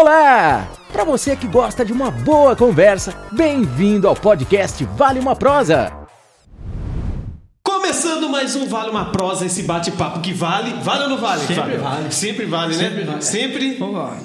[0.00, 0.70] Olá!
[0.92, 5.90] Para você que gosta de uma boa conversa, bem-vindo ao podcast Vale uma Prosa.
[7.62, 10.74] Começando mais um Vale uma Prosa, esse bate-papo que vale.
[10.82, 11.40] Vale ou não vale?
[11.46, 11.80] Sempre Fábio?
[11.80, 12.12] vale.
[12.12, 13.04] Sempre vale, Sempre né?
[13.06, 13.22] vale.
[13.22, 14.18] Sempre Vamos lá.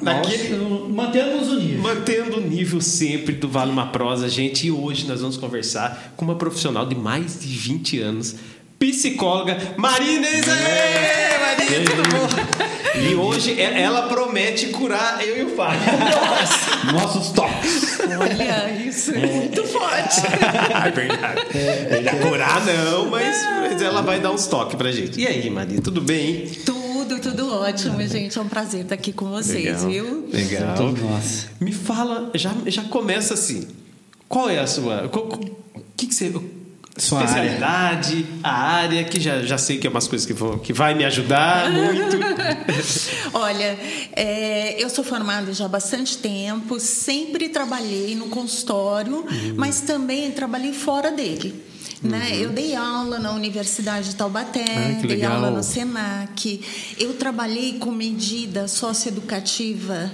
[0.90, 1.82] mantemos o nível.
[1.82, 4.68] Mantendo o nível sempre do Vale uma Prosa, gente.
[4.68, 8.36] E hoje nós vamos conversar com uma profissional de mais de 20 anos,
[8.92, 12.28] psicóloga Marina Marina, tudo bom?
[13.00, 15.80] E hoje é- ela promete curar eu e o Fábio.
[16.94, 18.00] Nossos toques.
[18.20, 20.22] Olha, isso é muito forte.
[20.86, 21.42] é verdade.
[21.54, 25.20] É, curar não, mas, mas ela vai dar uns toques pra gente.
[25.20, 26.48] E aí, Marina, tudo bem?
[26.66, 28.38] Tudo, tudo ótimo, gente.
[28.38, 30.28] É um prazer estar aqui com vocês, viu?
[30.32, 30.76] Legal.
[30.76, 31.48] Todos nós.
[31.60, 33.68] Me fala, já, já começa assim.
[34.28, 35.06] Qual é a sua.
[35.06, 35.38] O
[35.96, 36.32] que, que você.
[37.02, 40.72] Sua especialidade, a área, que já, já sei que é umas coisas que, vão, que
[40.72, 42.18] vai me ajudar muito.
[43.34, 43.76] Olha,
[44.14, 49.54] é, eu sou formada já há bastante tempo, sempre trabalhei no consultório, Uhum.
[49.58, 51.64] mas também trabalhei fora dele.
[52.04, 52.32] Né?
[52.36, 56.62] Eu dei aula na Universidade de Taubaté, Ah, dei aula no SENAC,
[57.00, 60.12] eu trabalhei com medida socioeducativa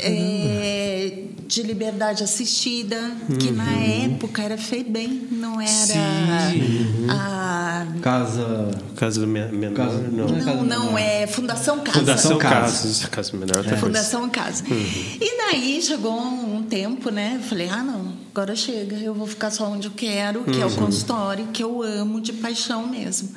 [0.00, 2.98] é, de liberdade assistida,
[3.38, 7.06] que na época era FEBEM, não era Sim.
[7.08, 8.70] a Casa.
[8.96, 10.26] Caso men- menor, Caso- não.
[10.26, 11.98] não é não, não, é Fundação Casa.
[11.98, 13.08] Fundação Casa.
[13.08, 13.76] Caso menor, coisa.
[13.76, 14.64] Fundação Casa.
[14.70, 17.34] E daí chegou um tempo, né?
[17.36, 20.66] Eu falei, ah, não, agora chega, eu vou ficar só onde eu quero, que é
[20.66, 23.30] o consultório, que eu amo de paixão mesmo.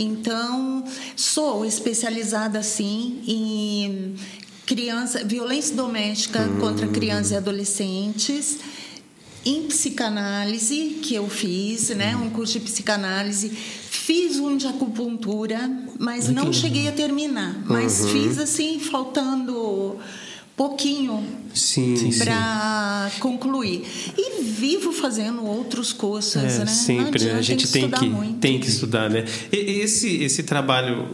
[0.00, 0.84] Então,
[1.16, 4.14] sou especializada, assim, em
[4.68, 8.58] criança, violência doméstica contra crianças e adolescentes,
[9.42, 12.14] em psicanálise, que eu fiz, né?
[12.14, 13.48] Um curso de psicanálise.
[13.48, 15.58] Fiz um de acupuntura,
[15.98, 17.64] mas não cheguei a terminar.
[17.64, 19.96] Mas fiz assim, faltando
[20.58, 21.24] pouquinho
[22.18, 23.84] para concluir.
[24.16, 26.66] E vivo fazendo outros cursos, É, né?
[26.66, 27.30] Sempre, né?
[27.30, 28.38] adianta, a gente tem estudar que, muito.
[28.40, 29.24] tem que estudar, né?
[29.52, 31.08] E- Esse, esse trabalho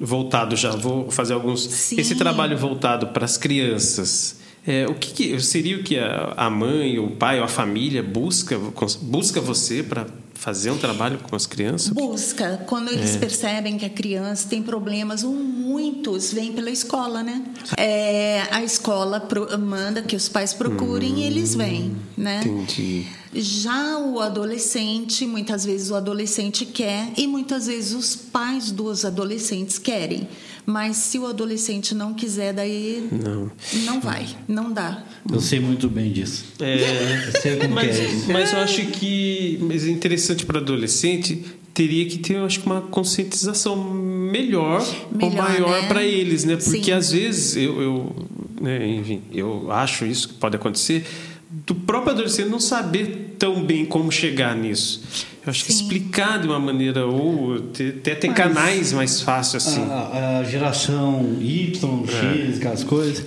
[0.00, 1.62] voltado já, vou fazer alguns.
[1.62, 2.00] Sim.
[2.00, 4.36] Esse trabalho voltado para as crianças.
[4.66, 8.02] é, o que, que seria o que a, a mãe, o pai ou a família
[8.02, 8.58] busca
[9.00, 10.06] busca você para
[10.40, 11.90] fazer um trabalho com as crianças?
[11.90, 12.94] Busca, quando É.
[12.94, 17.42] eles percebem que a criança tem problemas, ou muitos vêm pela escola, né?
[17.76, 22.40] É, a escola pro- manda que os pais procurem e eles vêm, né?
[22.46, 23.06] Hum, Entendi.
[23.32, 29.78] Já o adolescente, muitas vezes o adolescente quer e muitas vezes os pais dos adolescentes
[29.78, 30.26] querem.
[30.66, 33.50] Mas se o adolescente não quiser, daí Não.
[33.84, 35.04] não vai, não dá.
[35.32, 36.44] Eu sei muito bem disso.
[36.60, 38.32] É, Eu sei como mas, é isso.
[38.32, 42.66] mas eu acho que mas é interessante para adolescente teria que ter eu acho que
[42.66, 44.80] uma conscientização melhor,
[45.12, 45.88] ou Melhor, maior né?
[45.88, 46.92] para eles né porque Sim.
[46.92, 48.16] às vezes eu, eu
[48.60, 51.06] né, enfim eu acho isso que pode acontecer
[51.50, 55.02] do próprio adolescente não saber tão bem como chegar nisso
[55.44, 55.82] eu acho que Sim.
[55.84, 61.38] explicar de uma maneira ou até tem Mas- canais mais fáceis assim A, a geração
[61.40, 63.24] Y, X, aquelas coisas.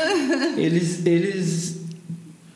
[0.56, 1.80] eles, eles.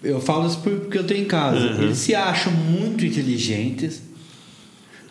[0.02, 1.82] Eu falo isso porque eu tenho em casa.
[1.82, 4.02] Eles se acham muito inteligentes,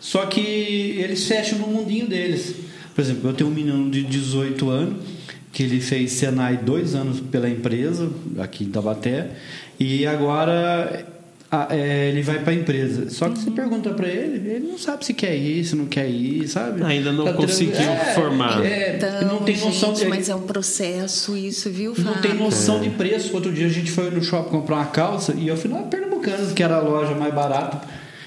[0.00, 2.54] só que eles fecham no mundinho deles.
[2.94, 5.04] Por exemplo, eu tenho um menino de 18 anos
[5.52, 9.30] que ele fez Senai dois anos pela empresa aqui em Tabaté
[9.78, 11.04] e agora
[11.50, 13.08] a- é, ele vai para a empresa.
[13.10, 16.08] Só que você pergunta para ele, ele não sabe se quer ir, se não quer
[16.08, 16.82] ir, sabe?
[16.82, 18.64] Ainda não Tá conseguiu trans- formar.
[18.64, 22.22] É, Então, não tem noção gente, de, mas é um processo isso, viu, não Fábio?
[22.22, 23.32] tem noção de preço.
[23.34, 26.52] Outro dia a gente foi no shopping comprar uma calça e eu fui na Pernambucanas,
[26.52, 27.80] que era a loja mais barata.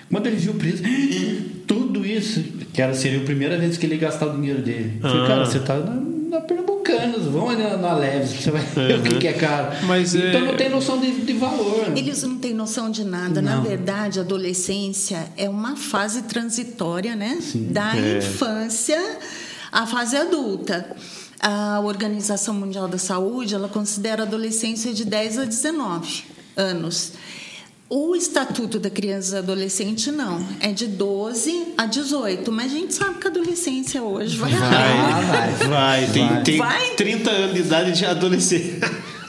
[0.09, 0.81] Quando ele viu o preço,
[1.67, 2.41] tudo isso,
[2.71, 4.93] que era, seria a primeira vez que ele ia gastar o dinheiro dele.
[5.03, 5.27] Eu falei, Ah.
[5.27, 9.03] cara, você tá na, na Pernambucanas, vamos ali na, na Leves, você vai ver o
[9.03, 9.75] que, que é caro.
[9.85, 11.93] Mas então é- não tem noção de, de valor.
[11.95, 13.41] Eles não têm noção de nada.
[13.41, 13.63] Na Não.
[13.63, 17.37] verdade, a adolescência é uma fase transitória, né?
[17.71, 18.17] Da É.
[18.19, 18.99] infância
[19.71, 20.95] à fase adulta.
[21.39, 26.23] A Organização Mundial da Saúde, ela considera a adolescência de 10 a 19
[26.55, 27.13] anos.
[27.89, 32.93] O Estatuto da Criança e Adolescente não, é de 12 a 18, mas a gente
[32.93, 34.51] sabe que a adolescência hoje vai.
[34.53, 35.21] Ah,
[35.57, 35.67] vai.
[35.69, 36.43] vai tem, Vai.
[36.43, 36.89] tem Vai.
[36.95, 38.79] 30 anos de idade de adolescente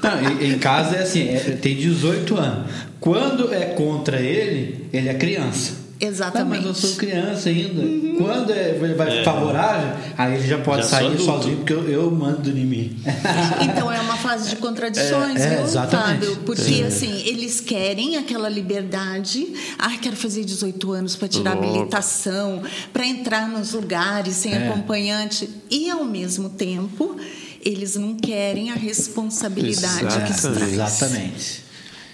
[0.02, 2.68] Não, em, em casa é assim, é- tem 18 anos.
[2.98, 5.74] Quando é contra ele, ele é criança.
[6.00, 6.64] Exatamente.
[6.64, 7.82] Ah, mas eu sou criança ainda.
[8.18, 12.10] Quando é, ele vai favorável, aí ele já pode Já sair sozinho, porque eu, eu
[12.10, 12.96] mando em mim.
[13.62, 16.26] Então é uma fase de contradições, É, é, viu, exatamente.
[16.26, 16.36] Fábio?
[16.44, 19.46] Porque assim, eles querem aquela liberdade.
[19.78, 21.68] Ah, quero fazer 18 anos para tirar Louco.
[21.68, 22.62] habilitação,
[22.92, 24.68] para entrar nos lugares sem É.
[24.68, 25.48] acompanhante.
[25.70, 27.16] E ao mesmo tempo,
[27.64, 30.72] eles não querem a responsabilidade que isso traz.
[30.72, 31.64] Exatamente.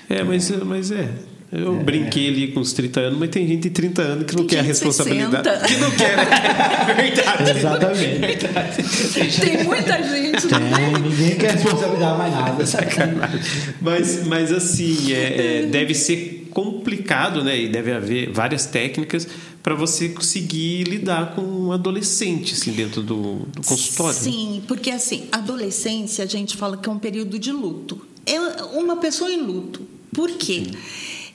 [0.09, 1.09] É, mas, mas é.
[1.53, 4.45] Eu brinquei ali com os 30 anos, mas tem gente de 30 anos que não
[4.45, 5.49] Tem quer a responsabilidade.
[5.49, 5.67] 60.
[5.69, 6.95] Que não quer, né?
[6.97, 7.59] Verdade.
[7.59, 9.41] Exatamente.
[9.41, 11.03] Tem muita gente, tem?
[11.03, 12.65] Ninguém quer responsabilizar mais nada.
[13.81, 17.59] Mas, mas assim, é, é, deve ser complicado, né?
[17.59, 19.27] E deve haver várias técnicas
[19.63, 24.15] para você conseguir lidar com um adolescente assim, dentro do, do consultório.
[24.15, 24.21] né?
[24.21, 28.05] Sim, porque assim, adolescência a gente fala que é um período de luto.
[28.27, 28.39] É
[28.77, 29.83] uma pessoa em luto.
[30.15, 30.65] Por quê?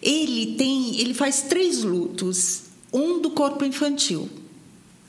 [0.02, 2.64] Ele tem, ele faz três lutos.
[2.92, 4.30] Um do corpo infantil.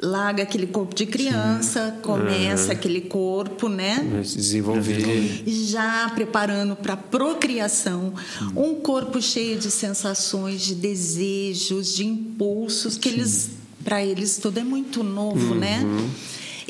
[0.02, 3.98] Larga aquele corpo de criança, começa aquele corpo, né?
[4.22, 5.42] Desenvolver.
[5.46, 8.14] já preparando para procriação,
[8.56, 13.50] um corpo cheio de sensações, de desejos, de impulsos que eles
[13.84, 15.82] para eles tudo é muito novo, né?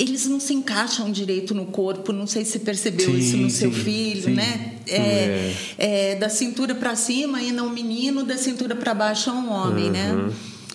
[0.02, 3.50] Eles não se encaixam direito no corpo, não sei se você percebeu Sim, isso no
[3.50, 4.30] seu sim, filho, sim.
[4.34, 4.72] né?
[4.88, 9.32] É, é, da cintura para cima ainda é um menino, da cintura para baixo é
[9.34, 10.30] um homem, né?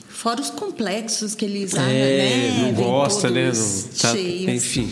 [0.07, 2.57] Fora os complexos que eles É, né?
[2.61, 3.51] não gosta, né?
[3.51, 4.47] Não, tá- cheios.
[4.53, 4.89] enfim.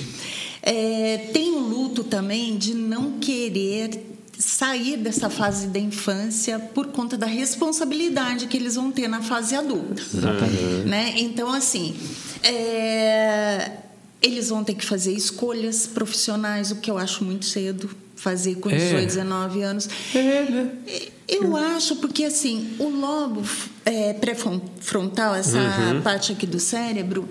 [0.64, 3.92] É, tem o luto também de não querer
[4.38, 9.56] sair dessa fase da infância por conta da responsabilidade que eles vão ter na fase
[9.56, 10.02] adulta.
[10.14, 10.88] Exatamente.
[10.88, 11.14] Né?
[11.18, 11.96] Então, assim,
[12.44, 13.72] é,
[14.24, 18.70] eles vão ter que fazer escolhas profissionais, o que eu acho muito cedo, fazer com
[18.70, 18.78] É.
[18.78, 19.90] 18, 19 anos.
[20.16, 20.72] É, né?
[21.28, 23.44] Eu acho porque assim o lobo
[23.86, 26.02] é, pré-frontal, essa Uhum.
[26.02, 27.28] parte aqui do cérebro,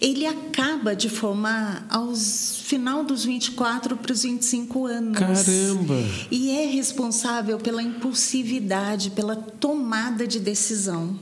[0.00, 5.18] ele acaba de formar aos final dos 24 para os 25 anos.
[5.18, 5.94] Caramba!
[6.30, 11.18] E é responsável pela impulsividade, pela tomada de decisão.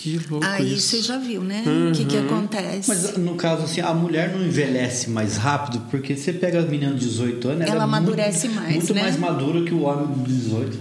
[0.00, 0.90] Que louco Aí isso.
[0.90, 1.64] você já viu, né?
[1.90, 2.88] O que, que acontece?
[2.88, 7.00] Mas no caso, assim, a mulher não envelhece mais rápido, porque você pega as meninas
[7.00, 9.02] de 18 anos, ela, Ela é muito- amadurece mais, Muito né?
[9.02, 10.78] mais madura que o homem de 18.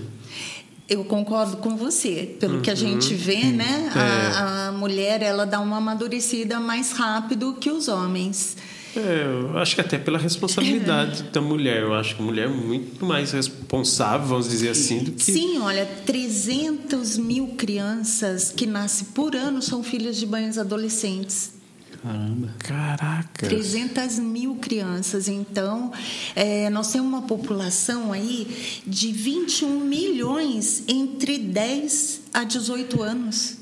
[0.88, 2.36] Eu concordo com você.
[2.40, 2.80] Pelo que a Uhum.
[2.80, 3.92] gente vê, né?
[3.94, 4.00] É.
[4.38, 8.56] A, a mulher ela dá uma amadurecida mais rápido que os homens.
[8.95, 11.81] É, eu acho que até pela responsabilidade da mulher.
[11.81, 15.24] Eu acho que a mulher é muito mais responsável, vamos dizer assim, do que.
[15.24, 21.57] Sim, olha, 300 mil crianças que nascem por ano são filhas de banhos adolescentes.
[22.01, 22.50] Caramba.
[22.60, 23.48] Caraca!
[23.48, 25.28] 300 mil crianças.
[25.28, 25.92] Então,
[26.36, 33.57] é, nós temos uma população aí de 21 milhões entre 10 a 18 anos.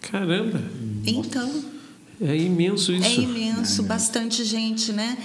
[0.00, 0.62] Caramba!
[1.06, 1.64] Então,
[2.22, 3.20] É imenso isso.
[3.20, 5.16] é imenso, bastante gente, né?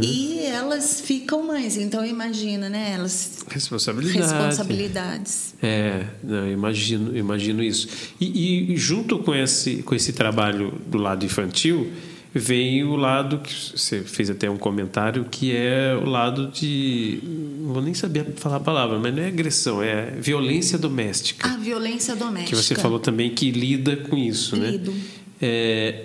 [0.00, 1.76] E elas ficam mães.
[1.76, 2.92] Então, imagina, né?
[2.92, 3.44] Elas.
[3.48, 4.18] Responsabilidade.
[4.20, 5.54] Responsabilidades.
[5.60, 7.88] É, não, imagino, imagino isso.
[8.20, 11.90] E, e junto com esse, com esse trabalho do lado infantil,
[12.32, 17.18] vem o lado que você fez até um comentário, que é o lado de.
[17.60, 21.48] Não vou nem saber falar a palavra, mas não é agressão, é violência doméstica.
[21.48, 22.56] A violência doméstica.
[22.56, 24.92] que você falou também que lida com isso, Lido.
[24.92, 25.00] né?
[25.40, 26.04] É,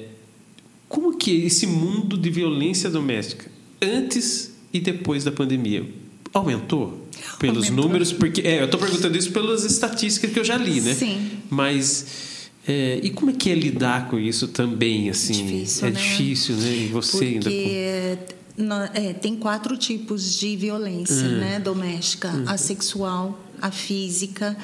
[0.91, 3.49] como que é esse mundo de violência doméstica
[3.81, 5.85] antes e depois da pandemia
[6.33, 7.07] aumentou
[7.39, 7.85] pelos Aumentou.
[7.85, 8.11] números?
[8.13, 10.93] Porque é, eu estou perguntando isso pelas estatísticas que eu já li, né?
[10.93, 11.29] Sim.
[11.49, 15.45] Mas é, e como é que é lidar com isso também, assim?
[15.45, 15.99] Difícil, é né?
[16.01, 16.75] difícil, né?
[16.75, 18.17] E você ainda Porque
[18.57, 21.39] nó- é, tem quatro tipos de violência Hum.
[21.39, 24.56] né, doméstica: a sexual, a física,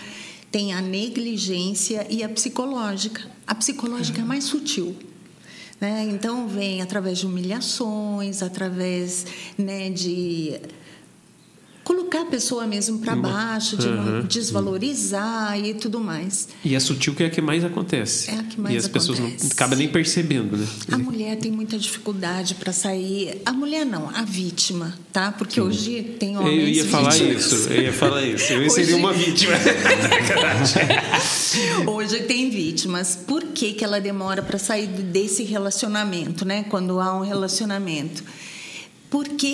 [0.52, 3.22] tem a negligência e a psicológica.
[3.46, 4.96] A psicológica é mais sutil.
[5.80, 6.08] Né?
[6.10, 9.26] Então, vem através de humilhações, através
[9.58, 10.60] né, de
[11.88, 14.22] colocar a pessoa mesmo para baixo, de Uhum.
[14.24, 16.50] desvalorizar e tudo mais.
[16.64, 18.30] E é sutil que é a que mais acontece.
[18.30, 19.54] É a que mais E as pessoas não acontece.
[19.54, 20.68] acabam nem percebendo, né?
[20.92, 23.42] A mulher tem muita dificuldade para sair.
[23.46, 25.32] A mulher não, a vítima, tá?
[25.32, 27.46] Porque hoje tem Eu homens ia falar vítimas.
[27.46, 28.52] isso, eu ia falar isso.
[28.52, 29.54] Eu Hoje- seria uma vítima.
[31.88, 33.16] Hoje tem vítimas.
[33.16, 36.66] Por que, que ela demora para sair desse relacionamento, né?
[36.70, 38.24] Quando há um relacionamento?
[39.10, 39.48] Porque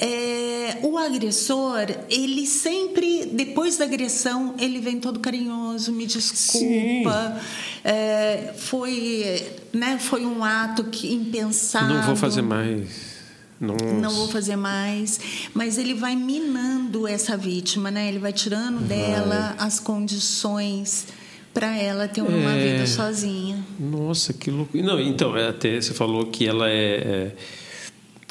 [0.00, 7.40] é, o agressor, ele sempre, depois da agressão, ele vem todo carinhoso, me desculpa,
[7.82, 11.92] é, foi, né, foi um ato que impensado.
[11.92, 13.12] Não vou fazer mais.
[13.60, 13.84] Nossa.
[13.84, 15.20] Não vou fazer mais.
[15.52, 18.08] Mas ele vai minando essa vítima, né?
[18.08, 21.06] Ele vai tirando dela as condições
[21.54, 22.72] para ela ter uma É.
[22.72, 23.64] vida sozinha.
[23.78, 24.76] Nossa, que louco.
[24.76, 27.32] Não, então, é, até você falou que ela é, é,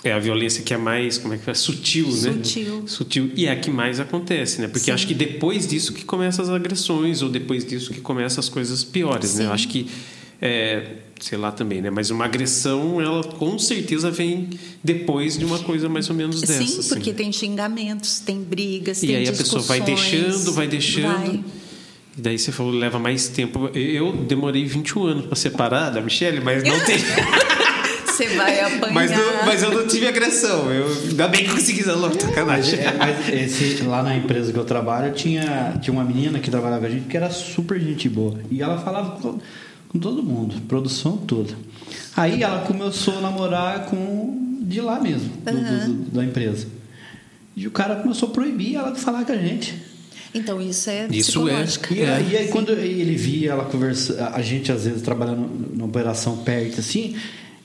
[0.03, 1.53] é a violência que é mais, como é que é?
[1.53, 2.13] Sutil, né?
[2.13, 2.83] Sutil.
[2.87, 3.31] Sutil.
[3.35, 4.67] E é a que mais acontece, né?
[4.67, 4.91] Porque Sim.
[4.91, 8.83] acho que depois disso que começam as agressões, ou depois disso que começam as coisas
[8.83, 9.43] piores, né?
[9.43, 9.53] Eu Sim.
[9.53, 9.87] acho que
[10.41, 10.87] é,
[11.19, 11.91] sei lá também, né?
[11.91, 14.49] Mas uma agressão, ela com certeza vem
[14.83, 16.53] depois de uma coisa mais ou menos dessa.
[16.65, 16.89] Sim, assim.
[16.89, 21.13] porque tem xingamentos, tem brigas, E tem aí a pessoa vai deixando, vai deixando.
[21.15, 21.43] vai.
[22.17, 23.69] E daí você falou, leva mais tempo.
[23.73, 26.97] Eu demorei 21 anos para separar da Michelle, mas não tem.
[28.27, 28.93] Você vai apanhar.
[28.93, 30.71] mas, não- mas eu não tive agressão.
[30.71, 32.79] Eu, ainda bem que consegui Mas, sacanagem.
[32.79, 36.81] é, mas esse, lá na empresa que eu trabalho, tinha, tinha uma menina que trabalhava
[36.81, 38.39] com a gente que era super gente boa.
[38.51, 39.39] E ela falava com,
[39.89, 41.53] com todo mundo, produção toda.
[42.15, 46.67] Aí ela começou a namorar com de lá mesmo, do- do- do- da empresa.
[47.55, 49.75] E o cara começou a proibir ela de falar com a gente.
[50.33, 51.51] Então isso é Isso é.
[51.51, 51.93] psicológico.
[51.93, 55.83] E, aí, e aí quando ele via ela conversa, a gente às vezes trabalhando na
[55.83, 57.15] operação perto assim,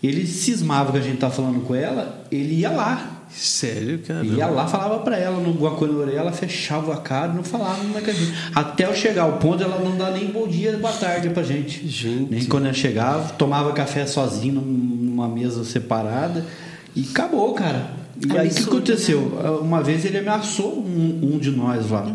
[0.07, 3.13] ele cismava que a gente tava falando com ela, ele ia lá.
[3.29, 4.25] Sério, cara.
[4.25, 7.43] Ia lá, falava pra ela, no alguma coisa na orelha, ela fechava a cara, não
[7.43, 8.33] falava mais com a gente.
[8.55, 11.87] Até eu chegar ao ponto, ela não dá nem bom dia, boa tarde pra gente.
[11.87, 12.31] Gente.
[12.31, 16.47] Nem quando ela chegava, tomava café sozinho numa mesa separada
[16.95, 17.91] e acabou, cara.
[18.27, 19.21] E aí o que aconteceu?
[19.61, 22.07] Uma vez ele ameaçou um, um de nós lá.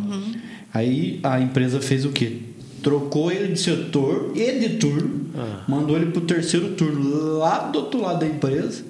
[0.74, 2.38] Aí a empresa fez o quê?
[2.84, 5.22] Trocou ele de setor e de turno,
[5.68, 8.84] mandou ele pro terceiro turno lá do outro lado da empresa.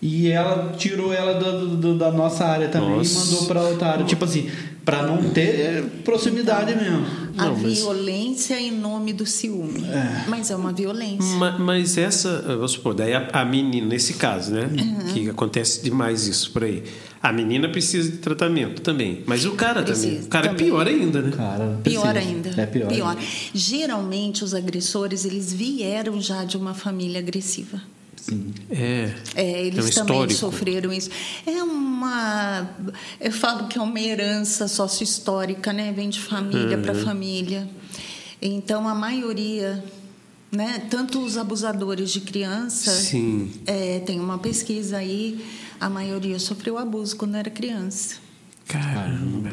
[0.00, 3.18] E ela tirou ela do- do- da nossa área também Nossa.
[3.18, 4.04] e mandou pra outra área.
[4.04, 4.48] Tipo assim,
[4.84, 7.04] pra não ter proximidade mesmo.
[7.36, 9.84] A Não, mas- violência em nome do ciúme.
[10.28, 11.34] Mas é uma violência.
[11.36, 14.70] Ma- Mas essa, vamos supor, daí a, a menina, nesse caso, né?
[14.70, 15.12] Uhum.
[15.12, 16.84] Que acontece demais isso por aí.
[17.22, 19.22] A menina precisa de tratamento também.
[19.26, 20.00] Mas o cara também.
[20.02, 20.66] Precisa, O cara é também.
[20.66, 21.36] pior ainda, né?
[21.36, 22.50] Cara, Pior ainda.
[22.56, 23.16] É pior.
[23.52, 27.82] Geralmente os agressores eles vieram já de uma família agressiva.
[28.16, 28.52] Sim.
[28.70, 29.10] É.
[29.34, 30.32] É, eles é um também histórico.
[30.40, 31.10] sofreram isso.
[31.46, 32.68] É uma.
[33.20, 35.92] Eu falo que é uma herança sócio-histórica, né?
[35.94, 36.82] Vem de família Uhum.
[36.82, 37.68] para família.
[38.40, 39.82] Então, a maioria,
[40.52, 40.82] né?
[40.90, 42.90] Tanto os abusadores de criança.
[42.92, 43.50] Sim.
[43.66, 45.44] é, tem uma pesquisa aí,
[45.80, 48.16] a maioria sofreu abuso quando era criança.
[48.66, 49.50] Caramba.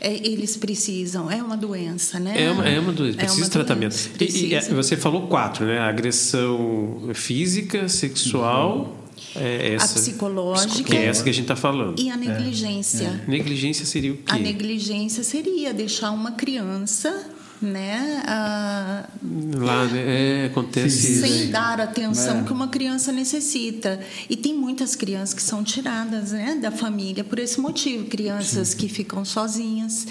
[0.00, 2.34] É, eles precisam, é uma doença, né?
[2.42, 3.92] É uma, é uma doença, É precisa uma de tratamento.
[3.92, 4.74] doença, E- E, é, precisa.
[4.74, 5.78] você falou quatro, né?
[5.78, 8.96] Agressão física, sexual,
[9.36, 9.94] é essa.
[9.94, 10.82] psicológica.
[10.90, 12.00] Que é essa que a gente está falando.
[12.00, 13.22] E a negligência.
[13.28, 14.24] Negligência seria o quê?
[14.32, 17.24] A negligência seria deixar uma criança,
[17.64, 19.08] né, ah,
[19.54, 20.44] Lá, né?
[20.44, 21.12] É, acontece Sim.
[21.12, 21.20] isso.
[21.26, 22.42] sem dar a atenção É.
[22.44, 24.00] que uma criança necessita.
[24.28, 28.88] E tem muitas crianças que são tiradas, né, da família por esse motivo, crianças que
[28.88, 30.06] ficam sozinhas.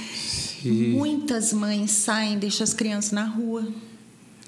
[0.61, 0.91] Sim.
[0.91, 3.67] Muitas mães saem, deixam as crianças na rua.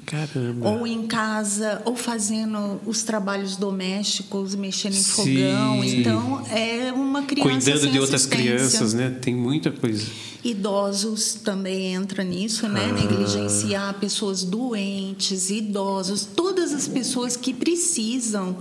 [0.06, 0.70] Caramba.
[0.70, 5.12] Ou em casa, ou fazendo os trabalhos domésticos, mexendo em Sim.
[5.12, 5.84] fogão.
[5.84, 9.10] Então, é uma criança Cuidando de outras crianças, né?
[9.10, 10.06] Tem muita coisa.
[10.44, 12.90] Idosos também entra nisso, né?
[12.90, 12.94] Ah.
[12.94, 18.58] Negligenciar pessoas doentes, idosos, todas as pessoas que precisam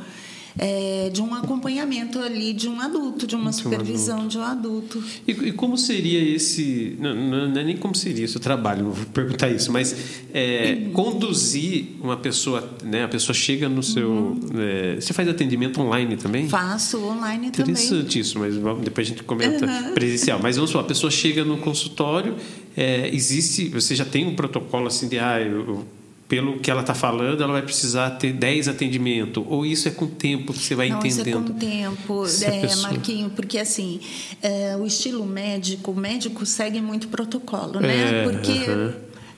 [0.58, 4.42] é, de um acompanhamento ali de um adulto, de uma De um supervisão de um
[4.42, 5.02] adulto.
[5.26, 6.96] E, e como seria esse.
[7.00, 7.14] Não,
[7.48, 9.94] não, é nem como seria esse trabalho, não vou perguntar isso, mas
[10.32, 13.04] é, conduzir uma pessoa, né?
[13.04, 14.36] A pessoa chega no seu.
[14.54, 16.48] é, você faz atendimento online também?
[16.48, 17.72] Faço online também.
[17.72, 20.38] Interessante isso, mas vamos- depois a gente comenta presencial.
[20.42, 22.36] Mas vamos supor, a pessoa chega no consultório,
[22.76, 25.84] é, existe, você já tem um protocolo assim de, ah, eu-
[26.32, 30.06] pelo que ela está falando, ela vai precisar ter 10 atendimentos, ou isso é com
[30.06, 31.50] o tempo que você vai Não, isso é com entendendo?
[31.50, 34.00] o tempo, é, pessoa- Marquinho, porque assim,
[34.40, 38.22] é, o estilo médico, o médico segue muito protocolo, né?
[38.22, 38.94] É, porque aham.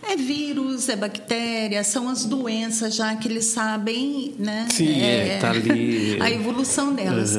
[0.08, 4.68] é vírus, é bactéria, são as doenças já que eles sabem, né?
[4.70, 6.16] Sim, é, tá ali.
[6.22, 7.36] A evolução delas.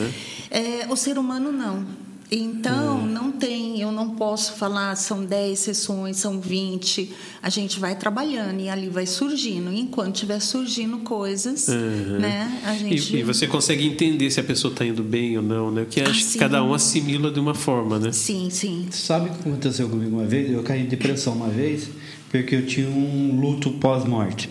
[0.51, 1.85] É, o ser humano não.
[2.32, 3.05] Então, Hum.
[3.05, 7.12] não tem, eu não posso falar, são 10 sessões, são 20.
[7.41, 9.72] A gente vai trabalhando e ali vai surgindo.
[9.72, 12.20] Enquanto estiver surgindo coisas, Aham.
[12.20, 12.62] né?
[12.65, 13.15] A gente.
[13.15, 15.84] E, e você consegue entender se a pessoa está indo bem ou não, né?
[15.84, 16.39] Porque Ah, acho que sim.
[16.39, 18.12] cada um assimila de uma forma, né?
[18.12, 18.88] Sim, sim.
[18.89, 20.51] Sabe o que aconteceu comigo uma vez?
[20.51, 21.89] Eu caí em depressão uma vez
[22.32, 24.50] porque eu tinha um luto pós-morte.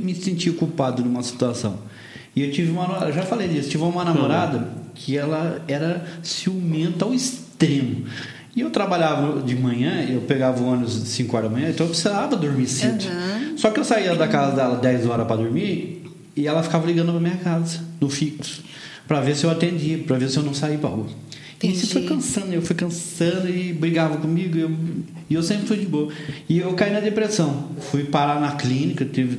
[0.00, 1.78] Me senti culpado numa situação.
[2.34, 2.86] E eu tive uma.
[3.06, 3.68] eu Já falei disso.
[3.70, 8.04] Tive uma namorada que ela era ciumenta ao extremo.
[8.54, 11.86] E eu trabalhava de manhã, eu pegava o ônibus às 5 horas da manhã, então
[11.86, 13.04] eu precisava dormir cedo.
[13.06, 13.56] Aham.
[13.56, 16.04] Só que eu saía da casa dela 10 horas para dormir
[16.36, 18.62] e ela ficava ligando pra minha casa, no fixo,
[19.08, 21.06] para ver se eu atendia, para ver se eu não saía pra rua.
[21.62, 22.14] E isso foi Entendi.
[22.20, 24.70] cansando, eu fui cansando e brigava comigo, e eu,
[25.30, 26.12] e eu sempre fui de boa.
[26.48, 27.68] E eu caí na depressão.
[27.90, 29.38] Fui parar na clínica, tive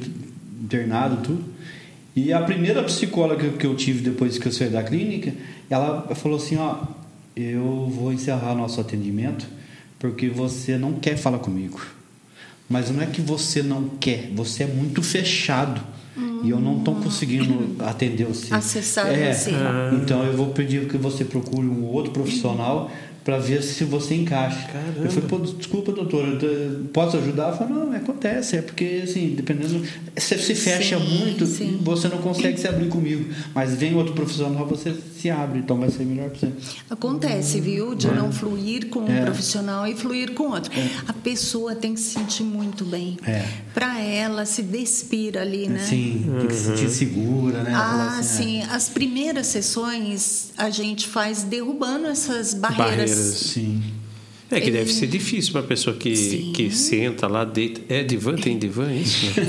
[0.64, 1.44] internado tudo.
[2.16, 5.34] E a primeira psicóloga que eu tive depois que eu saí da clínica,
[5.70, 6.78] ela falou assim, ó,
[7.36, 9.48] eu vou encerrar nosso atendimento
[9.98, 11.82] porque você não quer falar comigo.
[12.70, 15.82] Mas não é que você não quer, você é muito fechado.
[16.44, 18.54] E eu não estou conseguindo atender você.
[18.54, 19.52] Acessar é, você.
[19.96, 22.92] Então eu vou pedir que você procure um outro profissional
[23.24, 24.68] para ver se você encaixa.
[24.68, 25.00] Caramba.
[25.06, 27.44] Eu falei, pô, desculpa, doutora, eu posso ajudar?
[27.44, 29.82] Ela falou, não, acontece, é porque assim, dependendo.
[30.16, 31.80] Você se fecha Sim, muito, sim.
[31.82, 33.34] você não consegue se abrir comigo.
[33.56, 36.54] Mas vem outro profissional, você se abre, então vai ser melhor para você.
[36.90, 37.96] Acontece, viu?
[37.96, 39.22] De não fluir com um É.
[39.22, 40.72] profissional e fluir com outro.
[41.08, 43.18] A pessoa tem que se sentir muito bem.
[43.26, 43.46] É.
[43.74, 45.80] Para ela se despir ali, né?
[45.88, 47.72] Sim, tem que se sentir segura, né?
[47.74, 48.66] Ah, assim, é.
[48.66, 48.70] sim.
[48.72, 53.13] As primeiras sessões a gente faz derrubando essas barreiras.
[53.14, 54.03] É, sim.
[54.56, 56.52] É que deve ser difícil para a pessoa que, Sim.
[56.56, 57.82] que senta lá, deita.
[57.94, 58.36] É divã?
[58.36, 58.90] Tem divã?
[58.92, 59.26] É isso?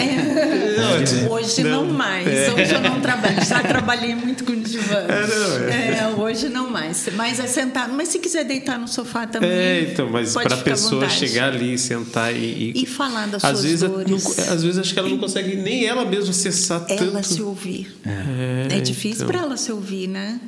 [0.84, 2.26] É, hoje não, mais.
[2.26, 3.44] Hoje eu não trabalho.
[3.44, 4.96] Já trabalhei muito com divã.
[4.96, 5.98] É, não, é.
[5.98, 7.08] É, hoje não mais.
[7.16, 7.92] Mas é sentado.
[7.94, 9.50] Mas se quiser deitar no sofá também.
[9.50, 12.72] É, então, mas para a pessoa chegar ali, sentar e.
[12.74, 14.10] E falar das às suas vezes, dores.
[14.36, 17.26] não- às vezes acho que ela não consegue nem ela mesma acessar Ela tanto.
[17.28, 17.94] se ouvir.
[18.04, 19.26] É, É difícil então.
[19.28, 20.40] para ela se ouvir, né?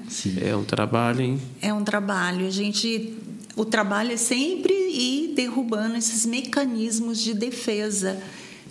[0.45, 1.41] É um trabalho, hein?
[1.63, 2.47] É um trabalho.
[2.47, 3.15] A gente.
[3.57, 8.23] O trabalho é sempre ir derrubando esses mecanismos de defesa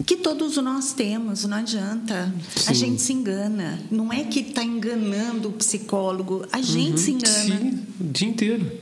[0.04, 2.34] que todos nós temos, não adianta.
[2.58, 2.74] A Sim.
[2.74, 3.80] gente se engana.
[3.90, 7.34] Não é que está enganando o psicólogo, a gente se engana.
[7.60, 8.66] Sim, o dia inteiro.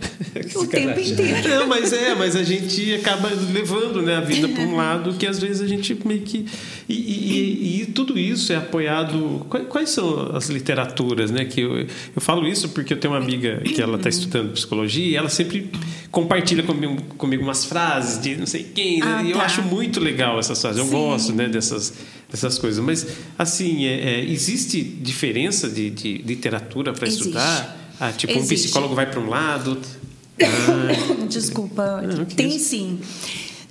[0.56, 1.48] O tempo inteiro.
[1.48, 5.28] Não, mas é, mas a gente acaba levando né, a vida para um lado que
[5.28, 6.46] às vezes a gente meio que.
[6.90, 9.46] E, e- e- e tudo isso é apoiado.
[9.70, 11.46] Quais, são as literaturas, né?
[11.46, 11.88] Que eu, eu
[12.22, 15.70] falo isso porque eu tenho uma amiga que ela está estudando psicologia e ela sempre
[16.10, 19.16] compartilha comigo, comigo umas frases de não sei quem, né?
[19.20, 19.44] Ah, e eu tá.
[19.46, 20.80] acho muito legal essas frases.
[20.80, 20.92] Eu Sim.
[21.10, 21.94] Gosto né, dessas,
[22.30, 22.84] dessas coisas.
[22.84, 23.08] Mas,
[23.38, 27.80] assim, é, é, existe diferença de, de literatura para estudar?
[28.00, 28.66] Ah, tipo, um Existe.
[28.66, 29.80] psicólogo vai para um lado.
[31.30, 32.02] Desculpa.
[32.02, 33.00] Não, que Tem sim.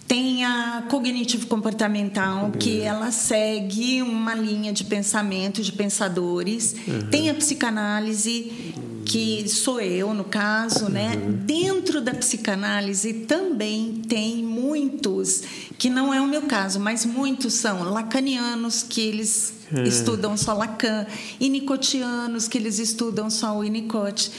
[0.06, 6.76] Tem a cognitivo comportamental, que ela segue uma linha de pensamento de pensadores.
[7.10, 8.71] Tem a psicanálise,
[9.12, 11.14] que sou eu, no caso, né?
[11.44, 15.42] Dentro da psicanálise também tem muitos,
[15.76, 19.52] que não é o meu caso, mas muitos são lacanianos, que eles
[19.86, 21.06] estudam só Lacan,
[21.40, 24.30] e nicotianos, que eles estudam só o Winnicott.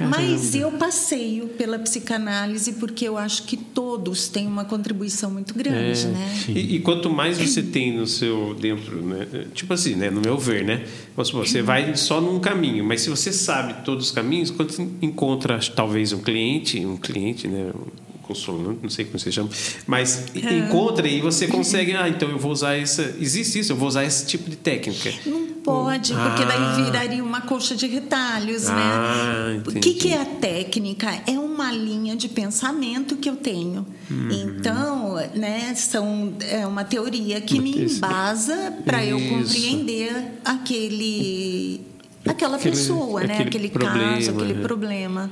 [0.00, 6.06] Mas eu passeio pela psicanálise porque eu acho que todos têm uma contribuição muito grande,
[6.06, 6.44] né?
[6.48, 9.46] E, e quanto mais você tem no seu dentro, né?
[9.54, 10.10] Tipo assim, né?
[10.10, 10.86] No meu ver, né?
[11.16, 15.58] Você vai só num caminho, mas se você sabe todos os caminhos, quando você encontra
[15.74, 17.72] talvez um cliente, um cliente, né?
[17.74, 19.48] Um consulante, não sei como você chama,
[19.86, 23.88] mas encontra e você consegue, ah, então eu vou usar essa, existe isso, eu vou
[23.88, 25.10] usar esse tipo de técnica.
[25.26, 26.46] Não pode, porque Ah.
[26.46, 29.58] daí viraria uma coxa de retalhos, Ah, né?
[29.66, 29.94] O que, entendi.
[29.94, 31.10] que é a técnica?
[31.26, 33.86] É uma linha de pensamento que eu tenho.
[34.10, 34.28] Uhum.
[34.30, 40.12] Então, né, são, é uma teoria que me embasa para eu compreender
[40.44, 41.80] aquele,
[42.26, 43.34] aquela Aquele- pessoa, né?
[43.34, 44.62] aquele Aquele problema, caso, aquele né?
[44.62, 45.30] problema.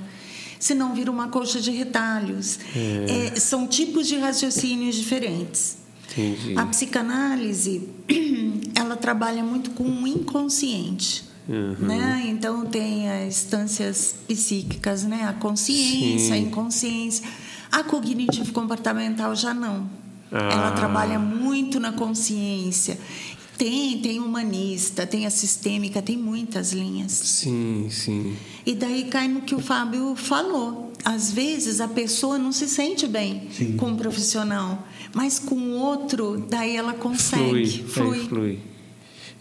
[0.59, 2.59] Senão vira uma coxa de retalhos.
[2.75, 5.79] É, são tipos de raciocínios diferentes.
[6.13, 6.55] Entendi.
[6.57, 7.89] A psicanálise,
[8.75, 11.25] ela trabalha muito com o inconsciente.
[11.49, 11.77] Uhum.
[11.79, 12.25] Né?
[12.27, 15.25] Então tem as instâncias psíquicas, né?
[15.29, 16.45] a consciência, a Sim.
[16.45, 17.29] inconsciência.
[17.71, 19.89] A cognitivo comportamental já não.
[20.33, 20.49] Ah.
[20.53, 22.99] Ela trabalha muito na consciência.
[23.57, 27.13] Tem, tem humanista, tem a sistêmica, tem muitas linhas.
[27.13, 28.37] Sim, sim.
[28.65, 30.93] E daí cai no que o Fábio falou.
[31.05, 33.77] Às vezes a pessoa não se sente bem Sim.
[33.77, 37.85] com um profissional, mas com o outro, daí ela consegue.
[37.85, 37.85] Flui.
[37.87, 38.19] Flui.
[38.19, 38.59] é, flui.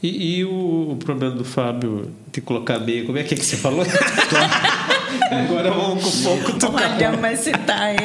[0.04, 3.43] E, e o, o problema do Fábio de colocar meia, como é que é que
[3.45, 3.84] você falou?
[5.32, 6.93] Agora vamos com pouco tocar.
[6.95, 7.97] Olha, mas você tá, hein?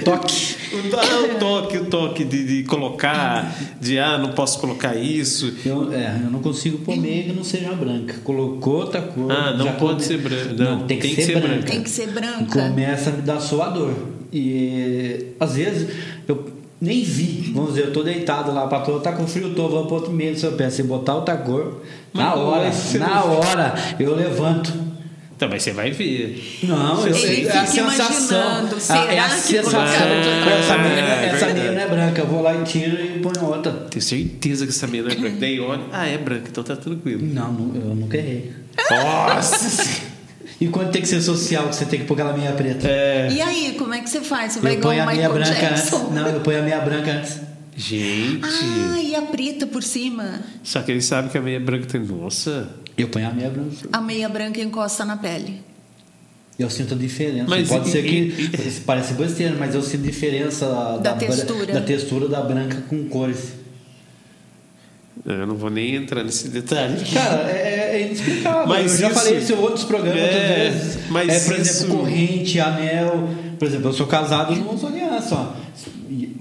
[0.00, 0.56] O toque.
[0.74, 5.54] O, ah, o toque, o toque de, de colocar, de ah, não posso colocar isso.
[5.64, 8.14] Eu, é, eu não consigo pôr meia que não seja branca.
[8.24, 9.30] Colocou outra cor.
[9.30, 10.52] Ah, não pode come- ser branca.
[10.56, 11.62] Não, Não, tem que, ser, branca.
[11.70, 12.62] Tem que ser branca.
[12.68, 13.92] Começa a me dar suador.
[14.32, 15.88] E às vezes
[16.26, 16.44] eu
[16.80, 17.52] nem vi.
[17.54, 20.12] Vamos dizer, eu tô deitado lá, a patroa tá com frio, tô, vou pro outro
[20.12, 20.68] meio do seu pé.
[20.70, 24.72] Se botar outra cor, na hora, você na hora, eu levanto.
[25.36, 26.60] Então, mas você vai ver.
[26.62, 28.38] Não, eu sei, fica a sensação.
[28.38, 29.80] imaginando, a- será é a que sensação.
[29.80, 33.44] outra essa É, essa meia não é branca, eu vou lá e tiro e ponho
[33.46, 33.72] outra.
[33.72, 35.36] Tenho certeza que essa meia não é branca.
[35.40, 37.20] Daí olha, ah, é branca, então tá tranquilo.
[37.26, 38.52] Não, não, eu nunca errei.
[38.90, 40.04] Nossa!
[40.60, 42.86] E quando tem que ser social, que você tem que pôr aquela meia preta?
[42.88, 43.28] É.
[43.30, 44.52] E aí, como é que você faz?
[44.52, 46.10] Você vai eu igual ponho o a meia Michael branca Jackson?
[46.12, 47.40] Não, eu ponho a meia branca antes.
[47.76, 48.40] Gente.
[48.44, 50.40] Ah, e a preta por cima?
[50.62, 52.00] Só que ele sabe que a meia branca tem.
[52.00, 52.68] Nossa!
[52.96, 53.88] Eu ponho a meia branca.
[53.92, 55.60] A meia branca encosta na pele.
[56.58, 57.46] Eu sinto a diferença.
[57.48, 60.66] Mas Pode e- ser que e- parece besteira, mas eu sinto diferença
[61.02, 61.72] Da bra- textura.
[61.72, 63.54] da textura da branca com cores.
[65.24, 66.96] Eu não vou nem entrar nesse detalhe.
[67.12, 68.66] Cara, é, é inexplicável.
[68.68, 70.98] Mas eu já isso- falei isso em outros programas É, outras vezes.
[71.10, 73.28] mas é, por isso- exemplo, corrente, anel.
[73.58, 75.34] Por exemplo, eu sou casado e não uso aliança.
[75.34, 75.64] Ó.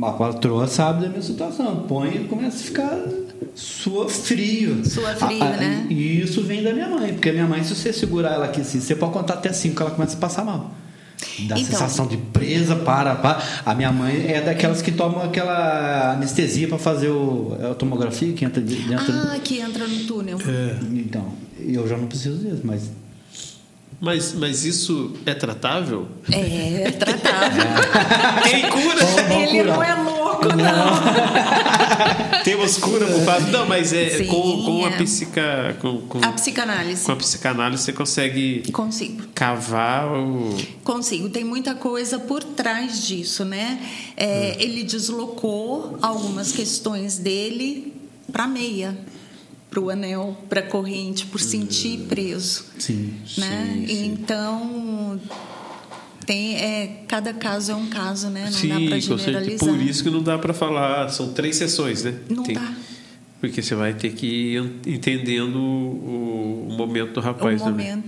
[0.05, 1.85] A patroa sabe da minha situação.
[1.87, 2.99] Põe e começa a ficar
[3.55, 4.83] sua frio.
[4.85, 5.87] Sua frio, A- a- né?
[5.89, 6.12] E
[6.63, 7.13] da minha mãe.
[7.13, 9.81] Porque a minha mãe, se você segurar ela aqui assim, você pode contar até cinco,
[9.81, 10.71] ela começa a passar mal.
[11.47, 11.71] Dá Então.
[11.71, 13.41] sensação de presa, para, para.
[13.65, 18.33] A minha mãe é daquelas que tomam aquela anestesia para fazer o, é a tomografia
[18.33, 19.13] que entra de- dentro.
[19.13, 20.37] Ah, que entra no túnel.
[20.45, 20.75] É.
[20.91, 22.91] Então, eu já não preciso disso, mas
[24.01, 26.07] Mas, mas isso é tratável?
[26.29, 27.63] É, tratável.
[28.43, 29.05] Tem cura?
[29.05, 30.12] Vamos Ele não é louco,
[30.45, 32.43] não.
[32.43, 33.51] Temos cura pro Fábio?
[33.51, 34.97] Não, mas é Sim, com, com a é.
[34.97, 35.77] psica.
[35.79, 37.05] Com, com, A psicanálise.
[37.05, 39.23] com a psicanálise você consegue Consigo.
[39.33, 40.55] cavar o.
[40.83, 41.29] Consigo.
[41.29, 43.79] Tem muita coisa por trás disso, né?
[44.17, 47.93] É, Ele deslocou algumas questões dele
[48.31, 48.97] para meia,
[49.69, 53.13] para o anel, para a corrente, por sentir preso, sim.
[53.37, 53.73] né?
[53.75, 54.05] sim, sim.
[54.05, 55.19] Então
[56.25, 58.41] tem é, cada caso é um caso, né?
[58.45, 59.17] Não dá Sim, para com certeza.
[59.25, 59.69] generalizar.
[59.69, 61.09] Por isso que não dá pra falar.
[61.09, 62.15] São três sessões, né?
[62.29, 62.73] Não Tem- dá.
[63.41, 68.01] Porque você vai ter que ir entendendo o, o momento do o rapaz também.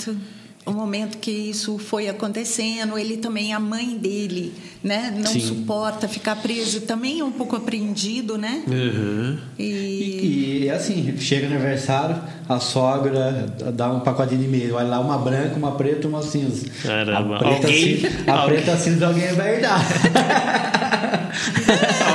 [0.66, 5.40] Momento o momento que isso foi acontecendo ele também a mãe dele né não Sim.
[5.40, 9.38] suporta ficar preso também é um pouco apreendido né Uhum.
[9.60, 12.16] e, E, e é assim, chega no aniversário,
[12.50, 16.22] a sogra dá um pacotinho de meio, vai lá uma branca, uma preta e uma
[16.24, 16.66] cinza.
[16.84, 19.80] Caramba, a preta, alguém- cinza, a alguém- preta cinza alguém vai dar.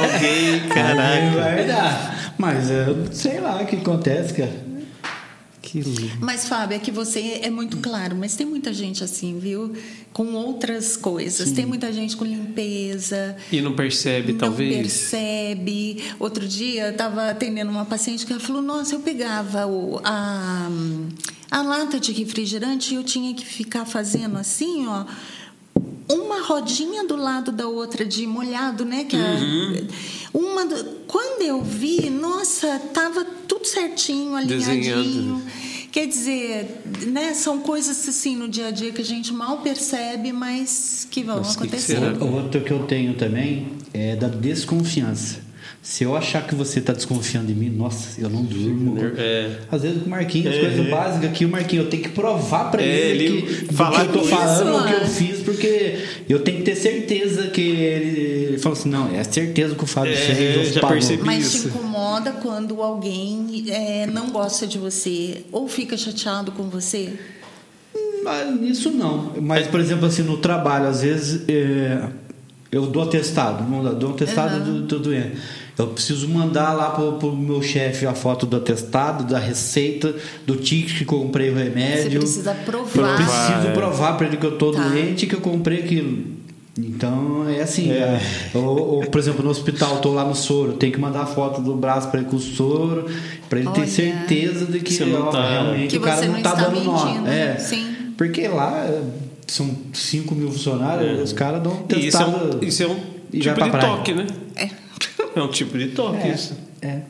[0.03, 2.33] Alguém, Alguém vai dar.
[2.39, 4.51] Mas eu sei lá o que acontece, cara.
[5.71, 6.11] Que lindo.
[6.21, 9.73] mas Fábio é que você é muito claro mas tem muita gente assim viu
[10.13, 14.75] com outras coisas tem muita gente com limpeza E não percebe, não talvez.
[14.77, 16.03] percebe.
[16.19, 20.69] Outro dia eu estava atendendo uma paciente que ela falou: Nossa, eu pegava o, a,
[21.51, 25.05] a lata de refrigerante e eu tinha que ficar fazendo assim, ó.
[26.15, 29.05] Uma rodinha do lado da outra de molhado, né?
[29.05, 29.87] Que a- Uhum.
[30.35, 34.81] uma do- quando eu vi, nossa, tava tudo certinho, alinhadinho.
[35.39, 35.43] Desenhando.
[35.93, 40.33] Quer dizer, né, são coisas assim no dia a dia que a gente mal percebe,
[40.33, 41.99] mas que vão Mas que que acontecer.
[42.23, 45.39] O outro que eu tenho também é da desconfiança.
[45.83, 48.99] Se eu achar que você está desconfiando de mim, nossa, eu não durmo.
[49.17, 49.61] É.
[49.73, 50.61] Às vezes o Marquinhos, É.
[50.61, 54.05] coisa básica aqui, o Marquinhos, eu tenho que provar para É, ele, ele que, falar
[54.05, 55.07] que eu tô falando, isso, o que eu né?
[55.07, 59.75] fiz, porque eu tenho que ter certeza que ele, ele falou assim, não, é certeza
[59.75, 61.23] que o Fábio É, fez, ou já percebi.
[61.25, 61.63] Mas Isso.
[61.63, 67.15] te incomoda quando alguém é, não gosta de você ou fica chateado com você?
[68.23, 69.33] Mas isso não.
[69.41, 72.07] Mas, por exemplo, assim, no trabalho, às vezes é,
[72.73, 75.33] eu dou atestado, dou um atestado do, do doente.
[75.79, 80.15] Eu preciso mandar lá pro, pro meu chefe a foto do atestado, da receita,
[80.47, 82.03] do ticket que comprei o remédio.
[82.13, 83.17] Você precisa Eu provar.
[83.17, 83.73] preciso é.
[83.73, 84.87] provar para ele que eu tô Tá.
[84.89, 86.39] doente e que eu comprei aquilo.
[86.79, 88.21] Então é assim, é,
[88.55, 91.61] ou, ou, por exemplo, no hospital, tô lá no soro, tem que mandar a foto
[91.61, 93.07] do braço para ele com o soro,
[93.49, 93.89] para ele ter Olha.
[93.91, 96.51] certeza de que Você não ó, tá- realmente Que o cara você não, não tá
[96.51, 97.27] está dando nó.
[97.27, 97.57] É.
[97.59, 97.87] sim.
[98.17, 99.03] Porque lá é,
[99.53, 102.57] são 5 mil funcionários, os caras dão um E isso é testado.
[102.57, 102.95] um, isso é um
[103.31, 103.81] tipo de praia.
[103.97, 104.27] toque, né?
[104.57, 104.71] É.
[105.37, 106.57] É um tipo de toque é, isso.
[106.83, 107.03] é.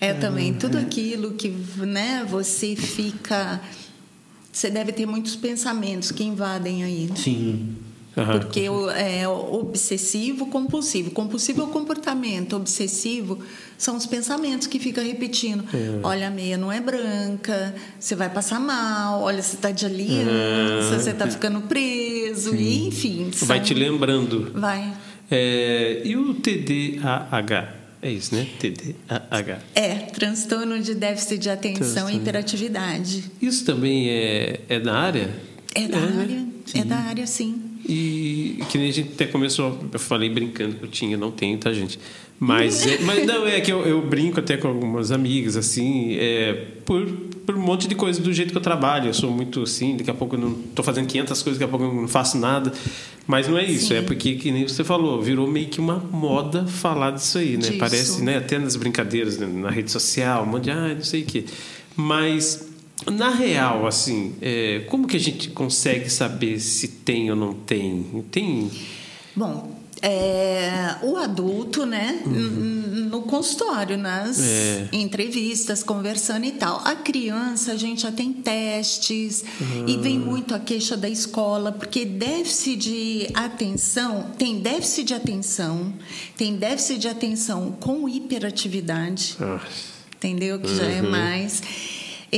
[0.00, 3.60] É também tudo aquilo que né, você fica.
[4.52, 7.08] Você deve ter muitos pensamentos que invadem aí.
[7.14, 7.76] Sim.
[8.16, 8.38] Aham.
[8.40, 11.10] Porque o- é obsessivo, compulsivo.
[11.10, 13.38] Compulsivo é o comportamento, obsessivo
[13.76, 15.64] são os pensamentos que fica repetindo.
[16.02, 20.98] Olha, a meia não é branca, você vai passar mal, olha, você está de aliança,
[20.98, 23.30] você está ficando preso, e, enfim.
[23.42, 24.50] Vai te lembrando.
[24.54, 24.92] Vai.
[25.30, 27.74] É, e o TDAH?
[28.00, 28.46] É isso, né?
[28.58, 29.58] TDAH.
[29.74, 32.10] É, transtorno de déficit de atenção Transtorno.
[32.10, 33.24] e hiperatividade.
[33.42, 35.28] Isso também é, é da área?
[35.74, 36.20] É da né?
[36.22, 36.46] área,
[36.80, 37.62] é da área, sim.
[37.88, 41.56] E que nem a gente até começou, eu falei brincando que eu tinha, não tenho,
[41.56, 41.98] tá, gente?
[42.38, 46.66] Mas, é, mas não, é que eu, eu brinco até com algumas amigas, assim, é,
[46.84, 47.06] por,
[47.46, 49.08] por um monte de coisa do jeito que eu trabalho.
[49.08, 51.78] Eu sou muito assim, daqui a pouco eu não tô fazendo 500 coisas, daqui a
[51.78, 52.72] pouco eu não faço nada.
[53.26, 53.94] Mas não é isso, Sim.
[53.94, 57.68] é porque, que nem você falou, virou meio que uma moda falar disso aí, né?
[57.68, 57.78] Disso.
[57.78, 58.36] Parece, né?
[58.36, 61.44] Até nas brincadeiras, né, na rede social, um monte de, ah, não sei o quê.
[61.96, 62.68] Mas,
[63.12, 68.24] na real, assim, é, como que a gente consegue saber se tem ou não tem?
[68.30, 68.70] Tem.
[69.34, 74.88] Bom, é, o adulto, né, n- no consultório, nas É.
[74.92, 76.80] entrevistas, conversando e tal.
[76.84, 79.44] A criança, a gente já tem testes
[79.86, 85.92] e vem muito a queixa da escola, porque déficit de atenção, tem déficit de atenção,
[86.36, 89.36] tem déficit de atenção com hiperatividade.
[89.40, 89.60] Ah,
[90.16, 90.58] entendeu?
[90.58, 91.62] Que já é mais.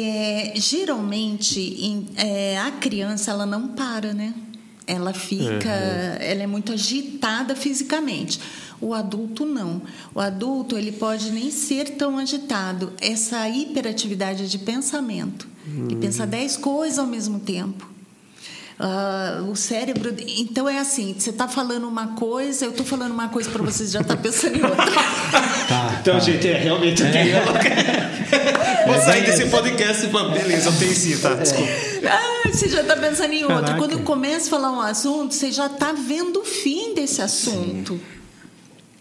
[0.00, 4.32] É, geralmente, em- é, a criança ela não para, né?
[4.86, 5.68] Ela fica,
[6.20, 8.38] ela é muito agitada fisicamente.
[8.80, 9.82] O adulto não.
[10.14, 12.92] O adulto ele pode nem ser tão agitado.
[13.00, 15.48] Essa hiperatividade de pensamento,
[15.90, 17.86] e pensa dez coisas ao mesmo tempo.
[18.78, 20.14] Ah, o cérebro.
[20.38, 23.84] Então é assim: você está falando uma coisa, eu estou falando uma coisa para você,
[23.86, 24.86] já está pensando em outra.
[25.68, 26.20] Tá, Então, tá.
[26.20, 27.36] gente, é realmente tenho.
[28.92, 31.34] Vou sair desse podcast e falar, beleza, eu tenho sim, tá?
[31.34, 31.70] Desculpa.
[32.08, 33.60] Ah, você já está pensando em outra.
[33.60, 33.78] Caraca.
[33.78, 38.00] Quando eu começo a falar um assunto, você já está vendo o fim desse assunto.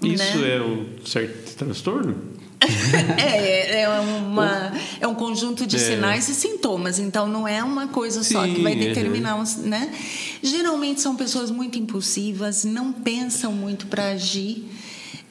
[0.01, 0.55] Isso né?
[0.57, 2.15] é um certo transtorno?
[3.17, 5.79] É, é, uma, é um conjunto de É.
[5.79, 8.79] sinais e sintomas, então não é uma coisa só que Sim, vai uhum.
[8.79, 9.91] determinar, né?
[10.41, 14.65] Geralmente são pessoas muito impulsivas, não pensam muito para agir.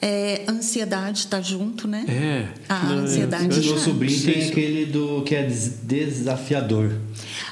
[0.00, 2.04] É, ansiedade está junto, né?
[2.06, 2.46] É.
[2.68, 3.61] A Não, é- ansiedade.
[3.61, 6.92] O meu sobrinho tem aquele do que é des- desafiador.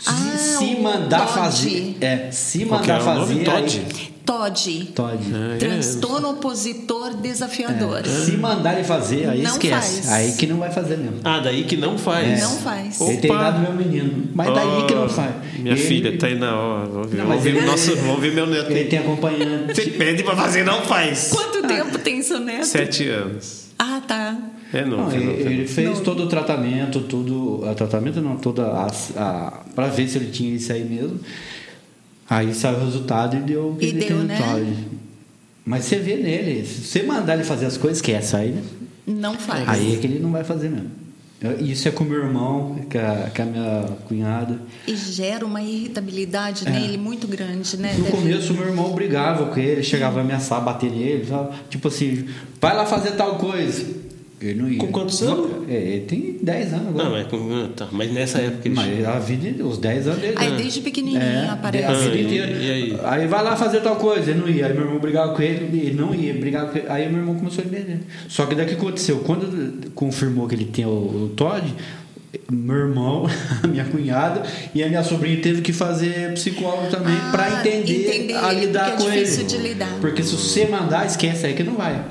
[0.07, 1.97] Ah, se mandar fazer.
[2.01, 3.45] É, se é mandar nome?
[3.45, 3.51] fazer.
[3.51, 4.93] Aí, TOD.
[4.95, 5.19] Todd.
[5.35, 5.59] Ah, é.
[5.59, 8.07] Transtorno opositor desafiador.
[8.07, 10.03] Se mandar ele fazer, aí Não esquece.
[10.03, 10.13] faz.
[10.13, 11.19] Aí que não vai fazer mesmo.
[11.23, 12.41] Ah, daí que não faz.
[12.43, 13.01] Não faz.
[13.01, 13.43] Ele tem Opa.
[13.43, 14.29] dado meu menino.
[14.35, 15.35] Mas daí que não Ó, faz.
[15.59, 16.87] Minha Ele- filha tá aí na hora.
[16.89, 18.71] Vamos Não, ele- nossa, vamos ver meu neto.
[18.71, 19.75] Ele tem acompanhante.
[19.77, 21.29] Você pede pra fazer, não faz.
[21.31, 22.65] Quanto tempo tem seu neto?
[22.67, 23.65] Sete anos.
[23.79, 24.37] Ah, tá.
[24.73, 25.13] É Não, novo.
[25.13, 25.69] é ele, novo, é ele novo.
[25.75, 27.63] fez todo o tratamento, tudo.
[27.69, 28.87] A tratamento não, toda a.
[29.17, 31.21] a para ver se ele tinha isso aí mesmo.
[32.29, 34.39] Aí saiu o resultado e deu o que E ele deu, né?
[35.65, 38.63] Mas você vê nele, se você mandar ele fazer as coisas, esquece aí, né?
[39.07, 39.69] Não faz.
[39.69, 40.91] Aí é que ele não vai fazer mesmo.
[41.61, 44.59] Isso é com o meu irmão, com a, com a minha cunhada.
[44.87, 46.71] E gera uma irritabilidade É.
[46.71, 47.93] nele muito grande, né?
[47.99, 51.55] No Deve- começo, meu irmão brigava com ele, chegava a ameaçar, bater nele, sabe?
[51.69, 52.27] tipo assim,
[52.61, 53.85] vai lá fazer tal coisa.
[54.41, 54.79] Ele não ia.
[54.79, 55.69] Com quantos anos?
[55.69, 57.05] É, ele tem 10 anos agora.
[57.05, 60.35] Não, mas, com- tá, mas nessa época ele Mas a vida, os 10 anos dele.
[60.37, 61.85] Aí desde pequenininho É, aparece.
[61.85, 62.51] a vida Ah, e- inteira.
[62.53, 62.71] e
[63.03, 63.27] aí?
[63.27, 64.67] vai lá fazer tal coisa, ele não ia.
[64.67, 66.87] Aí meu irmão brigava com ele, ele não ia, brigava com ele.
[66.91, 68.01] Aí meu irmão começou a entender.
[68.29, 69.19] Só que daí o que aconteceu?
[69.21, 71.65] Quando confirmou que ele tem o, o Todd,
[72.51, 73.27] meu irmão,
[73.63, 74.43] a minha cunhada
[74.75, 78.67] e a minha sobrinha teve que fazer psicólogo também Ah, pra entender, entender a ele,
[78.67, 79.49] lidar é com difícil ele.
[79.49, 79.99] de lidar.
[80.01, 82.05] Porque se você mandar, esquece aí que não vai.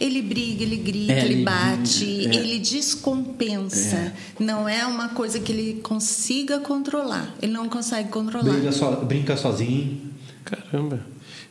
[0.00, 2.34] Ele briga, ele grita, É, ele ele- bate, é.
[2.34, 4.12] ele descompensa.
[4.38, 7.34] Não é uma coisa que ele consiga controlar.
[7.40, 8.52] Ele não consegue controlar.
[8.52, 10.00] Briga so- brinca sozinho.
[10.44, 11.00] Caramba.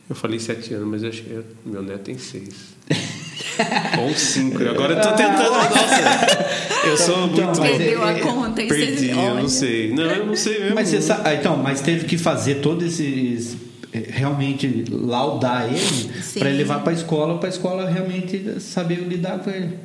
[0.08, 2.54] Eu falei sete anos, mas eu achei, eu- meu neto tem seis.
[4.02, 4.62] Ou cinco.
[4.68, 5.50] Agora eu tô tentando.
[5.50, 7.60] Nossa, eu sou Então, muito.
[7.60, 9.92] mas Perdeu é- a conta e Perdi, eu não sei.
[9.92, 10.74] Não, eu não sei mesmo.
[10.74, 13.56] Mas você sabe, ah, então, mas teve que fazer todos esses
[13.92, 19.38] realmente laudar ele para ele levar para a escola, para a escola realmente saber lidar
[19.40, 19.78] com ele.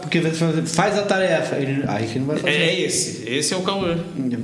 [0.00, 2.56] Porque você faz- faz a tarefa, ele, aí que não vai fazer.
[2.56, 3.28] É esse.
[3.28, 3.98] Esse é o Cauã.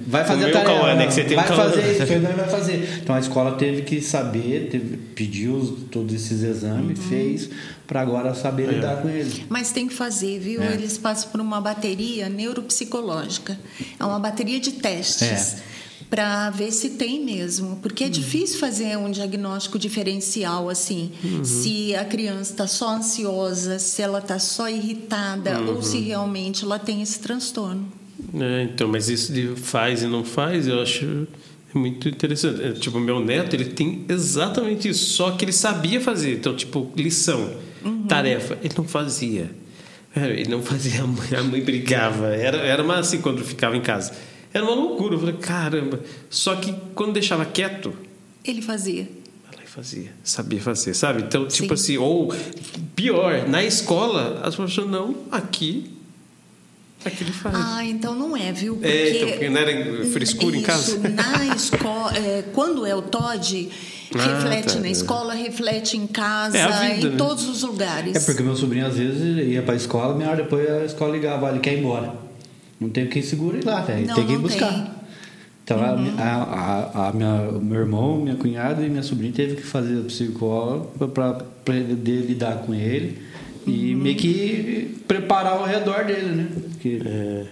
[0.07, 0.71] Vai fazer O a tarefa.
[0.75, 1.71] Cauã, né, que você tem vai Cauã.
[1.71, 2.99] fazer isso, ele vai fazer.
[3.03, 7.09] Então a escola teve que saber, teve, pediu os- todos esses exames, Uhum.
[7.09, 7.49] fez
[7.87, 8.73] para agora saber É.
[8.73, 9.47] lidar com ele.
[9.49, 10.63] Mas tem que fazer, viu?
[10.63, 10.75] É.
[10.75, 13.59] Eles passam por uma bateria neuropsicológica.
[13.99, 15.23] É uma bateria de testes.
[15.55, 15.74] É.
[16.11, 17.77] Para ver se tem mesmo.
[17.83, 21.11] Porque é difícil fazer um diagnóstico diferencial assim.
[21.43, 26.79] Se a criança está só ansiosa, se ela está só irritada, ou se realmente ela
[26.79, 27.87] tem esse transtorno.
[28.35, 31.27] É, então, mas isso de faz e não faz, eu acho
[31.75, 32.63] muito interessante.
[32.63, 36.35] É, tipo, meu neto, ele tem exatamente isso, só que ele sabia fazer.
[36.35, 37.51] Então, tipo, lição,
[38.09, 39.51] tarefa, ele não fazia.
[40.17, 42.29] É, Ele não fazia, a mãe, a mãe brigava.
[42.29, 44.13] Era, era uma assim quando ficava em casa.
[44.55, 45.17] Era uma loucura.
[45.17, 46.01] Eu falei, caramba.
[46.31, 47.93] Só que quando deixava quieto,
[48.45, 49.09] Ele fazia.
[49.53, 51.23] ela fazia, sabia fazer, sabe?
[51.23, 51.95] Então, tipo Sim.
[51.95, 52.33] assim, ou
[52.95, 55.91] pior, na escola, as pessoas não, aqui,
[57.05, 57.55] aqui ele faz.
[57.59, 58.75] Ah, então não é, viu?
[58.77, 60.99] Porque É, então, porque não era frescura em Isso, casa?
[61.09, 63.69] Na escola, é, quando é o TOD,
[64.17, 64.81] Ah, reflete tá.
[64.81, 67.17] na escola, reflete em casa, É vida, em né?
[67.17, 68.15] todos os lugares.
[68.15, 71.13] É porque meu sobrinho às vezes ia para a escola, meia hora depois a escola
[71.13, 72.15] ligava, ele quer ir embora.
[72.81, 74.07] Não tem quem segura ele lá, velho.
[74.07, 74.71] Não, Tem que ir não buscar.
[74.73, 74.79] tem.
[74.81, 74.95] Uhum.
[75.65, 79.57] Então a, a, a, a minha, o meu irmão, minha cunhada e minha sobrinha teve
[79.57, 81.33] que fazer psicólogo para
[81.65, 83.19] poder lidar com ele
[83.67, 84.03] e Uhum.
[84.03, 86.49] meio que preparar ao redor dele, né?
[86.71, 87.45] Porque, É.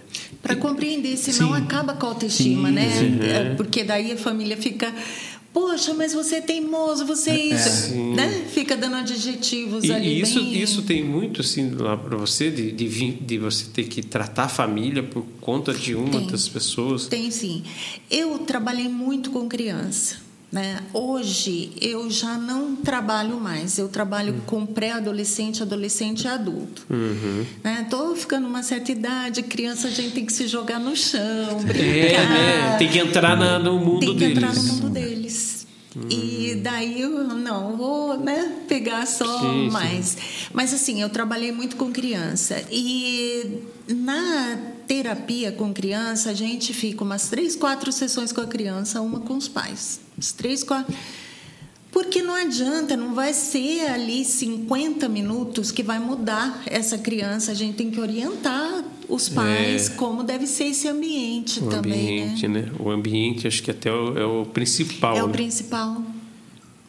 [0.43, 1.63] Para compreender, senão Sim.
[1.63, 2.89] acaba com a autoestima, Sim, né?
[2.91, 3.17] sim.
[3.21, 4.93] É, Porque daí a família fica,
[5.53, 8.15] poxa, mas você é teimoso, você é isso, Sim.
[8.15, 8.45] né?
[8.51, 10.61] Fica dando adjetivos E, ali e isso, bem...
[10.61, 14.49] isso tem muito assim lá para você de, de, de você ter que tratar a
[14.49, 16.27] família por conta de uma Tem.
[16.27, 17.05] das pessoas.
[17.07, 17.63] Tem sim.
[18.09, 20.22] Eu trabalhei muito com criança.
[20.53, 20.81] Né?
[20.93, 26.85] Hoje eu já não trabalho mais, eu trabalho com pré-adolescente, adolescente e adulto.
[26.91, 27.43] Uhum.
[27.63, 27.87] Né?
[27.89, 31.83] Tô ficando uma certa idade, criança a gente tem que se jogar no chão, brincar.
[31.83, 32.75] É, né?
[32.77, 34.37] Tem que entrar na- no mundo tem que deles.
[34.37, 35.65] entrar no mundo deles.
[36.07, 39.69] E daí eu não vou né, pegar só Sim, sim.
[39.71, 40.17] mais.
[40.53, 42.63] Mas assim, eu trabalhei muito com criança.
[42.71, 49.01] E na terapia com criança, a gente fica umas três, quatro sessões com a criança,
[49.01, 49.99] uma com os pais.
[50.17, 50.93] As três, quatro.
[51.91, 57.51] Porque não adianta, não vai ser ali 50 minutos que vai mudar essa criança.
[57.51, 59.93] A gente tem que orientar os pais É.
[59.93, 62.61] como deve ser esse ambiente O também, ambiente, né?
[62.63, 62.71] né?
[62.79, 65.15] O ambiente, acho que até é o, é o principal.
[65.17, 65.33] É o né?
[65.33, 66.01] principal.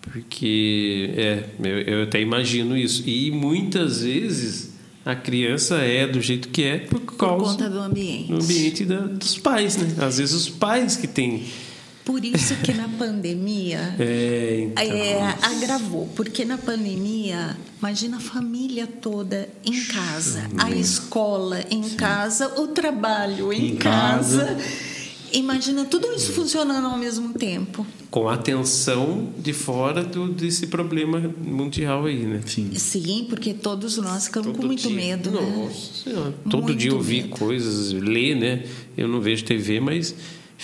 [0.00, 3.02] Porque, é, eu, eu até imagino isso.
[3.06, 4.70] E muitas vezes
[5.04, 8.28] a criança é do jeito que é por Por causa conta do ambiente.
[8.28, 9.94] do ambiente da- dos pais, né?
[10.04, 11.42] Às vezes os pais que têm.
[12.04, 18.86] Por isso que na pandemia É, então, é, agravou, porque na pandemia, imagina a família
[18.86, 24.44] toda em casa, a escola em casa, o trabalho em, Em casa.
[24.44, 24.58] casa.
[25.32, 27.84] Imagina tudo isso funcionando ao mesmo tempo.
[28.08, 32.40] com a atenção de fora do, desse problema mundial aí, né?
[32.46, 32.70] Sim.
[32.76, 34.94] Sim, porque todos nós ficamos com Todo muito dia.
[34.96, 35.40] medo, né?
[35.40, 36.34] Nossa Senhora.
[36.48, 37.30] Todo Muito dia eu vi medo.
[37.30, 38.62] coisas, ler, né?
[38.96, 40.14] Eu não vejo TV, mas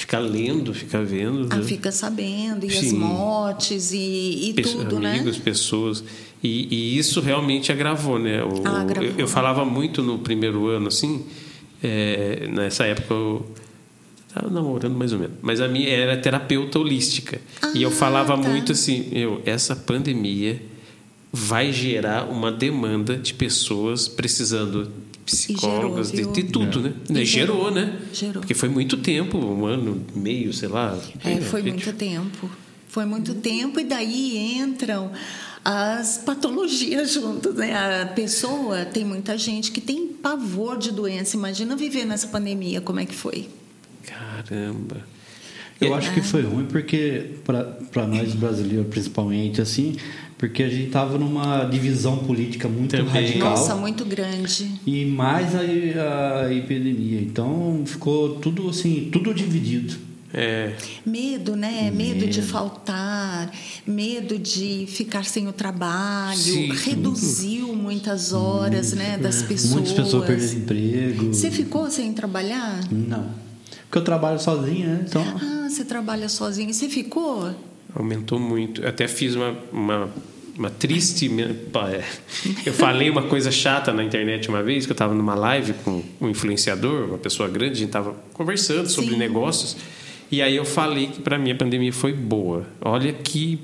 [0.01, 1.47] ficar lendo, ficar vendo.
[1.51, 1.63] Ah, né?
[1.63, 2.97] fica sabendo, e as Sim.
[2.99, 5.43] mortes, e, e Pesso- tudo, amigos, né?
[5.45, 6.03] pessoas.
[6.43, 8.43] E, e isso realmente agravou, né?
[8.43, 9.11] O- Ah, agravou.
[9.11, 11.25] Eu, eu falava muito no primeiro ano, assim,
[11.83, 13.47] é, nessa época eu
[14.29, 17.39] estava namorando mais ou menos, mas a minha era terapeuta holística.
[17.75, 18.49] e eu Ah, falava tá.
[18.49, 20.63] muito assim, eu, essa pandemia
[21.33, 24.91] vai gerar uma demanda de pessoas precisando
[25.31, 26.51] de psicólogos, de, gerou, de viu?
[26.51, 26.95] tudo, né?
[27.09, 27.99] E gerou, gerou, né?
[28.13, 28.41] gerou.
[28.41, 30.99] Porque foi muito tempo, um ano e meio, sei lá.
[31.25, 31.73] É, foi gente.
[31.73, 32.51] muito tempo.
[32.89, 35.13] Foi muito tempo, e daí entram
[35.65, 38.03] as patologias juntas, né?
[38.03, 41.37] A pessoa, tem muita gente que tem pavor de doença.
[41.37, 43.49] Imagina viver nessa pandemia, como é que foi?
[44.05, 45.05] Caramba.
[45.81, 49.97] Eu acho que foi ruim porque, para nós brasileiros principalmente, assim,
[50.37, 53.13] porque a gente tava numa divisão política muito Também.
[53.13, 53.51] radical.
[53.51, 54.71] Nossa, muito grande.
[54.87, 57.21] E mais a, a epidemia.
[57.21, 60.11] Então ficou tudo assim, tudo dividido.
[60.33, 61.91] É, Medo, né?
[61.93, 63.51] Medo de faltar,
[63.85, 66.73] medo de ficar sem o trabalho, Sim.
[66.73, 69.73] reduziu muitas horas, né, das pessoas.
[69.73, 71.35] Muitas pessoas perderam emprego.
[71.35, 72.81] Você ficou sem trabalhar?
[72.93, 73.35] Não.
[73.83, 75.05] Porque eu trabalho sozinho, né?
[75.07, 75.21] Então.
[75.21, 76.73] Ah, você trabalha sozinho.
[76.73, 77.55] Você ficou?
[77.95, 78.83] Aumentou muito.
[78.83, 80.11] Eu até fiz uma, uma,
[80.57, 81.31] uma triste.
[81.93, 82.05] é.
[82.65, 86.03] Eu falei uma coisa chata na internet uma vez, que eu estava numa live com
[86.21, 89.19] um influenciador, uma pessoa grande, a gente estava conversando sobre Sim.
[89.19, 89.77] negócios.
[90.31, 92.67] E aí eu falei que para mim a pandemia foi boa.
[92.81, 93.59] Olha que.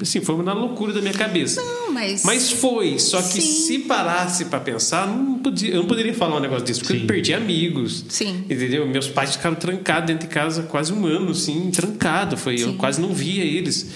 [0.00, 1.62] Assim, foi na loucura da minha cabeça.
[1.62, 2.24] Não, mas.
[2.24, 3.40] Mas foi, só que Sim.
[3.40, 7.00] se parasse para pensar, não podia, eu não poderia falar um negócio desse, porque Sim.
[7.02, 8.04] eu perdi amigos.
[8.08, 8.44] Sim.
[8.50, 8.88] Entendeu?
[8.88, 12.36] Meus pais ficaram trancados dentro de casa quase um ano, assim, trancado.
[12.36, 12.76] Foi, eu Sim.
[12.76, 13.88] quase não via eles.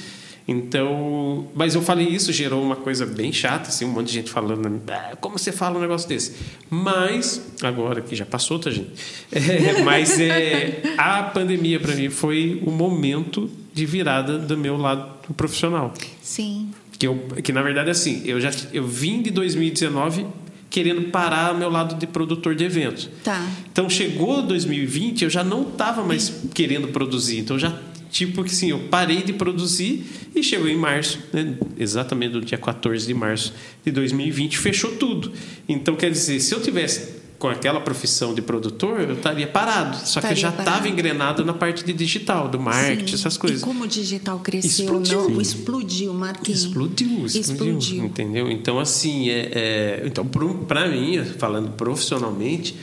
[0.47, 4.31] Então, mas eu falei isso, gerou uma coisa bem chata, assim, um monte de gente
[4.31, 6.35] falando, "Ah, como você fala um negócio desse?
[6.69, 8.91] Mas, agora que já passou, tá, gente?
[9.33, 15.13] É, mas é, a pandemia para mim foi o momento de virada do meu lado
[15.37, 15.93] profissional.
[16.21, 16.71] Sim.
[16.99, 20.27] Que, eu, que na verdade, assim, eu já eu vim de 2019
[20.73, 23.09] querendo parar meu lado de produtor de eventos.
[23.23, 23.47] Tá.
[23.71, 27.39] Então chegou 2020, eu já não estava mais querendo produzir.
[27.39, 27.79] Então já
[28.13, 32.59] tipo que assim, eu parei de produzir e chegou em março, né, exatamente no dia
[32.59, 35.33] 14 de março de 2020, fechou tudo.
[35.69, 39.97] Então quer dizer, se eu tivesse com aquela profissão de produtor, eu estaria parado.
[40.07, 43.15] Só que eu Estaria já estava engrenado na parte de digital, do marketing, Sim.
[43.15, 43.61] essas coisas.
[43.61, 45.29] E como o digital cresceu, Explodiu.
[45.29, 45.41] não?
[45.41, 46.63] Explodiu, Marquinhos.
[46.63, 48.05] Explodiu, explodiu, Explodiu.
[48.05, 48.49] Entendeu?
[48.49, 52.77] Então, assim, é, é, então para mim, falando profissionalmente,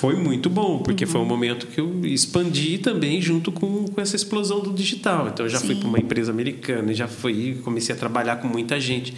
[0.00, 1.10] foi muito bom, porque Uhum.
[1.10, 5.28] foi um momento que eu expandi também junto com, com essa explosão do digital.
[5.28, 5.80] Então, eu já fui Sim.
[5.80, 9.14] para uma empresa americana, já fui, comecei a trabalhar com muita gente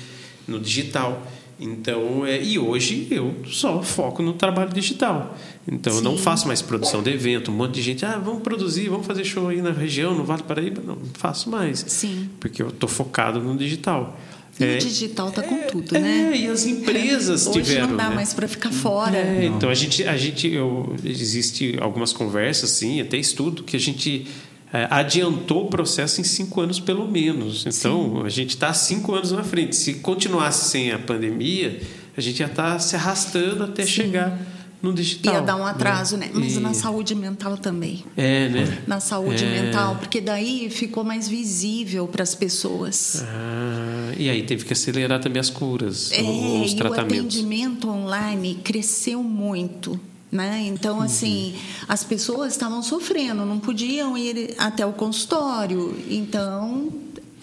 [0.49, 1.25] no digital.
[1.61, 5.39] Então, é, e hoje eu só foco no trabalho digital.
[5.71, 6.23] Então, eu não Sim.
[6.25, 7.53] faço mais produção de evento.
[7.53, 10.43] Um monte de gente, ah, vamos produzir, vamos fazer show aí na região, no Vale
[10.43, 10.83] do Paraíba.
[10.85, 11.85] Não, não faço mais.
[11.87, 12.29] Sim.
[12.41, 14.19] Porque eu estou focado no digital.
[14.61, 16.33] E É, o digital tá com tudo, é, né?
[16.37, 17.89] e as empresas Hoje tiveram.
[17.89, 18.15] não dá né?
[18.17, 19.17] mais para ficar fora.
[19.17, 23.81] É, então a gente, a gente eu, existe algumas conversas, sim, até estudo, que a
[23.81, 24.27] gente
[24.73, 27.65] é, adiantou o processo em cinco anos pelo menos.
[27.67, 29.75] Então a gente está cinco anos na frente.
[29.75, 31.81] Se continuasse sem a pandemia,
[32.17, 34.39] a gente já está se arrastando até chegar
[34.83, 35.35] no digital.
[35.35, 36.29] Ia dar um atraso, né?
[36.35, 38.05] Mas E- na saúde mental também.
[38.17, 38.79] É, né?
[38.87, 39.63] Na saúde É.
[39.63, 43.23] mental, porque daí ficou mais visível para as pessoas.
[43.27, 47.19] Ah, e aí teve que acelerar também as curas, É, os e o tratamentos.
[47.19, 49.99] atendimento online cresceu muito.
[50.31, 50.65] Né?
[50.67, 51.03] Então, Uhum.
[51.03, 51.55] assim,
[51.87, 55.95] as pessoas estavam sofrendo, não podiam ir até o consultório.
[56.09, 56.89] Então,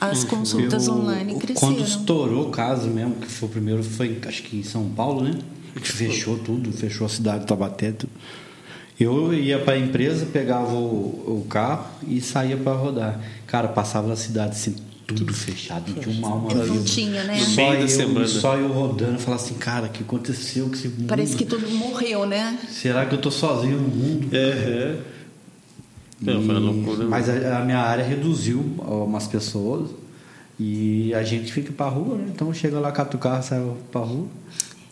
[0.02, 0.30] as Uhum.
[0.30, 1.74] consultas Eu- online cresceram.
[1.76, 5.22] Quando estourou o caso mesmo, que foi o primeiro, foi acho que em São Paulo,
[5.24, 5.36] né?
[5.76, 7.92] Que fechou tudo, fechou a cidade de Taubaté.
[7.92, 8.12] tudo.
[9.00, 13.20] Eu ia para a empresa, pegava o, o carro e saía para rodar.
[13.48, 14.76] Cara, passava na cidade assim,
[15.08, 17.40] tudo fechado, não tinha uma alma Não tinha, né?
[17.40, 18.28] Só eu, semana.
[18.28, 21.08] só eu rodando, falava assim, cara, o que aconteceu com esse mundo?
[21.08, 22.60] Parece que todo mundo morreu, né?
[22.70, 24.28] Será que eu tô sozinho no mundo?
[24.36, 24.98] É,
[26.22, 27.06] Não, foi uma E- loucura.
[27.08, 29.90] Mas a, a minha área reduziu umas pessoas
[30.60, 32.26] e a gente fica pra rua, né?
[32.36, 34.28] Então chega lá, cata o carro, sai pra rua.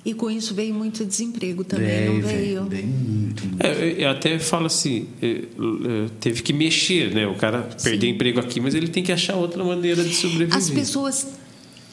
[0.07, 2.61] E com isso veio muito desemprego também, Vem, não veio?
[2.63, 3.57] muito, muito.
[3.59, 5.05] É, eu- até falo assim,
[6.21, 7.27] teve que mexer, né?
[7.27, 10.55] O cara perdeu emprego aqui, mas ele tem que achar outra maneira de sobreviver.
[10.55, 11.27] As pessoas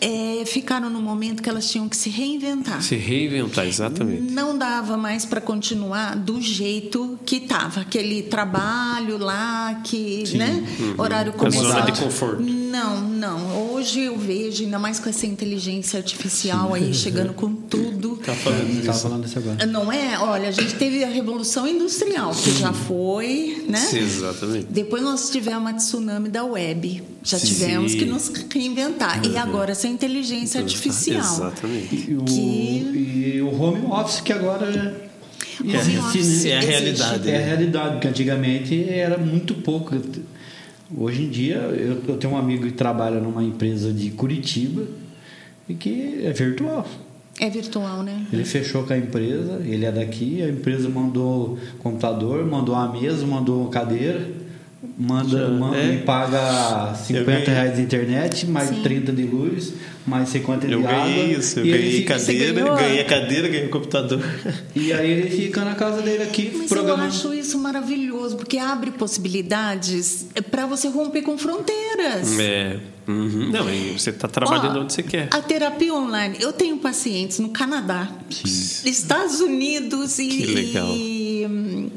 [0.04, 2.82] é, ficaram no momento que elas tinham que se reinventar.
[2.82, 4.30] Se reinventar, exatamente.
[4.30, 7.80] Não dava mais para continuar do jeito que estava.
[7.80, 10.62] Aquele trabalho lá, que, né?
[10.98, 11.46] Horário Uhum.
[11.46, 11.86] A zona comercial.
[11.86, 12.42] de conforto.
[12.42, 13.72] Não, não.
[13.72, 18.16] Hoje eu vejo, ainda mais com essa inteligência artificial aí chegando com tudo.
[18.16, 19.00] Tá falando disso.
[19.00, 19.64] falando isso agora.
[19.66, 20.18] Não é?
[20.18, 23.78] Olha, a gente teve a Revolução Industrial, que já foi, né?
[23.78, 24.66] Sim, exatamente.
[24.68, 27.13] Depois nós tivemos a tsunami da web.
[27.24, 27.46] Já Sim.
[27.46, 29.24] tivemos que nos reinventar.
[29.26, 31.20] E agora essa inteligência artificial.
[31.20, 32.10] Exatamente.
[32.10, 34.94] E o, Que- e o home office que agora
[35.60, 36.50] Home existe, office né?
[36.50, 36.70] É a existe.
[36.70, 37.30] realidade.
[37.30, 39.96] É a realidade, porque antigamente era muito pouco.
[40.96, 44.82] Hoje em dia, eu, eu tenho um amigo que trabalha numa empresa de Curitiba
[45.68, 46.86] e que é virtual.
[47.40, 48.26] É virtual, né?
[48.32, 53.26] Ele fechou com a empresa, ele é daqui, a empresa mandou computador, mandou uma mesa,
[53.26, 54.30] mandou uma cadeira,
[54.98, 55.94] manda, manda é.
[55.94, 57.44] e paga 50 ganhei.
[57.46, 58.82] reais de internet, mais Sim.
[58.82, 59.72] 30 de luz,
[60.06, 60.98] mais 50 Eu de água.
[61.04, 64.20] ganhei isso, eu e ele ganhei fica- cadeira, ganhei a cadeira, ganhei o computador.
[64.74, 67.08] E aí ele fica na casa dele aqui, Mas eu programando.
[67.08, 72.38] acho isso maravilhoso, porque abre possibilidades para você romper com fronteiras.
[72.38, 72.78] É.
[73.06, 73.50] Uhum.
[73.50, 75.28] Não, e você está trabalhando Ó, onde você quer.
[75.30, 76.36] A terapia online.
[76.40, 80.88] Eu tenho pacientes no Canadá, Estados Unidos e, Que legal.
[80.88, 81.90] e, hum,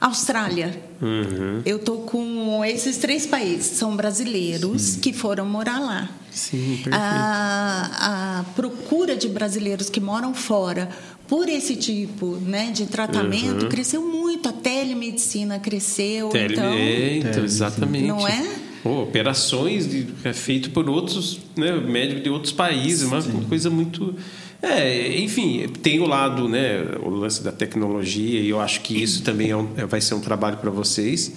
[0.00, 0.80] Austrália.
[1.02, 1.60] Uhum.
[1.64, 6.08] Eu tô com esses três países, são brasileiros que foram morar lá.
[6.30, 6.94] Sim, perfeito.
[6.94, 10.88] A, a procura de brasileiros que moram fora
[11.28, 13.68] por esse tipo né, de tratamento Uhum.
[13.68, 14.48] cresceu muito.
[14.48, 16.28] A telemedicina cresceu.
[16.30, 18.06] Tele- então, é, então, exatamente.
[18.06, 18.42] Não é?
[18.82, 24.14] Pô, operações de, é feito por outros né, médicos de outros países, uma coisa muito.
[24.62, 29.22] É, enfim, tem o lado, né, o lance da tecnologia, e eu acho que isso
[29.22, 31.32] também é um- é- vai ser um trabalho para vocês,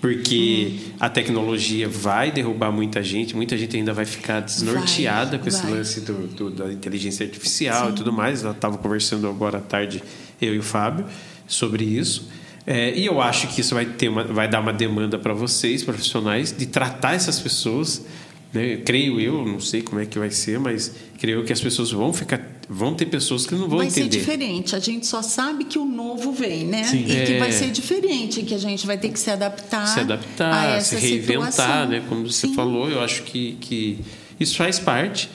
[0.00, 5.48] porque a tecnologia vai derrubar muita gente, muita gente ainda vai ficar desnorteada Vai, com
[5.48, 5.70] esse vai.
[5.72, 8.42] lance do, do- da inteligência artificial e tudo mais.
[8.42, 10.02] Eu estava conversando agora à tarde,
[10.42, 11.06] eu e o Fábio,
[11.46, 12.28] sobre isso.
[12.66, 15.84] É, e eu acho que isso vai, ter uma, vai dar uma demanda para vocês,
[15.84, 18.04] profissionais, de tratar essas pessoas.
[18.52, 18.76] Né?
[18.84, 22.12] Creio eu, não sei como é que vai ser, mas creio que as pessoas vão
[22.12, 22.55] ficar.
[22.68, 24.18] Vão ter pessoas que não vão vai ser entender.
[24.18, 24.74] diferente.
[24.74, 26.82] A gente só sabe que o novo vem, né?
[26.84, 27.04] Sim.
[27.04, 27.38] E que É.
[27.38, 29.86] vai ser diferente, que a gente vai ter que se adaptar.
[29.86, 31.88] se adaptar, se reinventar, situação.
[31.88, 32.02] né?
[32.08, 32.54] Como você Sim.
[32.54, 33.98] falou, eu acho que, que
[34.40, 35.30] isso faz parte.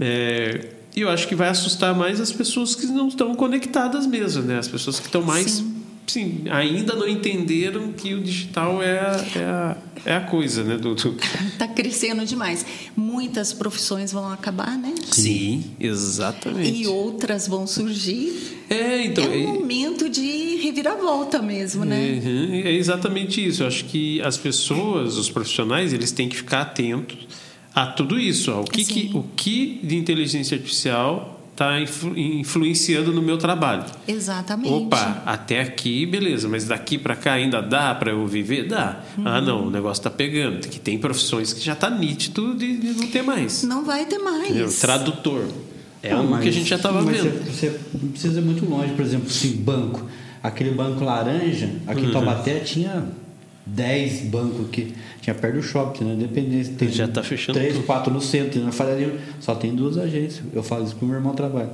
[0.00, 4.42] É, e eu acho que vai assustar mais as pessoas que não estão conectadas mesmo,
[4.42, 4.58] né?
[4.58, 5.50] As pessoas que estão mais.
[5.52, 5.71] Sim.
[6.06, 10.76] Sim, ainda não entenderam que o digital é a, é a, é a coisa, né?
[10.76, 12.66] Do- Está crescendo demais.
[12.96, 14.94] Muitas profissões vão acabar, né?
[15.10, 16.82] Sim, exatamente.
[16.82, 18.58] E outras vão surgir.
[18.68, 19.24] É, então.
[19.24, 22.20] é um é- momento de reviravolta mesmo, né?
[22.22, 23.62] Uhum, É exatamente isso.
[23.62, 27.26] Eu acho que as pessoas, os profissionais, eles têm que ficar atentos
[27.74, 28.50] a tudo isso.
[28.50, 29.10] Ao que, que, Sim.
[29.14, 31.78] o que de inteligência artificial está
[32.16, 33.84] influenciando no meu trabalho.
[34.08, 34.72] Exatamente.
[34.72, 38.66] Opa, até aqui, beleza, mas daqui para cá ainda dá para eu viver?
[38.68, 39.00] Dá.
[39.24, 39.44] Ah, Uhum.
[39.46, 40.66] não, o negócio está pegando.
[40.66, 43.62] Que tem profissões que já está nítido de, de não ter mais.
[43.64, 44.44] Não vai ter mais.
[44.50, 44.72] Entendeu?
[44.80, 45.44] Tradutor.
[46.02, 47.44] É Ah, algo mas- que a gente já estava vendo.
[47.46, 47.70] Você,
[48.10, 50.06] precisa ir muito longe, por exemplo, assim, banco.
[50.42, 52.08] Aquele banco laranja, aqui Uhum.
[52.08, 53.04] em Taubaté tinha
[53.66, 54.94] 10 bancos aqui.
[55.20, 56.14] Tinha perto do shopping, né?
[56.14, 56.74] Independência.
[56.76, 57.86] Tem Já tá fechando 3, tudo.
[57.86, 58.60] 4 no centro.
[58.62, 60.42] Na Faria Lima só tem duas agências.
[60.52, 61.70] Eu falo isso pro meu irmão trabalha.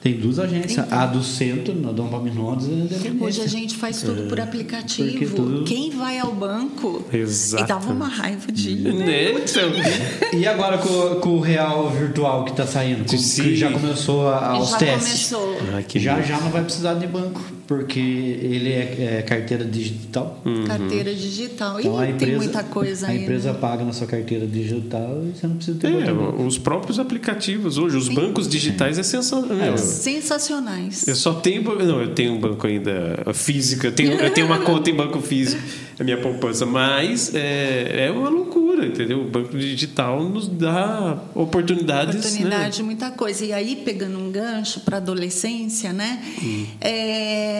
[0.00, 0.92] Tem duas agências.
[0.92, 3.24] A do centro, na Dom Paminondas, é Independência.
[3.26, 5.34] Hoje a gente faz tudo por Porque aplicativo.
[5.34, 7.64] tudo- Quem vai ao banco Exato.
[7.64, 9.04] e dava uma raiva de ir, né?
[9.04, 9.32] Né?
[9.32, 13.04] Então, E agora com, com o real virtual que está saindo?
[13.06, 13.16] Com-.
[13.16, 15.30] Que já começou a- aos Já testes.
[15.30, 15.58] começou.
[15.76, 17.40] Ah, que já já não vai precisar de banco.
[17.68, 20.42] Porque ele é, é carteira digital.
[20.66, 21.78] Carteira digital.
[21.78, 23.22] Então Ih, a tem empresa, muita coisa a aí.
[23.22, 23.58] empresa né?
[23.60, 27.94] paga na sua carteira digital e você não precisa ter É, os próprios aplicativos hoje,
[27.98, 29.76] os bancos digitais é sensacional.
[29.76, 31.06] Sensacionais.
[31.06, 31.62] Eu só tenho.
[31.62, 35.20] Não, eu tenho um banco ainda físico, eu tenho, eu tenho uma conta em banco
[35.20, 35.62] físico,
[36.00, 39.20] a minha poupança, mas é, é uma loucura, entendeu?
[39.20, 42.14] O banco digital nos dá oportunidades.
[42.14, 42.20] né?
[42.20, 43.44] oportunidade de muita coisa.
[43.44, 46.22] E aí, pegando um gancho para adolescência, né?
[46.42, 46.66] Hum.
[46.80, 47.57] É,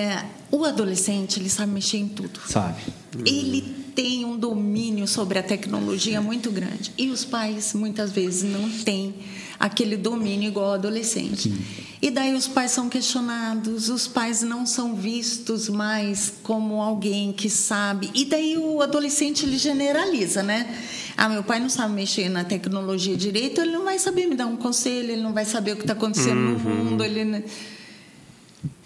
[0.51, 2.41] o adolescente, ele sabe mexer em tudo.
[2.47, 2.81] Sabe?
[3.25, 3.63] Ele
[3.95, 6.93] tem um domínio sobre a tecnologia muito grande.
[6.97, 9.15] E os pais, muitas vezes, não têm
[9.59, 11.53] aquele domínio igual ao adolescente.
[12.01, 17.51] E daí os pais são questionados, os pais não são vistos mais como alguém que
[17.51, 18.09] sabe.
[18.15, 20.79] E daí o adolescente ele generaliza, né?
[21.17, 24.47] Ah, meu pai não sabe mexer na tecnologia direito, ele não vai saber me dar
[24.47, 27.45] um conselho, ele não vai saber o que está acontecendo no mundo, ele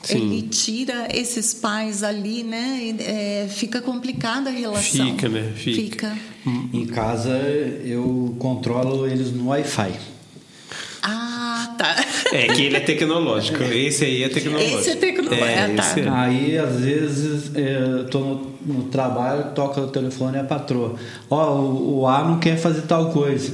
[0.03, 0.17] Sim.
[0.17, 2.95] ele tira esses pais ali, né?
[3.01, 5.07] é, fica complicada a relação.
[5.07, 5.53] Fica, né?
[5.55, 6.17] Fica.
[6.73, 7.31] Em casa
[7.85, 9.93] eu controlo eles no Wi-Fi.
[11.05, 11.97] Ah, tá.
[12.33, 13.63] É que ele é tecnológico.
[13.65, 14.79] Esse aí é tecnológico.
[14.79, 15.45] Esse é tecnológico.
[15.45, 15.83] É, Ah, tá.
[15.83, 16.09] esse é.
[16.09, 20.95] Aí, às vezes, é, eu tô no, no trabalho, toca o telefone e a patroa.
[21.29, 23.53] Ó, o, o A não quer fazer tal coisa.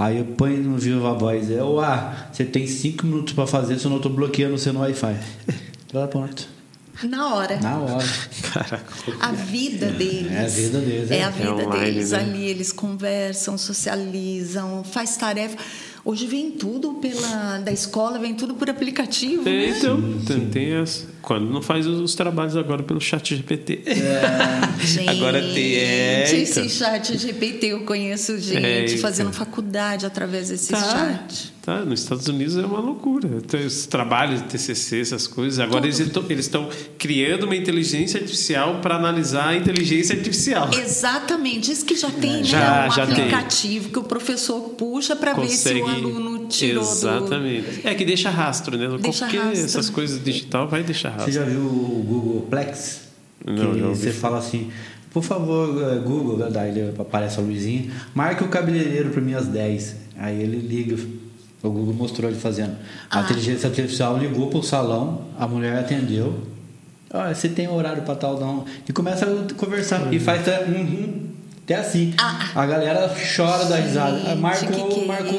[0.00, 1.50] Aí eu ponho no viva voz.
[1.50, 4.78] É o A, você tem cinco minutos para fazer, senão eu tô bloqueando você no
[4.78, 5.16] Wi-Fi.
[5.92, 6.46] Tá pronto.
[7.02, 7.60] Na hora.
[7.60, 8.04] Na hora.
[8.52, 8.84] Caraca.
[9.20, 10.30] A vida deles.
[10.30, 11.24] É a vida deles, É é.
[11.24, 12.10] a vida É online, deles.
[12.12, 12.18] né?
[12.20, 15.56] Ali eles conversam, socializam, faz tarefa.
[16.04, 19.48] Hoje vem tudo pela da escola, vem tudo por aplicativo.
[19.48, 19.74] É, né?
[19.76, 21.06] então, tem, tem essa.
[21.28, 23.82] Quando não faz os trabalhos agora pelo chat GPT.
[24.82, 25.74] Gente, Agora tem.
[25.74, 26.62] É, então.
[26.64, 28.96] esse chat GPT eu conheço gente É, então.
[28.96, 31.52] fazendo faculdade através desse Tá, chat.
[31.60, 31.84] tá.
[31.84, 33.28] Nos Estados Unidos é uma loucura.
[33.46, 35.60] Tem os trabalhos de TCC, essas coisas.
[35.60, 40.70] Agora eles estão, eles estão criando uma inteligência artificial para analisar a inteligência artificial.
[40.72, 43.14] Exatamente, isso que já tem Já- né, um já tem.
[43.16, 46.90] aplicativo que o professor puxa para ver se o aluno tirou do.
[46.90, 47.86] Exatamente.
[47.86, 48.88] É que deixa rastro, né?
[49.00, 49.64] Deixa Qualquer rastro.
[49.64, 51.32] essas coisas digital vai deixar Você rastro.
[51.32, 53.02] já viu o Google Plex?
[53.46, 54.70] Não, que você fala assim,
[55.12, 59.46] por favor, eh, Google, daí ele aparece a luzinha, marque o cabeleireiro para mim às
[59.46, 59.94] 10.
[60.18, 60.96] Aí ele liga,
[61.62, 62.76] o Google mostrou ele fazendo.
[63.08, 63.22] A Ah.
[63.22, 66.34] inteligência artificial ligou pro salão, a mulher atendeu.
[67.14, 68.64] Olha, você tem horário para tal não?
[68.86, 71.27] E começa a conversar e faz até, uhum,
[71.68, 72.14] até assim.
[72.18, 72.48] Ah.
[72.54, 74.34] A galera chora da risada.
[74.36, 75.38] Marcou que que é marcou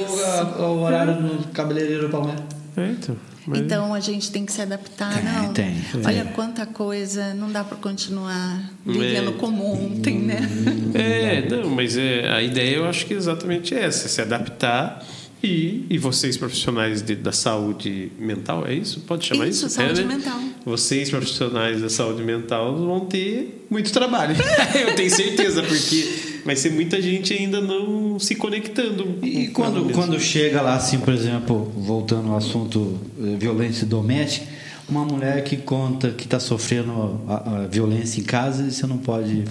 [0.59, 2.35] o horário do cabeleireiro mulher.
[2.77, 3.15] É, então.
[3.47, 5.53] Mas- Então a gente tem que se adaptar, Tem, não?
[5.53, 5.75] tem,
[6.05, 6.33] Olha tem.
[6.33, 8.91] quanta coisa, não dá para continuar É.
[8.91, 10.37] vivendo como ontem, né?
[10.93, 15.03] É, não, mas é, a ideia eu acho que é exatamente essa, se adaptar
[15.43, 18.99] e, e vocês profissionais de- da saúde mental, é isso?
[19.01, 19.65] Pode chamar isso?
[19.67, 20.15] Isso, saúde É, né?
[20.15, 20.39] mental.
[20.65, 24.35] Vocês profissionais da saúde mental vão ter muito trabalho.
[24.87, 29.19] eu tenho certeza, porque vai ser muita gente ainda não se conectando.
[29.23, 34.45] E quando, quando chega lá, assim, por exemplo, voltando ao assunto eh, violência doméstica,
[34.89, 38.97] uma mulher que conta que está sofrendo a, a violência em casa e você não
[38.97, 39.45] pode.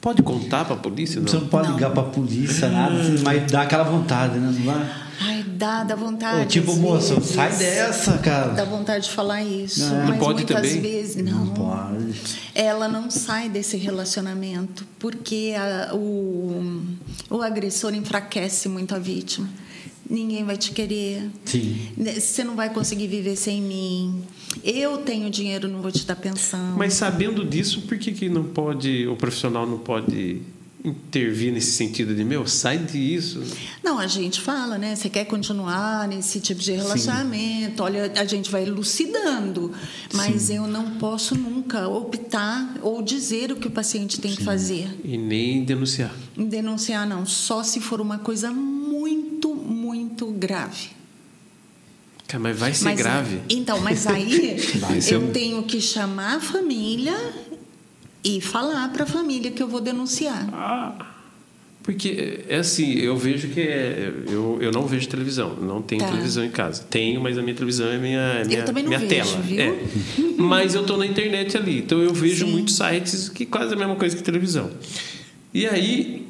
[0.00, 1.20] Pode contar para a polícia?
[1.20, 1.42] Você Não?
[1.42, 1.74] não pode Não.
[1.74, 4.50] ligar para a polícia, nada, mas dá aquela vontade, né?
[4.56, 4.90] Não vai?
[5.20, 6.42] Ai, dá, dá vontade.
[6.42, 7.30] Ô, tipo, moça, vezes.
[7.34, 8.64] sai dessa, Dá cara.
[8.64, 9.80] vontade de falar isso.
[9.84, 10.80] Não, mas não pode muitas também?
[10.80, 11.54] vezes Não não.
[11.54, 12.14] pode.
[12.54, 16.82] Ela não sai desse relacionamento porque a- o,
[17.28, 19.48] o agressor enfraquece muito a vítima.
[20.08, 21.30] Ninguém vai te querer.
[21.44, 21.76] Sim.
[21.96, 24.22] Você não vai conseguir viver sem mim.
[24.64, 26.74] Eu tenho dinheiro, não vou te dar pensão.
[26.76, 30.40] Mas sabendo disso, por que, que não pode, o profissional não pode
[30.84, 33.42] intervir nesse sentido de, meu, sai disso?
[33.82, 34.94] Não, a gente fala, né?
[34.94, 37.82] Você quer continuar nesse tipo de relacionamento?
[37.82, 39.72] Olha, a gente vai elucidando,
[40.14, 44.88] mas eu não posso nunca optar ou dizer o que o paciente tem que fazer.
[45.04, 46.14] E nem denunciar.
[46.36, 48.77] Denunciar não, só se for uma coisa muito,
[50.08, 50.88] muito grave.
[52.26, 53.38] Cara, mas vai ser Mas- grave.
[53.48, 54.58] Então, mas aí
[55.00, 57.16] ser eu tenho que chamar a família
[58.24, 60.46] e falar para a família que eu vou denunciar.
[60.52, 61.06] Ah,
[61.82, 66.08] porque é assim, eu vejo que é, eu, eu não vejo televisão, não tenho Tá.
[66.08, 66.82] televisão em casa.
[66.90, 69.40] Tenho, mas a minha televisão é minha, é minha, também não minha vejo, tela.
[69.40, 69.60] viu?
[69.60, 69.78] É.
[70.36, 72.52] Mas eu tô na internet ali, então eu vejo Sim.
[72.52, 74.70] muitos sites que quase a mesma coisa que televisão.
[75.52, 76.28] E aí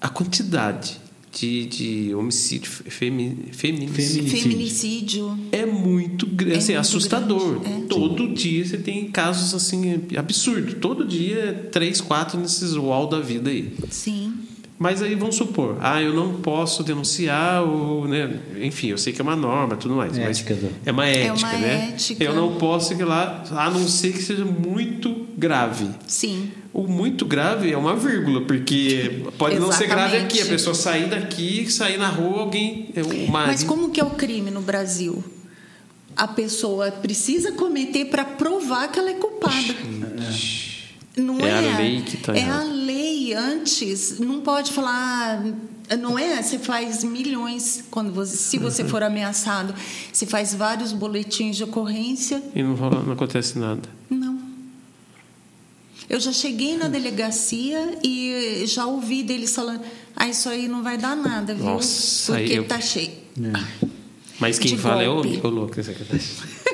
[0.00, 0.99] a quantidade
[1.32, 5.38] de, de homicídio femi, feminicídio Feminicídio.
[5.52, 7.60] É muito grande, É assim, muito assustador.
[7.60, 7.86] grande, é.
[7.86, 10.74] Todo dia você tem casos assim absurdo.
[10.76, 13.72] Todo dia três, quatro nesses wall da vida aí.
[13.90, 14.29] Sim.
[14.82, 18.34] Mas aí vamos supor, ah, eu não posso denunciar, ou, né?
[18.62, 20.16] enfim, eu sei que é uma norma tudo mais.
[20.16, 21.90] É mas ética do- é uma ética, uma né?
[21.92, 22.24] ética.
[22.24, 25.86] Eu não posso ir lá, a não ser que seja muito grave.
[26.06, 26.50] Sim.
[26.72, 31.10] O muito grave é uma vírgula, porque pode não ser grave aqui, a pessoa sair
[31.10, 32.88] daqui, sair na rua, alguém.
[32.96, 35.22] é, marido, Mas como que é o crime no Brasil?
[36.16, 39.74] A pessoa precisa cometer para provar que ela é culpada.
[41.16, 41.72] Não É é?
[41.74, 44.18] a lei que tá É a lei antes.
[44.18, 45.42] Não pode falar.
[45.98, 46.40] Não é?
[46.42, 49.74] Você faz milhões quando você, se você for ameaçado.
[50.12, 52.42] Você faz vários boletins de ocorrência.
[52.54, 53.82] E não, rola- não acontece nada.
[54.08, 54.38] Não.
[56.08, 59.80] Eu já cheguei na delegacia e já ouvi deles falando:
[60.16, 61.64] ah, isso aí não vai dar nada, viu?
[61.64, 63.12] Nossa, Porque eu- tá cheio.
[64.40, 65.40] Mas quem De fala é o, golpe.
[65.44, 65.80] o louco.
[65.80, 65.90] aqui.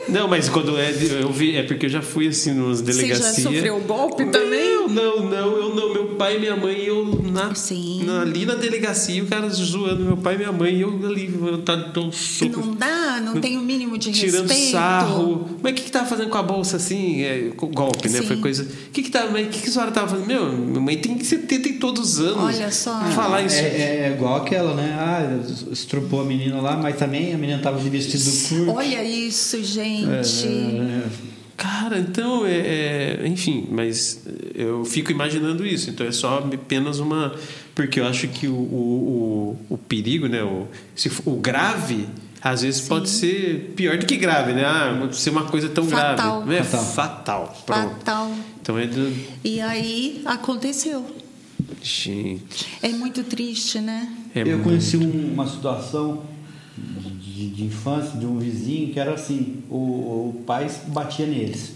[0.09, 0.93] Não, mas quando é.
[0.93, 3.37] de- Eu vi, é porque eu já fui assim nas Você delegacias.
[3.37, 4.77] já sofreu golpe também?
[4.77, 5.93] Não, não, não, eu não.
[5.93, 8.05] Meu pai e minha mãe, eu na, Sim.
[8.05, 11.33] na- ali na delegacia, o cara zoando meu pai e minha mãe, e eu ali,
[11.47, 12.61] eu tá tão soco.
[12.61, 14.73] Não dá, não tem o mínimo de Tirando respeito.
[14.73, 15.49] sarro.
[15.63, 17.23] Mas o que, que tava fazendo com a bolsa assim?
[17.23, 18.21] É, com golpe, né?
[18.21, 18.27] Sim.
[18.27, 18.63] Foi coisa.
[18.65, 20.27] O que, que, tá, mas o que, que a senhora tava fazendo?
[20.27, 22.45] Meu, minha mãe tem 70 e todos os anos.
[22.57, 22.99] Olha só.
[23.15, 23.57] Falar isso.
[23.57, 24.95] É, é igual aquela, né?
[24.99, 25.39] Ah,
[25.73, 28.73] estrupou a menina lá, mas também a menina tava de vestido curto.
[28.79, 29.96] Olha isso, gente.
[30.05, 31.03] É,
[31.57, 32.53] Cara, então, é,
[33.23, 34.23] é- enfim, mas
[34.55, 35.89] eu fico imaginando isso.
[35.89, 37.35] Então é só apenas uma.
[37.75, 40.43] Porque eu acho que o, o, o, o perigo, né?
[40.43, 42.07] O, se o grave,
[42.43, 44.65] às vezes pode ser pior do que grave, né?
[44.67, 46.43] Ah, pode ser uma coisa tão Fatal.
[46.43, 46.55] grave.
[46.61, 46.85] É Fatal.
[46.93, 47.63] fatal.
[47.65, 47.89] Pronto.
[47.97, 48.33] Fatal.
[48.61, 49.13] Então é do.
[49.43, 51.07] E aí aconteceu.
[51.83, 52.67] Gente.
[52.83, 54.13] É muito triste, né?
[54.35, 56.23] É eu muito- conheci um- uma situação
[57.37, 61.75] de, de infância de um vizinho que era assim: o, o pai batia neles.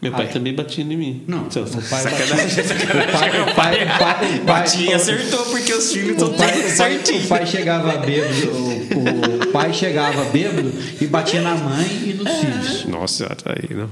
[0.00, 0.32] Meu pai Ai.
[0.32, 1.24] também batia em mim.
[1.26, 3.10] Não, Só- o pai sacanagem, batia- sacanagem.
[3.10, 6.28] o pai- o pai- o pai- o pai- Batia e acertou, porque os filhos estão
[6.28, 7.24] O pai, todos o, pai, certinhos.
[7.24, 12.30] o pai chegava bêbado, o, o pai chegava bêbado e batia na mãe e nos
[12.38, 12.84] filhos.
[12.84, 13.90] Nossa, tá aí, não.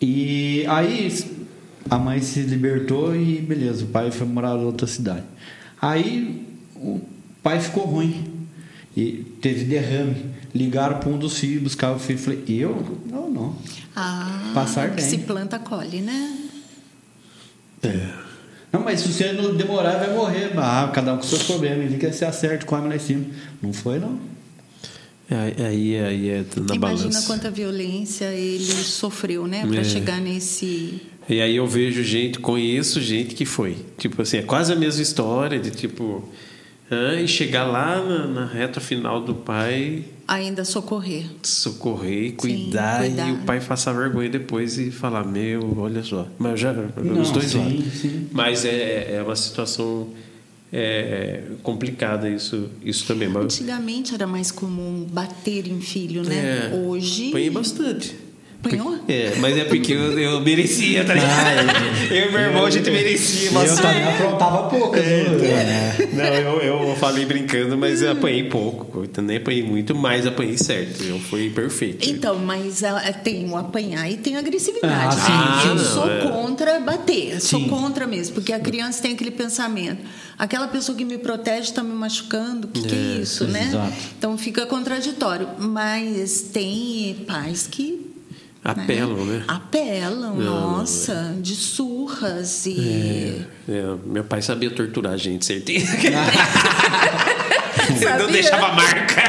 [0.00, 1.12] E aí
[1.90, 5.24] a mãe se libertou e beleza, o pai foi morar em outra cidade.
[5.80, 6.46] Aí
[6.76, 7.00] o
[7.42, 8.24] pai ficou ruim
[8.96, 10.32] e teve derrame.
[10.54, 12.18] Ligaram para um dos filhos, buscar o filho.
[12.18, 12.98] Falei, eu?
[13.10, 13.56] Não, não.
[13.96, 15.02] Ah, Passar bem.
[15.04, 16.36] se planta, colhe, né?
[18.72, 20.52] Não, mas se você não demorar, vai morrer.
[20.56, 21.86] Ah, cada um com seus problemas.
[21.86, 23.24] Ele quer ser acerto, come lá em cima.
[23.62, 24.18] Não foi, não.
[25.30, 27.26] Aí, aí, aí é na Imagina balança.
[27.26, 29.66] quanta violência ele sofreu, né?
[29.66, 29.84] Para É.
[29.84, 31.00] chegar nesse.
[31.28, 33.76] E aí eu vejo gente, conheço gente que foi.
[33.96, 36.28] Tipo assim, é quase a mesma história de tipo.
[36.94, 41.24] Ah, e chegar lá na, na reta final do pai, Ainda socorrer.
[41.42, 43.28] socorrer, cuidar, cuidar.
[43.28, 46.26] e o pai passar vergonha depois e falar: Meu, olha só.
[46.38, 47.92] Mas já, Não, os dois sim, lados.
[47.94, 48.28] sim.
[48.32, 50.08] Mas é, é uma situação
[50.72, 53.28] é, complicada isso, isso também.
[53.36, 56.70] Antigamente era mais comum bater em filho, né?
[56.72, 57.28] É, Hoje.
[57.28, 58.16] Apanhei bastante.
[58.64, 58.98] Apanhou?
[59.08, 61.66] É, mas é porque eu, eu merecia, tá ligado?
[62.12, 63.82] eu e meu irmão, a gente merecia Eu bastante.
[63.82, 65.02] também aprontava poucas.
[65.04, 65.44] viu?
[65.44, 66.08] É.
[66.12, 69.04] Não, eu, eu falei brincando, mas eu apanhei pouco.
[69.16, 71.02] Eu nem apanhei muito, mas apanhei certo.
[71.02, 72.08] Eu fui perfeito.
[72.08, 75.16] Então, mas ah, tem o apanhar e tem a agressividade.
[75.18, 76.28] Ah, sim, eu sim, sou não, é.
[76.30, 77.68] contra bater, sou Sim.
[77.68, 79.98] contra mesmo, porque a criança tem aquele pensamento.
[80.38, 83.66] Aquela pessoa que me protege está me machucando, o que, que é É, isso, né?
[83.68, 83.92] exato.
[84.18, 85.48] Então fica contraditório.
[85.58, 88.11] Mas tem pais que.
[88.64, 89.42] Apelam, né?
[89.48, 93.44] Apelam, Não, nossa, de surras e.
[93.68, 95.96] É, meu pai sabia torturar a gente, certeza.
[95.96, 96.14] Ele
[98.18, 99.22] não deixava marca.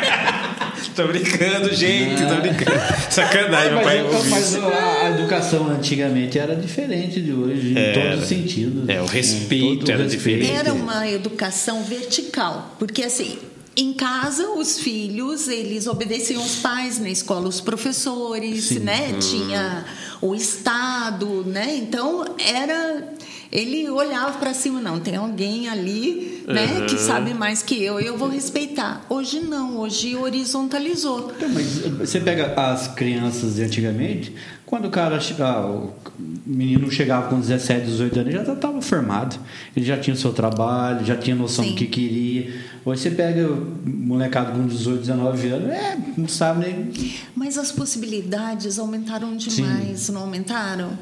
[0.95, 2.79] tô brincando, gente, tô brincando.
[3.09, 4.03] Sacanagem, meu Mas, pai.
[4.03, 4.61] ouve mas isso.
[4.67, 8.87] a, educação antigamente era diferente de hoje, em todos os sentidos.
[8.87, 10.39] É, o respeito o era respeito.
[10.39, 10.51] diferente.
[10.51, 13.37] Era uma educação vertical, porque assim,
[13.75, 19.13] em casa os filhos, eles obedeciam os pais, na escola os professores, né?
[19.19, 19.85] Tinha
[20.21, 21.75] o estado, né?
[21.75, 23.13] Então era
[23.51, 26.85] ele olhava para cima, não, tem alguém ali, né, Uhum.
[26.87, 29.05] que sabe mais que eu, eu vou respeitar.
[29.07, 31.31] Hoje não, hoje horizontalizou.
[31.37, 34.33] Então, mas você pega as crianças de antigamente,
[34.73, 35.93] quando o cara, ah, o
[36.47, 39.39] menino chegava com 17, 18 anos, ele já estava formado.
[39.75, 41.69] Ele já tinha o seu trabalho, já tinha noção Sim.
[41.73, 42.59] do que queria.
[42.83, 47.13] Hoje você pega o molecado com 18, 19 anos, é, não sabe nem.
[47.35, 50.97] Mas as possibilidades aumentaram demais, não aumentaram?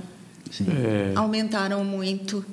[0.51, 0.65] Sim.
[0.67, 1.13] É.
[1.15, 2.43] aumentaram muito.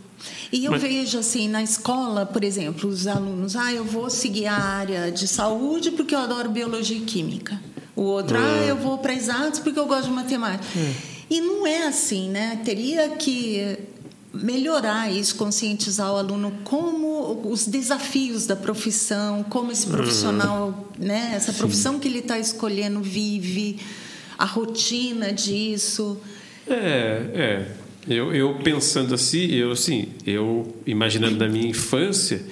[0.52, 4.46] E eu Mas- vejo assim, na escola, por exemplo, os alunos, ah, eu vou seguir
[4.46, 7.60] a área de saúde porque eu adoro biologia e química.
[7.98, 10.64] O outro, ah, eu vou para exatos porque eu gosto de matemática.
[11.28, 12.60] E não é assim, né?
[12.64, 13.76] Teria que
[14.32, 21.52] melhorar isso, conscientizar o aluno como os desafios da profissão, como esse profissional, né, essa
[21.52, 23.80] profissão que ele está escolhendo vive,
[24.38, 26.20] a rotina disso.
[26.68, 26.76] É,
[27.34, 27.68] é.
[28.08, 32.42] Eu, eu pensando assim, eu assim, eu imaginando da minha infância,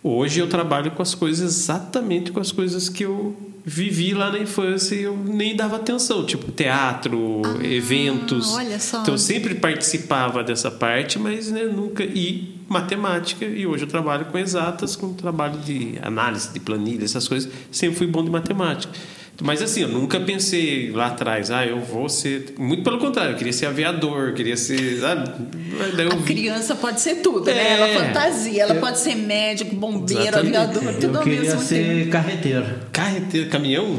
[0.00, 3.36] hoje eu trabalho com as coisas exatamente com as coisas que eu
[3.68, 8.54] vivi lá na infância e eu nem dava atenção, tipo teatro, Ah, eventos.
[8.54, 9.02] olha só.
[9.02, 14.26] Então eu sempre participava dessa parte, mas né, nunca e matemática e hoje eu trabalho
[14.26, 17.50] com exatas, com trabalho de análise de planilha, essas coisas.
[17.72, 18.92] Sempre fui bom de matemática.
[19.42, 22.54] Mas assim, eu nunca pensei lá atrás, ah, eu vou ser.
[22.58, 24.98] Muito pelo contrário, eu queria ser aviador, queria ser.
[25.00, 25.30] Sabe?
[25.96, 27.52] Daí eu A vi- criança pode ser tudo, né?
[27.52, 27.72] É.
[27.74, 30.56] Ela fantasia, ela pode ser médico, bombeiro, Exatamente.
[30.56, 32.10] aviador, tudo Eu ao queria ser tempo.
[32.10, 32.64] carreteiro.
[32.92, 33.98] Carreteiro, caminhão?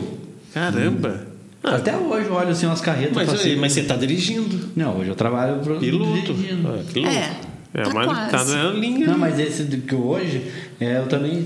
[0.54, 1.28] Caramba!
[1.64, 3.14] Até hoje eu olho assim umas carretas.
[3.16, 4.70] Mas, assim, mas você está dirigindo.
[4.76, 6.34] Não, hoje eu trabalho pro Piloto.
[6.34, 6.68] dirigindo.
[6.68, 7.14] Ah, piloto.
[7.16, 7.32] É,
[7.74, 8.32] É, tá uma, quase.
[8.32, 9.08] tá na linha.
[9.08, 10.44] Não, mas esse do que hoje,
[10.80, 11.44] é, eu também.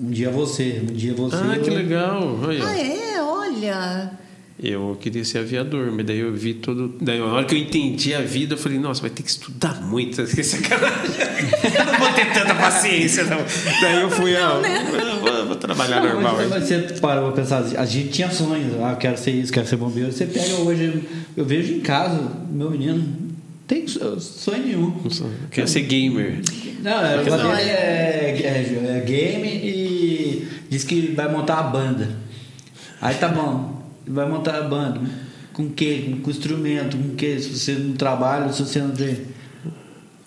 [0.00, 1.36] Um dia você, um dia você.
[1.36, 2.38] Ah, que eu- legal.
[2.42, 2.64] Olha.
[2.64, 3.22] Ah, é?
[3.22, 4.10] Olha.
[4.62, 6.94] Eu queria ser aviador, mas daí eu vi todo.
[7.00, 9.82] Daí, na hora que eu entendi a vida, eu falei, nossa, vai ter que estudar
[9.82, 10.14] muito.
[10.24, 11.10] Sacanagem.
[11.76, 13.38] eu não vou ter tanta paciência, não.
[13.80, 16.36] Daí eu fui, ah, eu vou, vou trabalhar Não, normal.
[16.48, 19.66] mas, você para pra pensar, a gente tinha sonhos, ah, eu quero ser isso, quero
[19.66, 20.12] ser bombeiro.
[20.12, 21.02] Você pega hoje,
[21.36, 23.04] eu vejo em casa, meu menino,
[23.66, 24.94] tem sonho nenhum.
[25.50, 26.40] Quero ser gamer.
[26.80, 29.83] Não, é, o Não, é, é- é game e
[30.74, 32.08] diz que vai montar a banda.
[33.00, 35.00] Aí tá bom, vai montar a banda.
[35.52, 36.16] Com o quê?
[36.22, 37.38] Com instrumento, com o quê?
[37.38, 39.18] Se você não trabalha, se você não tem.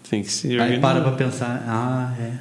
[0.10, 0.60] Tem que ser.
[0.62, 2.34] Aí para pra pensar, ah, é.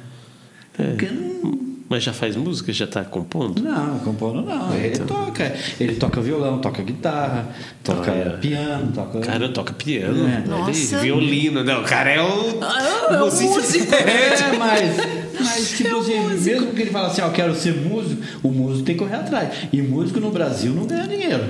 [0.81, 0.87] É.
[0.91, 2.73] Porque não, Mas já faz música?
[2.73, 3.61] Já tá compondo?
[3.63, 4.73] não, compondo não.
[4.75, 5.07] Ele Então.
[5.07, 5.55] toca.
[5.79, 7.47] Ele toca violão, toca guitarra,
[7.83, 8.37] toca Olha.
[8.41, 9.19] piano, toca.
[9.19, 10.27] Cara, toca piano.
[10.27, 10.43] É.
[10.47, 10.97] Nossa.
[10.99, 11.63] Violino.
[11.63, 12.59] Não, o cara é o.
[12.61, 13.95] Ah, é um músico.
[13.95, 14.97] É, mas,
[15.39, 18.85] mas tipo assim, mesmo que ele fala assim, ó, eu quero ser músico, o músico
[18.85, 19.49] tem que correr atrás.
[19.71, 21.43] E músico no Brasil não ganha dinheiro.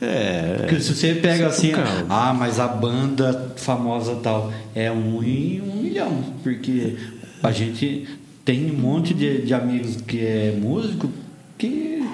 [0.00, 0.56] É.
[0.60, 2.06] Porque se você pega assim, Calma.
[2.08, 6.24] ah, mas a banda famosa tal é um em um milhão.
[6.42, 6.96] Porque
[7.42, 8.06] a gente
[8.44, 11.10] tem um monte de, de amigos que é músico
[11.56, 12.06] que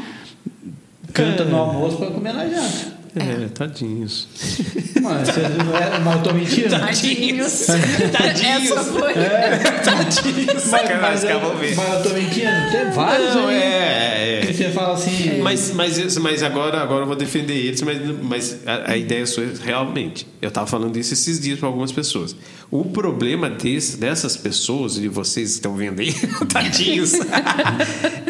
[1.12, 1.47] canta É.
[1.47, 2.89] no almoço para comer na janta.
[3.16, 4.28] É, tadinhos.
[5.02, 6.68] Mas, você não é, mas eu tô mentindo?
[6.78, 7.66] Tadinhos.
[8.12, 8.70] Tadinhos.
[8.70, 9.12] Essa foi.
[9.14, 10.66] Tadinhos.
[10.66, 11.74] Mas, mas, ver.
[11.74, 12.70] mas eu tô mentindo?
[12.70, 14.46] Tem vários Não, aí é, é.
[14.46, 15.40] que você fala assim...
[15.40, 19.26] Mas, mas, isso- mas agora, agora eu vou defender eles, mas, mas a, a ideia
[19.26, 20.26] sua é realmente.
[20.40, 22.36] Eu estava falando isso esses dias para algumas pessoas.
[22.70, 26.12] O problema desse, dessas pessoas, e vocês que estão vendo aí,
[26.52, 27.14] tadinhos,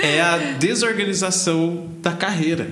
[0.03, 2.69] é a desorganização da carreira.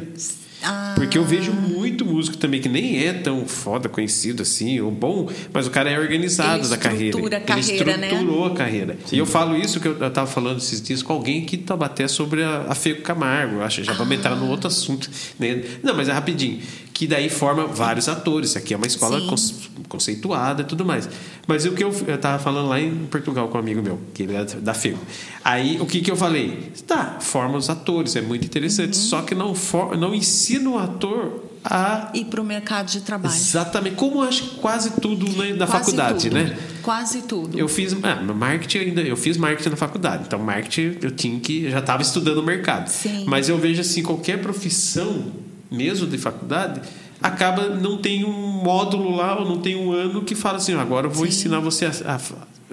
[0.62, 4.90] Ah, Porque eu vejo muito músico também que nem é tão foda, conhecido assim, ou
[4.90, 7.04] bom, mas o cara é organizado Ele da carreira.
[7.06, 8.06] estrutura a carreira, Ele né?
[8.08, 8.98] estruturou a carreira.
[9.12, 12.42] E eu falo isso que eu estava falando esses dias com alguém que Tabaté sobre
[12.42, 13.60] a, a Fego Camargo.
[13.62, 15.10] Acho já vamos entrar no outro assunto.
[15.38, 15.62] Né?
[15.82, 16.60] Não, mas é rapidinho.
[16.92, 18.56] Que daí forma vários atores.
[18.56, 19.26] Aqui é uma escola Sim.
[19.28, 21.08] cons- conceituada e tudo mais.
[21.46, 24.22] Mas o que eu, eu tava falando lá em Portugal com um amigo meu, que
[24.24, 24.98] ele é da Fego.
[25.44, 26.72] Aí o que, que eu falei?
[26.86, 28.96] Tá, forma os atores, é muito interessante.
[28.96, 29.02] Uhum.
[29.04, 32.10] Só que não, for, não ensina o ator a.
[32.14, 33.34] Ir para o mercado de trabalho.
[33.34, 36.34] Exatamente, como acho que quase tudo na Quase faculdade, tudo.
[36.34, 36.58] né?
[36.82, 37.58] Quase tudo.
[37.58, 40.24] Eu fiz ah, marketing ainda, eu fiz marketing na faculdade.
[40.26, 42.88] Então marketing eu tinha que já estava estudando o mercado.
[42.88, 43.24] Sim.
[43.26, 45.26] Mas eu vejo assim qualquer profissão,
[45.70, 46.80] mesmo de faculdade,
[47.22, 50.80] acaba não tem um módulo lá ou não tem um ano que fala assim, "Ah,
[50.80, 51.32] agora eu vou Sim.
[51.32, 52.20] ensinar você a, a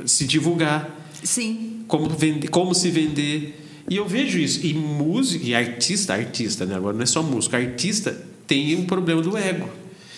[0.06, 0.89] se divulgar,
[1.22, 1.82] Sim.
[1.88, 3.62] como vender, como se vender.
[3.89, 4.66] E eu vejo isso.
[4.66, 6.76] E música, e artista, artista, né?
[6.76, 8.18] Agora não é só músico, artista
[8.48, 9.70] tem um problema do ego.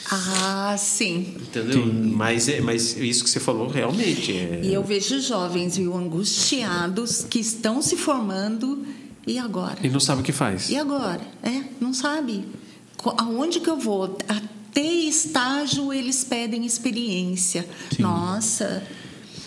[0.09, 1.35] Ah, sim.
[1.39, 1.85] Entendeu?
[1.85, 4.61] Mas, é, mas isso que você falou realmente é.
[4.63, 8.85] E eu vejo jovens, viu, angustiados, que estão se formando.
[9.25, 9.77] E agora?
[9.83, 10.69] E não sabe o que faz.
[10.69, 11.19] E agora?
[11.43, 12.45] É, não sabe.
[13.17, 14.17] Aonde que eu vou?
[14.27, 17.67] Até estágio eles pedem experiência.
[17.99, 18.83] Nossa.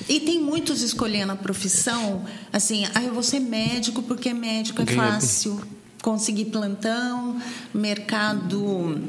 [0.08, 4.84] E tem muitos escolhendo a profissão, assim, ah, eu vou ser médico porque médico é
[4.84, 5.10] Ganha bem.
[5.12, 5.60] fácil.
[6.02, 7.36] Conseguir plantão,
[7.74, 9.00] mercado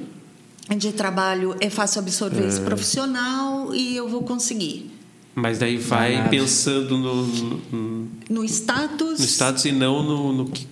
[0.78, 4.92] de trabalho é fácil absorver esse profissional e eu vou conseguir.
[5.34, 9.20] Mas daí vai pensando no, no, No status.
[9.20, 10.68] no status e não no, no que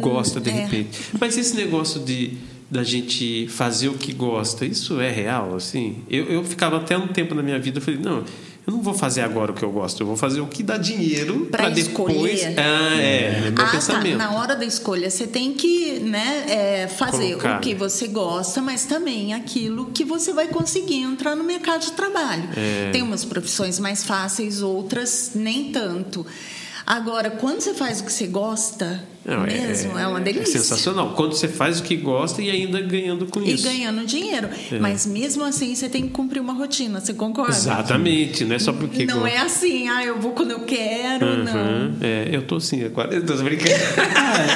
[0.00, 0.52] gosta de é.
[0.52, 1.00] repente.
[1.18, 2.36] Mas esse negócio de
[2.70, 5.96] da gente fazer o que gosta, isso é real, assim?
[6.08, 8.24] Eu, eu ficava até um tempo na minha vida, eu falei, não,
[8.64, 10.78] eu não vou fazer agora o que eu gosto, eu vou fazer o que dá
[10.78, 12.40] dinheiro para depois.
[12.40, 12.54] escolher.
[12.58, 14.18] Ah, é, é meu ah, pensamento.
[14.18, 14.28] tá.
[14.28, 17.58] Na hora da escolha, você tem que né, é, fazer Colocar.
[17.58, 21.92] o que você gosta, mas também aquilo que você vai conseguir entrar no mercado de
[21.92, 22.48] trabalho.
[22.56, 22.90] É.
[22.92, 26.24] Tem umas profissões mais fáceis, outras nem tanto.
[26.86, 30.58] Agora, quando você faz o que você gosta, Não, é- mesmo, é, uma É delícia.
[30.58, 31.10] sensacional.
[31.14, 33.62] Quando você faz o que gosta e ainda ganhando com E isso.
[33.64, 34.48] ganhando dinheiro.
[34.72, 34.78] É.
[34.80, 37.52] Mas mesmo assim, você tem que cumprir uma rotina, você concorda?
[37.52, 39.34] Exatamente, não é só porque Não gosta.
[39.36, 41.54] é assim, ah, eu vou quando eu quero, não.
[41.54, 41.94] Uhum.
[42.00, 43.14] É, eu tô assim agora.
[43.14, 43.70] Eu tô brincando.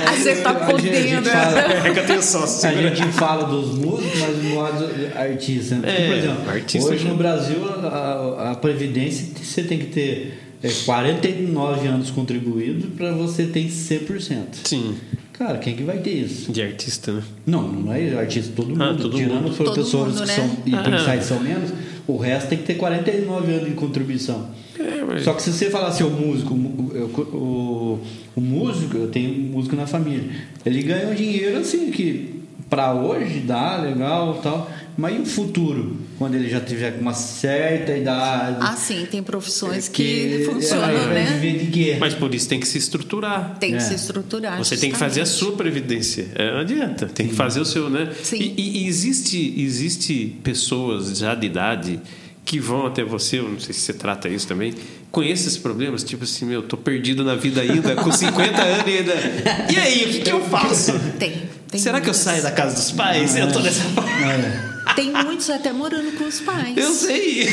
[0.09, 1.31] Ah, você tá a gente- a gente podendo.
[1.31, 2.69] fala- é que eu tenho sócio.
[2.69, 5.77] A gente fala dos músicos, mas no modo artista.
[5.77, 5.89] né?
[5.89, 9.87] É, Por exemplo, artista hoje já- no Brasil, a, a- a Previdência você tem que
[9.87, 14.43] ter é, 49 anos contribuídos para você ter 100%.
[14.65, 14.95] Sim,
[15.33, 16.51] Cara, quem que vai ter isso?
[16.51, 17.23] de artista, né?
[17.45, 18.83] Não, não é artista, todo mundo.
[18.83, 19.51] Ah, todo Tirando mundo.
[19.51, 20.35] os Todo professores mundo, que né?
[20.35, 20.83] são, e Ah.
[20.83, 21.71] policiais são menos,
[22.07, 24.49] o resto tem que ter 49 anos de contribuição.
[24.79, 25.25] É, mas...
[25.25, 28.01] Só que se você falar assim, o músico, o, o,
[28.35, 30.25] o- músico, eu tenho músico na família,
[30.65, 35.27] ele ganha um dinheiro assim, que pra hoje dá legal e tal, mas e o
[35.27, 35.97] futuro?
[36.19, 38.57] Quando ele já tiver com uma certa idade.
[38.61, 41.39] Ah, sim, tem profissões que, funcionam, ela vai né?
[41.39, 41.97] viver de quê?
[42.01, 43.57] mas por isso tem que se estruturar.
[43.61, 43.81] Tem que É.
[43.81, 44.57] se estruturar.
[44.59, 45.49] Você tem que fazer a justamente.
[45.51, 46.27] sua previdência.
[46.35, 47.07] É, não adianta.
[47.07, 48.11] Tem que fazer o seu, né?
[48.23, 48.55] Sim.
[48.57, 52.01] E, e- existe, existe pessoas já de idade
[52.45, 54.73] que vão até você, eu não sei se você trata isso também,
[55.11, 59.15] com esses problemas, tipo assim, meu, tô perdido na vida ainda, com 50 anos ainda.
[59.73, 60.93] E aí, o que, que eu faço?
[61.19, 61.43] Tem.
[61.71, 62.23] Tem Será que eu muitas.
[62.25, 63.37] saio da casa dos pais?
[63.37, 64.77] Eu tô nessa É.
[64.95, 66.77] Tem muitos até morando com os pais.
[66.77, 67.49] Eu sei.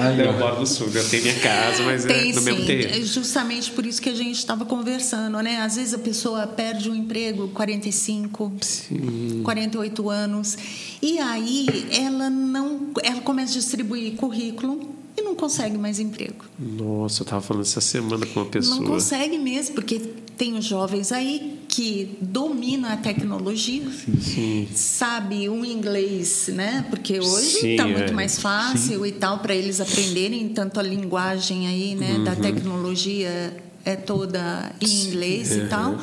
[0.00, 2.66] Aí, Eu moro no sul, eu tenho minha casa, mas é Tem no mesmo sim,
[2.66, 2.94] terreno.
[2.94, 5.60] é justamente por isso que a gente estava conversando, né?
[5.60, 9.40] Às vezes a pessoa perde um emprego 45, Sim.
[9.44, 10.56] 48 anos
[11.00, 16.44] e aí ela não, ela começa a distribuir currículo e não consegue mais emprego.
[16.58, 18.76] Nossa, eu tava falando essa semana com uma pessoa.
[18.76, 19.98] Não consegue mesmo, porque
[20.36, 23.82] tem os jovens aí que dominam a tecnologia,
[24.20, 24.68] Sim.
[24.74, 26.84] sabe um inglês, né?
[26.90, 27.96] Porque hoje Sim, está é.
[27.96, 32.18] muito mais fácil e tal para eles aprenderem tanto a linguagem aí, né?
[32.22, 32.40] Da Uhum.
[32.42, 33.56] tecnologia
[33.86, 35.98] é toda em inglês e tal.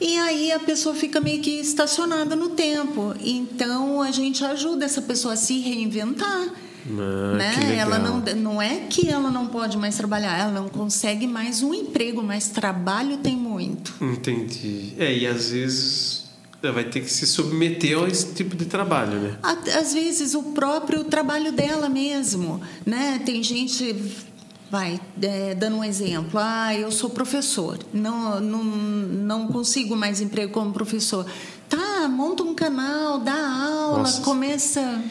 [0.00, 3.16] E aí a pessoa fica meio que estacionada no tempo.
[3.20, 6.50] Então a gente ajuda essa pessoa a se reinventar.
[6.86, 7.76] Ah, né?
[7.76, 11.72] Ela não, não é que ela não pode mais trabalhar, ela não consegue mais um
[11.72, 13.94] emprego, mas trabalho tem muito.
[14.00, 14.92] Entendi.
[14.98, 16.24] É, e às vezes
[16.62, 19.38] ela vai ter que se submeter a esse tipo de trabalho, né?
[19.42, 23.20] Às vezes o próprio trabalho dela mesmo, né?
[23.24, 23.94] Tem gente,
[24.70, 30.52] vai, é, dando um exemplo, ah, eu sou professor, não, não, não consigo mais emprego
[30.52, 31.26] como professor.
[31.68, 34.22] Tá, monta um canal, dá aula, Nossa.
[34.22, 35.02] começa...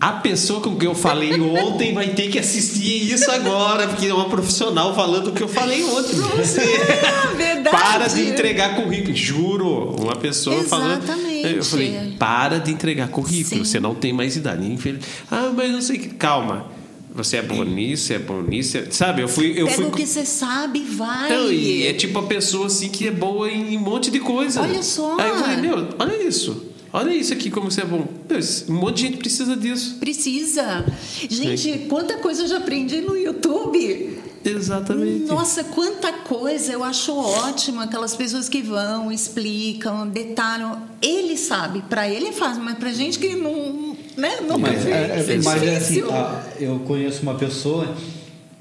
[0.00, 4.12] A pessoa com quem eu falei ontem vai ter que assistir isso agora, porque é
[4.12, 6.60] uma profissional falando o que eu falei ontem pra você.
[6.60, 7.76] Ah, verdade.
[7.76, 9.14] Para de entregar currículo.
[9.14, 11.02] Juro, uma pessoa falando.
[11.04, 11.54] Exatamente.
[11.56, 13.70] Eu falei, para de entregar currículo, Sim.
[13.70, 14.66] você não tem mais idade.
[14.70, 16.08] Infeliz- Ah, mas não sei que.
[16.08, 16.66] Calma.
[17.14, 19.52] Você é bom nisso, é é- Sabe, eu fui.
[19.56, 21.30] Eu Pega fui o que você sabe e vai.
[21.52, 24.60] E é tipo a pessoa assim que é boa em um monte de coisa.
[24.60, 25.16] Olha só.
[25.18, 26.73] Aí eu falei, meu, olha isso.
[26.96, 28.06] Olha isso aqui, como você é bom.
[28.30, 29.96] Esse- um monte de gente precisa disso.
[29.98, 30.84] Precisa.
[31.28, 34.16] Gente, quanta coisa eu já aprendi no YouTube.
[34.44, 35.24] Exatamente.
[35.24, 36.70] Nossa, quanta coisa.
[36.72, 40.82] Eu acho ótimo aquelas pessoas que vão, explicam, detalham.
[41.02, 44.90] Ele sabe, para ele é fácil, mas pra gente que não, né, nunca Mas, é,
[44.90, 46.12] é, é mas é assim, difícil.
[46.12, 47.92] ah, eu conheço uma pessoa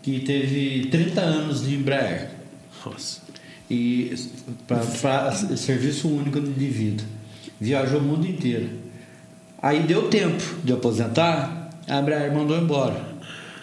[0.02, 2.32] que teve 30 anos de Embraer
[2.84, 3.22] Nossa.
[3.70, 4.12] e
[4.68, 7.04] para serviço único de vida.
[7.64, 8.68] Viajou o mundo inteiro.
[9.62, 12.98] Aí deu tempo de aposentar, a Embraer mandou embora.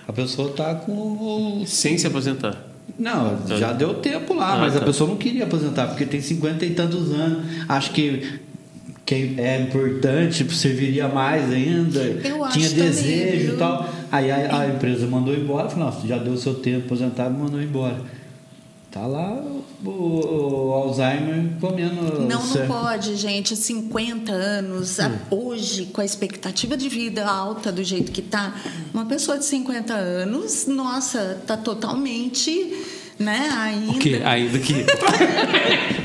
[0.09, 2.57] A pessoa tá com Sem se aposentar.
[2.98, 4.86] Não, já deu tempo lá, Ah, mas a tá.
[4.86, 7.44] pessoa não queria aposentar, porque tem 50 e tantos anos.
[7.68, 8.40] Acho que,
[9.05, 12.01] que é importante, serviria mais ainda.
[12.01, 13.55] Eu acho Tinha também, desejo viu?
[13.55, 13.88] e tal.
[14.11, 17.96] Aí a, a empresa mandou embora, falou, nossa, já deu seu tempo aposentado, mandou embora.
[18.91, 19.41] Tá lá
[19.84, 22.22] o, o Alzheimer comendo.
[22.22, 23.55] Não, não pode, gente.
[23.55, 28.53] 50 anos, a- hoje, com a expectativa de vida alta do jeito que tá,
[28.93, 32.74] uma pessoa de 50 anos, nossa, tá totalmente,
[33.16, 33.93] né, ainda.
[33.93, 34.20] O quê?
[34.24, 34.74] Ainda que.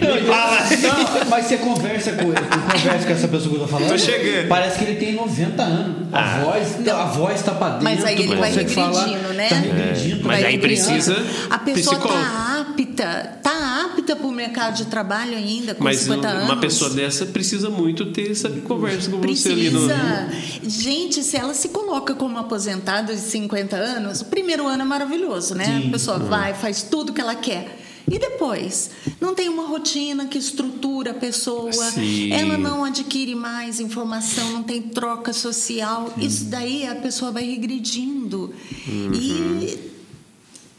[0.05, 2.36] Não, mas você conversa com ele,
[2.71, 3.89] conversa com essa pessoa que eu tô falando.
[3.89, 4.47] Tô chegando.
[4.47, 6.07] Parece que ele tem 90 anos.
[6.13, 7.83] A voz, a voz tá pra dentro.
[7.83, 9.49] Mas aí ele vai regredindo, falar, né?
[9.49, 10.27] Tá regredindo.
[10.27, 10.61] Mas Vai aí criando.
[10.88, 12.23] precisa A pessoa psicólogo.
[12.23, 16.43] tá apta, tá apta para o mercado de trabalho ainda com Mas 50 anos.
[16.45, 19.88] uma pessoa dessa precisa muito ter essa conversa com você ali no.
[19.88, 20.30] Precisa.
[20.63, 25.55] Gente, se ela se coloca como aposentada de 50 anos, o primeiro ano é maravilhoso,
[25.55, 25.65] né?
[25.82, 25.88] Sim.
[25.88, 27.80] A pessoa vai, faz tudo que ela quer.
[28.09, 28.91] E depois?
[29.19, 32.32] Não tem uma rotina que estrutura a pessoa, Sim.
[32.32, 36.13] ela não adquire mais informação, não tem troca social.
[36.17, 38.53] Isso daí a pessoa vai regredindo.
[38.88, 39.94] E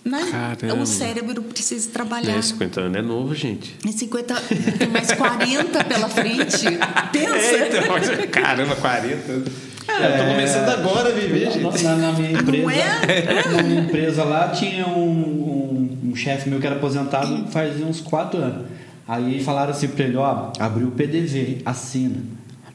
[0.06, 0.28] né.
[0.30, 0.82] Caramba.
[0.82, 2.36] o cérebro precisa trabalhar.
[2.36, 3.76] É, 50 anos é novo, gente.
[3.84, 4.34] Em 50,
[4.78, 6.64] tem mais 40 pela frente.
[7.12, 7.34] Pensa.
[7.34, 9.48] É, então, mas, caramba, 40 anos.
[9.88, 11.84] Eu tô começando agora a viver, gente.
[11.84, 13.44] Na, na minha empresa, Não é?
[13.56, 18.00] na minha empresa lá tinha um, um, um chefe meu que era aposentado fazia uns
[18.00, 18.66] quatro anos.
[19.06, 22.16] Aí falaram assim pra ele, ó, abriu o PDV, assina.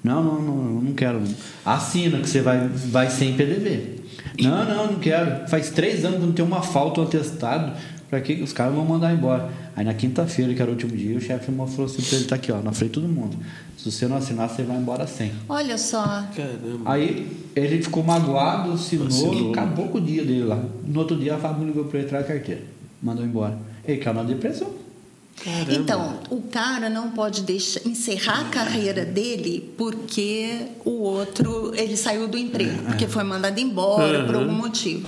[0.03, 1.21] Não, não, não, eu não quero.
[1.65, 4.01] Assina que você vai, vai sem PDV.
[4.39, 5.47] Não, não, não quero.
[5.47, 7.74] Faz três anos que não tem uma falta, um atestado.
[8.09, 9.49] Pra que os caras vão mandar embora?
[9.74, 12.36] Aí na quinta-feira, que era o último dia, o chefe falou assim pra ele, tá
[12.36, 13.38] aqui, ó, na frente de todo mundo.
[13.78, 15.32] Se você não assinar, você vai embora sem.
[15.47, 16.03] Olha só.
[16.36, 16.82] Caramba.
[16.84, 19.51] Aí ele ficou magoado, assinou, Assinou.
[19.51, 20.61] acabou com o dia dele lá.
[20.86, 22.61] No outro dia a Fábio ligou pra ele tirar a carteira.
[23.01, 23.57] Mandou embora.
[23.88, 24.69] Ele caiu na depressão.
[25.43, 25.73] Caramba.
[25.73, 32.27] Então, o cara não pode deixar, encerrar a carreira dele porque o outro ele saiu
[32.27, 35.07] do emprego, porque foi mandado embora por algum motivo.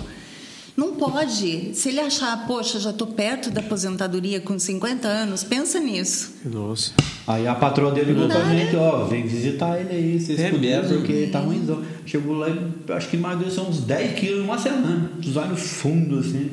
[0.76, 1.76] Não pode.
[1.76, 6.34] Se ele achar, poxa, já estou perto da aposentadoria com 50 anos, pensa nisso.
[6.44, 6.94] Nossa.
[7.28, 8.58] Aí a patroa dele ligou pra né?
[8.66, 10.98] gente, ó, vem visitar ele aí, vocês É puderem, mesmo?
[10.98, 11.80] porque tá ruimzão.
[12.08, 15.12] Chegou lá e acho que emagreceu uns 10 quilos em uma semana.
[15.24, 16.50] Os olhos fundos, assim.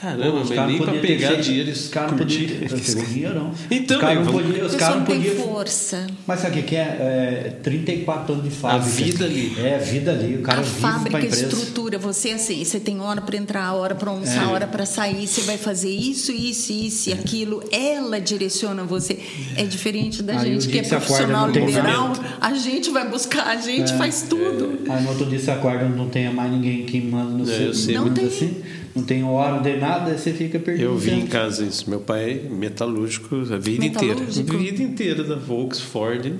[0.00, 2.68] Caramba, Os mas caras nem pra pegar feito- dinheiro Os eles caras não podiam curtirem.
[2.68, 2.80] ter.
[2.94, 3.52] Pegou dinheirão.
[3.68, 4.62] Então, os caras eu não podiam.
[4.62, 5.06] A Os caras não não
[5.44, 6.06] força.
[6.26, 6.80] Mas sabe o que que é?
[6.80, 7.52] é?
[7.62, 8.86] 34 anos de fábrica.
[8.94, 9.52] vida ali.
[9.58, 10.36] É, a vida ali.
[10.36, 11.46] O cara a vive pra fábrica empresa.
[11.46, 14.46] estrutura você assim, você tem hora para entrar, hora para almoçar, É.
[14.46, 17.62] hora para sair, você vai fazer isso, isso, isso e aquilo.
[17.72, 19.18] Ela direciona você.
[19.56, 22.12] É diferente da Aí gente que é profissional não liberal.
[22.40, 23.96] A gente vai buscar, a gente É.
[23.96, 24.78] faz tudo.
[24.88, 27.66] Aí no outro dia você acorda, não tem mais ninguém que manda no É, seu
[27.66, 27.94] eu sei.
[27.96, 28.26] Não tem.
[28.26, 28.56] assim,
[28.94, 30.84] não tem hora, não tem nada, você fica perdido.
[30.86, 31.88] Eu vi em casa isso.
[31.88, 34.14] Meu pai é metalúrgico a vida inteira.
[34.14, 34.54] Metalúrgico?
[34.54, 36.32] A vida inteira da Volks, Ford.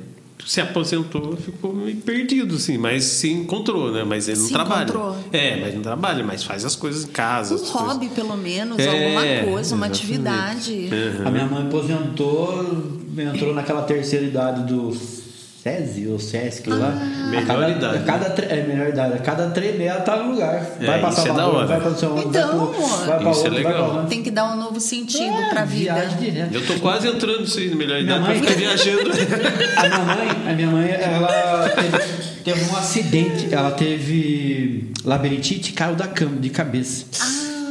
[0.46, 2.78] Se aposentou, ficou meio perdido, assim.
[2.78, 4.04] Mas se encontrou, né?
[4.04, 4.84] Mas ele não Se trabalha.
[4.84, 5.16] encontrou.
[5.32, 7.54] É, mas não trabalha, mas faz as coisas em casa.
[7.54, 9.90] Um as coisas- hobby, pelo menos, É, alguma coisa, uma exatamente.
[9.90, 10.88] atividade.
[11.24, 12.64] A minha mãe aposentou,
[13.18, 14.96] entrou naquela terceira idade do
[15.62, 16.92] SESI ou SESC lá.
[16.96, 17.30] Ah.
[17.30, 17.96] Melhor a cada, idade.
[17.96, 19.14] A cada, é, melhor idade.
[19.14, 20.64] A cada tremer ela tá no lugar.
[20.80, 21.66] Vai É, pra é Salvador, hora.
[21.66, 22.72] vai pra São Então,
[23.06, 23.90] vai, pra isso é outro, vai legal.
[23.92, 24.02] pra.
[24.04, 25.94] Tem que dar um novo sentido É, para a vida.
[25.94, 26.48] viagem.
[26.52, 29.10] Eu tô quase entrando na melhor Minha idade, pra mãe- ficar viajando.
[29.76, 31.98] A minha mãe, a minha mãe ela teve,
[32.44, 33.48] teve um acidente.
[33.54, 37.04] Ela teve labirintite e caiu da cama, de cabeça.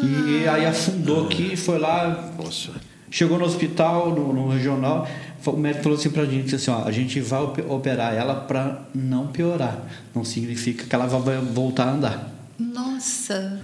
[0.04, 2.70] E aí afundou aqui, foi lá, Nossa.
[3.10, 5.08] Chegou no hospital, no, no regional,
[5.46, 8.84] o médico falou assim pra gente assim, ó, a gente vai op- operar ela pra
[8.94, 9.88] não piorar.
[10.14, 12.34] Não significa que ela vai voltar a andar.
[12.60, 13.62] Nossa.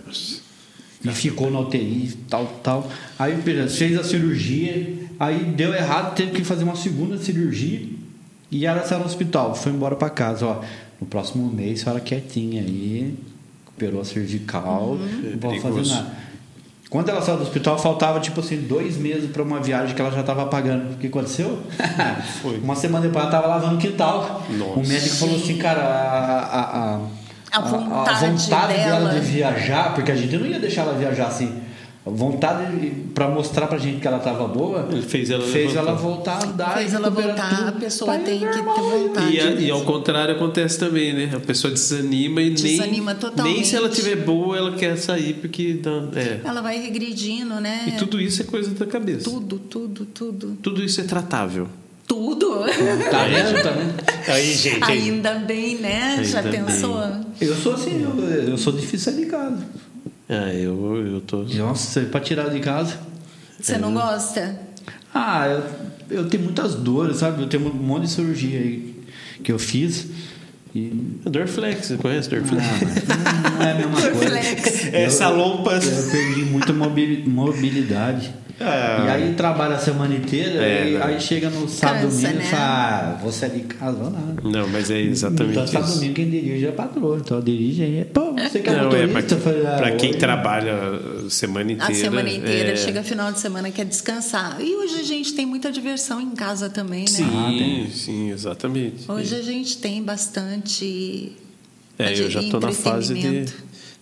[1.03, 2.89] E ficou na UTI, tal, tal.
[3.19, 3.35] Aí
[3.67, 7.87] fez a cirurgia, aí deu errado, teve que fazer uma segunda cirurgia
[8.49, 10.61] e ela saiu no hospital, foi embora pra casa, ó.
[11.01, 13.13] No próximo mês, a senhora quietinha aí,
[13.65, 15.93] recuperou a cervical, não pode fazer perigoso.
[15.95, 16.15] nada.
[16.93, 20.11] Quando ela saiu do hospital, faltava tipo assim, dois meses para uma viagem que ela
[20.11, 20.93] já estava pagando.
[20.93, 21.57] O que aconteceu?
[22.39, 22.59] Foi.
[22.59, 24.43] Uma semana depois ela estava lavando o quintal.
[24.51, 24.79] Nossa.
[24.79, 26.99] O médico falou assim, cara, a, a, a,
[27.51, 29.09] A vontade vontade dela dela.
[29.15, 31.63] de viajar, porque a gente não ia deixar ela viajar assim.
[32.05, 35.79] A vontade para mostrar pra gente que ela estava boa, Ele fez ela fez levantar.
[35.91, 36.77] ela voltar a andar.
[36.77, 37.69] Fez e ela voltar, tudo.
[37.69, 39.31] a pessoa Tá tem que ter vontade.
[39.33, 41.31] E, a- e ao contrário acontece também, né?
[41.33, 43.55] A pessoa desanima e Desanima nem, totalmente.
[43.55, 46.41] nem se ela tiver boa ela quer sair porque dá, é.
[46.43, 47.85] Ela vai regredindo, né?
[47.87, 49.23] E tudo isso é coisa da cabeça.
[49.23, 50.57] Tudo, tudo, tudo.
[50.61, 51.69] Tudo isso é tratável.
[52.05, 52.63] Tudo.
[53.09, 53.63] Tá vendo?
[53.63, 53.93] Tá vendo?
[54.27, 54.83] Aí, gente.
[54.83, 56.19] Ainda bem, né?
[56.21, 56.63] Já Ainda bem.
[56.65, 56.99] pensou?
[57.39, 59.65] Eu sou assim, eu, eu sou difícil de casa.
[60.29, 61.43] Ah, eu, eu tô.
[61.43, 62.97] Nossa, pra tirar de casa.
[63.59, 64.57] Você não gosta?
[65.13, 65.47] Ah,
[66.09, 67.41] eu, eu tenho muitas dores, sabe?
[67.41, 68.95] Eu tenho um monte de cirurgia aí
[69.43, 70.07] que eu fiz.
[70.75, 70.89] E.
[71.25, 72.63] Dorflex, você conhece Dorflex?
[72.65, 72.79] Ah,
[73.43, 74.11] mas não é a mesma coisa.
[74.19, 74.93] Dorflex.
[74.93, 75.85] É, salompas.
[76.05, 78.33] Eu perdi muita mobili- mobilidade.
[78.59, 79.03] Ah.
[79.05, 82.45] E aí trabalha a semana inteira, É, e aí chega no sábado Cansa, domingo né?
[82.45, 84.41] e fala, ah, vou sair de casa, vou nada.
[84.43, 88.05] Não, mas é exatamente então, sábado domingo quem dirige é a patroa, então dirige aí.
[88.05, 89.37] Pô, você que é Não, é motorista?
[89.37, 90.73] falei, ah, pra quem hoje- trabalha
[91.25, 91.91] a semana inteira.
[91.91, 94.57] A semana inteira, é, chega final de semana, quer descansar.
[94.61, 97.07] E hoje a gente tem muita diversão em casa também, né?
[97.07, 99.09] Sim, sim, exatamente.
[99.11, 101.33] Hoje a gente tem bastante
[101.97, 103.45] É, eu já tô na fase de.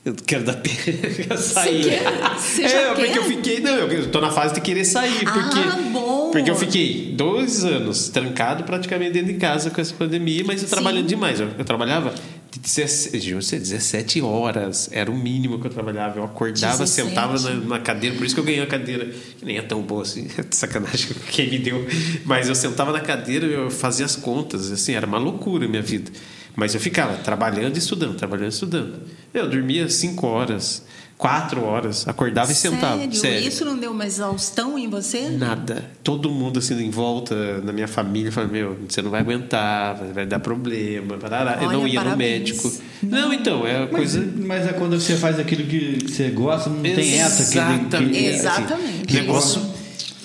[0.04, 1.84] Eu quero dar pena sair.
[1.84, 2.38] Você quer?
[2.40, 3.18] Você é, porque quer?
[3.18, 3.60] eu fiquei.
[3.60, 5.22] Não, eu tô na fase de querer sair.
[5.28, 6.32] Ah, Porque, bom.
[6.32, 10.68] porque eu fiquei dois anos trancado praticamente dentro de casa com essa pandemia, mas eu
[10.68, 10.74] Sim.
[10.74, 11.40] trabalhando demais.
[11.40, 12.16] Eu, eu trabalhava
[12.62, 14.88] 17, juro, você, 17 horas.
[14.92, 16.20] Era o mínimo que eu trabalhava.
[16.20, 17.10] Eu acordava, 17.
[17.10, 19.82] sentava na, na cadeira, por isso que eu ganhei a cadeira, que nem é tão
[19.82, 21.86] boa assim, sacanagem quem me deu.
[22.24, 25.82] Mas eu sentava na cadeira, eu fazia as contas, assim, era uma loucura a minha
[25.82, 26.12] vida.
[26.56, 29.02] Mas eu ficava trabalhando e estudando, trabalhando e estudando.
[29.34, 30.84] Eu dormia 5 horas,
[31.22, 32.98] 4 horas, acordava e sentava.
[32.98, 33.16] Sério?
[33.16, 33.48] Sério.
[33.48, 35.30] Isso não deu uma exaustão em você?
[35.30, 35.86] Nada.
[36.04, 40.14] Todo mundo assim em volta, na minha família, falando: Meu, você não vai aguentar, vai-
[40.14, 41.18] vai dar problema.
[41.20, 41.60] Parará.
[41.62, 42.40] eu Olha, não ia no parabéns.
[42.40, 42.72] médico.
[43.04, 44.34] Não, então, é Mas, coisa.
[44.36, 48.12] mas é quando você faz aquilo que você gosta, não tem essa que, Exatamente.
[48.18, 49.14] que Exatamente.
[49.14, 49.62] negócio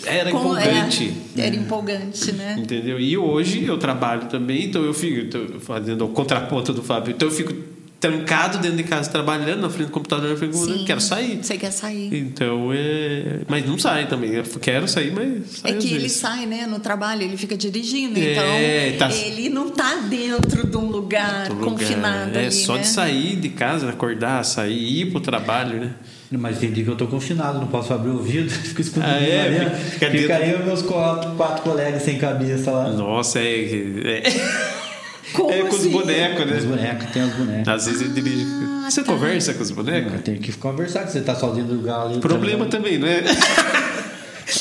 [0.07, 1.13] era Com- empolgante.
[1.37, 2.57] é, era empolgante, né?
[2.59, 2.99] Entendeu?
[2.99, 7.13] E hoje eu trabalho também, então eu fico fazendo o contraponto do Fábio.
[7.15, 7.53] Então eu fico
[7.99, 10.85] trancado dentro de casa trabalhando na frente do computador, do computador, Sim.
[10.85, 11.39] quero sair.
[11.43, 12.15] Você quer sair.
[12.15, 13.41] Então é.
[13.49, 14.33] Mas não sai também.
[14.35, 16.19] Eu quero sair, mas sai É que ele vezes.
[16.19, 20.77] sai, né, no trabalho, ele fica dirigindo, É, então tá- ele não tá dentro de
[20.77, 21.65] um lugar lugar.
[21.65, 22.81] confinado É ali, só né?
[22.83, 25.91] de sair de casa, acordar, sair, ir pro trabalho, né?
[26.33, 29.21] Mas tem dia que eu tô confinado, não posso abrir o ouvido, fico escondido Ah,
[29.23, 29.49] é?
[29.51, 29.77] dentro.
[29.77, 32.91] Fica Fica, dentro- aí os meus quatro, quatro colegas sem cabeça lá.
[32.91, 33.65] Nossa, é.
[34.05, 34.23] É,
[35.33, 35.91] Como é com os assim?
[35.91, 36.77] bonecos, Os né?
[36.77, 37.69] bonecos, tem os bonecos.
[37.69, 38.47] Às vezes ele dirige.
[38.85, 39.13] Ah, Você tá.
[39.13, 40.13] conversa com os bonecos?
[40.13, 42.21] Eu tenho que conversar, que você tá sozinho no lugar ali.
[42.21, 43.23] Problema tá- também, não é?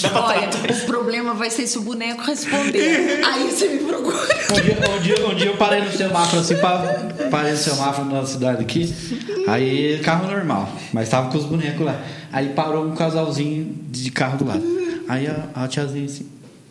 [0.01, 3.21] Dá pra Olha, o problema vai ser se o boneco responder.
[3.23, 4.17] Aí você me procura.
[4.51, 6.83] Um dia, um, dia, um dia eu parei no semáforo assim, pa-
[7.29, 8.93] parei no semáforo na cidade aqui,
[9.47, 12.01] aí carro normal, mas tava com os bonecos lá.
[12.31, 14.63] Aí parou um casalzinho de carro do lado.
[15.07, 16.25] Aí a, a tiazinha assim,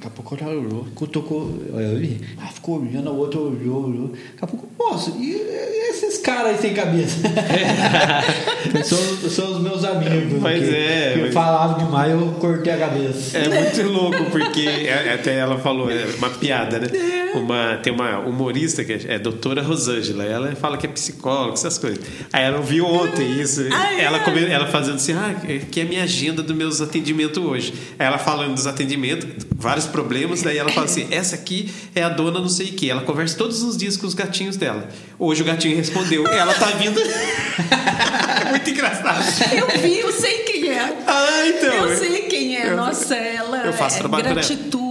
[0.04, 4.08] daqui a pouco ela olhou, tocou, eu vi, ela ficou olhando, a outra olhou, olhou.
[4.08, 7.18] Daqui a pouco, moço, e, e esses caras aí sem cabeça?
[8.84, 10.40] são, são os meus amigos.
[10.40, 13.38] Mas é, mas- falavam demais, eu cortei a cabeça.
[13.38, 16.88] É muito louco, porque é- até ela falou, é uma piada, né?
[17.34, 21.78] Uma, tem uma humorista que é, é doutora Rosângela, ela fala que é psicóloga, essas
[21.78, 22.00] coisas.
[22.32, 23.62] Aí ela ouviu ontem isso,
[23.98, 25.34] ela, come- ela fazendo assim, ah,
[25.70, 27.72] que é a minha agenda dos meus atendimentos hoje.
[27.98, 32.08] Aí ela falando dos atendimentos, vários problemas, daí ela fala assim, essa aqui é a
[32.08, 34.88] dona não sei o que, ela conversa todos os dias com os gatinhos dela.
[35.16, 37.00] Hoje o gatinho respondeu, ela tá vindo...
[38.50, 39.24] muito engraçado.
[39.54, 40.96] Eu vi, eu sei quem é.
[41.06, 41.74] Ah, então.
[41.88, 42.70] Eu sei quem é.
[42.72, 44.42] Eu- Nossa, ela eu faço é trabalho pra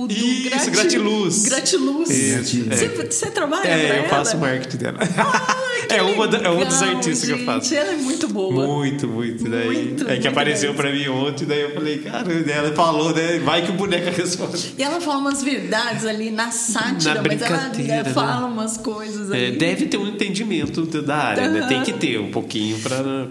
[0.08, 0.48] gratitude.
[0.48, 1.44] Isso, grati- gratiluz.
[1.46, 2.10] Gratiluz.
[2.12, 2.38] É.
[2.76, 4.08] Você, você trabalha pra É, eu ela?
[4.10, 4.98] faço o marketing dela.
[5.18, 5.58] Ah,
[5.96, 7.74] é, uma da- é um dos artistas que eu gente, faço.
[7.76, 8.68] Ela é muito boa.
[8.68, 9.44] Muito, muito.
[9.50, 13.40] Daí, Muito, é que apareceu pra mim ontem, daí eu falei, cara, ela falou, né?
[13.40, 14.74] Vai que o boneco responde.
[14.78, 18.14] E ela fala umas verdades ali na sátira, Na mas ela brincadeira, é, né?
[18.14, 19.58] fala umas coisas É, ali.
[19.58, 21.60] deve ter um entendimento da área, né?
[21.60, 21.68] Aham.
[21.68, 22.78] Tem que ter um pouquinho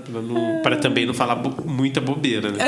[0.09, 2.59] não, pra também não falar bo- muita bobeira, né?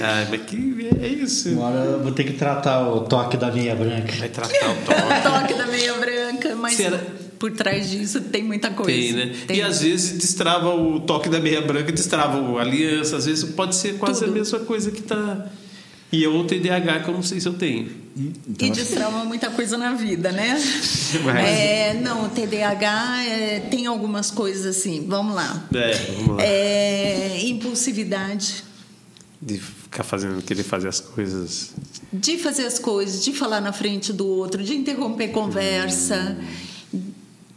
[0.00, 1.50] Ah, mas que é isso.
[1.50, 4.12] Uma hora eu vou ter que tratar o toque da meia branca.
[4.18, 5.22] Vai tratar o O toque.
[5.22, 7.00] toque da meia branca, mas Será-
[7.38, 8.90] por trás disso tem muita coisa.
[8.92, 9.34] Tem, né?
[9.46, 9.56] Tem.
[9.58, 13.76] E às vezes destrava o toque da meia branca, destrava o aliança, às vezes pode
[13.76, 14.32] ser quase Tudo.
[14.32, 15.46] a mesma coisa que tá.
[16.12, 17.88] E é outro TDAH que eu não sei se eu tenho.
[18.16, 20.56] E destrava muita coisa na vida, né?
[21.24, 25.04] Mas- É, não, o TDAH é, tem algumas coisas assim.
[25.08, 25.64] Vamos lá.
[25.74, 26.42] É, vamos lá.
[26.42, 28.64] É, impulsividade.
[29.40, 31.74] De ficar fazendo, querer fazer as coisas.
[32.12, 36.36] De fazer as coisas, de falar na frente do outro, de interromper conversa.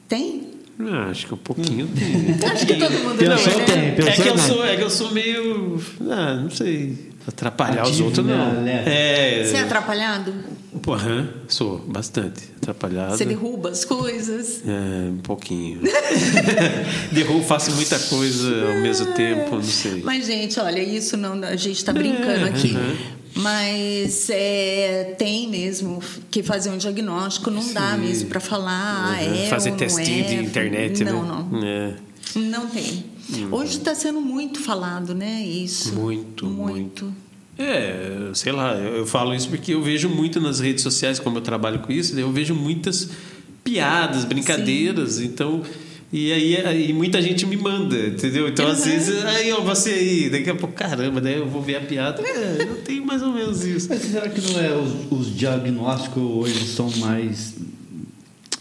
[0.07, 0.49] Tem?
[0.79, 2.49] Ah, acho que um pouquinho tem.
[2.49, 3.35] Acho que todo mundo tem, né?
[3.65, 3.77] tem.
[3.77, 5.83] É Pensou, que, eu sou, é que eu sou meio.
[6.09, 7.09] Ah, não sei.
[7.29, 8.53] Atrapalhar os outros, não.
[8.61, 8.83] né?
[8.85, 9.43] É.
[9.45, 10.33] Você é atrapalhado?
[10.81, 12.43] Pô, aham, sou bastante.
[12.57, 13.17] Atrapalhado.
[13.17, 14.61] Você derruba as coisas?
[14.67, 15.79] É, um pouquinho.
[17.11, 20.01] Derrubo, faço muita coisa ao mesmo tempo, não sei.
[20.03, 21.33] Mas, gente, olha, isso não.
[21.43, 22.73] A gente está brincando É, aqui.
[22.75, 22.95] uhum.
[23.35, 26.01] Mas é, tem mesmo
[26.31, 27.99] que fazer um diagnóstico, não dá Sim.
[28.01, 29.15] mesmo para falar.
[29.17, 29.43] ah, Uhum.
[29.45, 30.27] é Fazer não testinho é.
[30.27, 31.45] de internet, não, né?
[31.51, 31.93] Não, É.
[32.35, 33.05] não tem.
[33.51, 35.43] Hoje está sendo muito falado, né?
[35.43, 35.93] Isso.
[35.95, 37.13] Muito, muito.
[37.57, 41.37] É, sei lá, eu eu falo isso porque eu vejo muito nas redes sociais, como
[41.37, 43.09] eu trabalho com isso, eu vejo muitas
[43.63, 45.61] piadas, brincadeiras, então.
[46.11, 48.47] E aí, aí muita gente me manda, entendeu?
[48.47, 51.75] Então, às vezes, aí, ó, você aí, daqui a pouco, caramba, daí eu vou ver
[51.75, 52.23] a piada.
[52.23, 53.87] É, eu tenho mais ou menos isso.
[53.89, 57.53] Mas será que não é os, os diagnósticos hoje são mais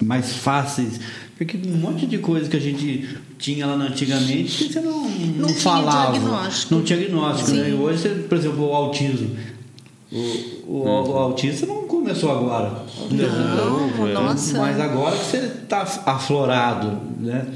[0.03, 1.01] mais fáceis?
[1.39, 3.09] Porque um monte de coisa que a gente
[3.39, 6.11] tinha lá antigamente que você não, não, Não tinha falava.
[6.11, 6.75] diagnóstico.
[6.75, 7.71] Não tinha diagnóstico, né?
[7.71, 9.37] E hoje, você, por exemplo, o autismo.
[10.11, 10.17] O,
[10.67, 12.83] o, o autista não começou agora.
[13.11, 14.13] Não, é.
[14.15, 14.59] nossa.
[14.59, 17.47] Mas agora que você está aflorado, né?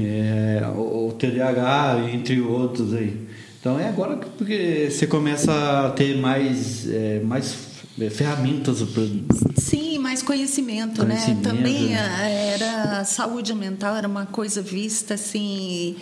[0.00, 3.28] É, o, o TDAH, entre outros aí.
[3.60, 7.54] Então é agora que porque você começa a ter mais, é, mais
[8.10, 9.02] ferramentas para
[9.56, 11.54] Sim, mais conhecimento, Conhecimento, né?
[11.54, 11.98] Também né?
[12.00, 15.96] a- era saúde mental era uma coisa vista assim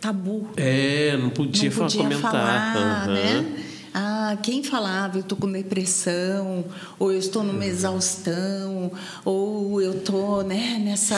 [0.00, 0.48] tabu.
[0.56, 2.20] É, não podia, não podia comentar.
[2.20, 3.12] falar, Aham.
[3.12, 3.46] né?
[3.94, 6.64] Ah, quem falava eu tô com depressão,
[6.98, 7.48] ou eu estou Uhum.
[7.52, 8.90] numa exaustão,
[9.22, 11.14] ou eu tô, né, nessa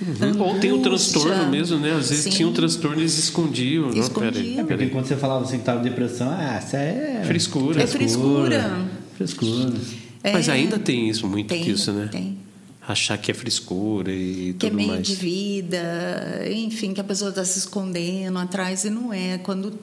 [0.00, 0.40] Uhum.
[0.42, 0.80] Ou tem um angústia.
[1.20, 1.92] transtorno mesmo, né?
[1.92, 2.30] Às vezes Sim.
[2.30, 3.88] tinha um transtorno e eles escondiam.
[3.90, 4.32] Não, Escondiam.
[4.32, 7.82] peraí, É porque quando você falava assim que estava em depressão, ah, isso é Frescura.
[7.82, 8.70] É frescura.
[9.18, 9.70] Frescura.
[9.70, 12.08] Mas É, ainda tem isso, muito tem, disso, né?
[12.10, 12.38] Tem.
[12.86, 15.06] Achar que é frescura e que é tudo meio mais.
[15.06, 19.38] de vida, enfim, que a pessoa está se escondendo atrás e não é.
[19.38, 19.78] Quando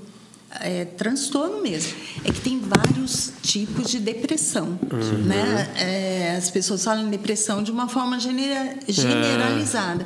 [0.62, 1.94] é transtorno mesmo.
[2.24, 5.24] É que tem vários tipos de depressão, Uhum.
[5.24, 5.70] né?
[5.78, 10.06] É, as pessoas falam em depressão de uma forma genera- generalizada.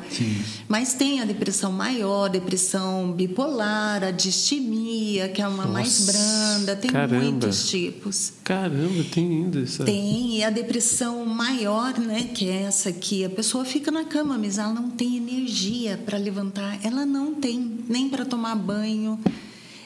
[0.68, 6.76] Mas tem a depressão maior, depressão bipolar, a distimia, que é uma mais Nossa, branda.
[6.76, 7.22] Tem caramba.
[7.22, 8.32] muitos tipos.
[8.44, 9.84] Caramba, tem ainda isso.
[9.84, 14.36] Tem, e a depressão maior, né, que é essa aqui, a pessoa fica na cama,
[14.38, 19.18] mas ela não tem energia para levantar, ela não tem nem para tomar banho.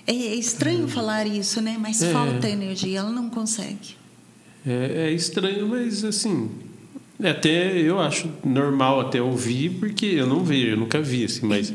[0.06, 2.12] É, é estranho falar isso, né, mas É.
[2.12, 3.97] falta energia, ela não consegue.
[4.66, 6.48] É, é estranho, mas assim.
[7.22, 11.47] é Até eu acho normal até ouvir, porque eu não vejo, eu nunca vi, assim,
[11.47, 11.72] mas,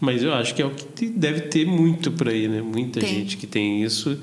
[0.00, 2.60] mas eu acho que é o que deve ter muito por aí, né?
[2.60, 3.08] Muita Tem.
[3.08, 4.18] gente que tem isso.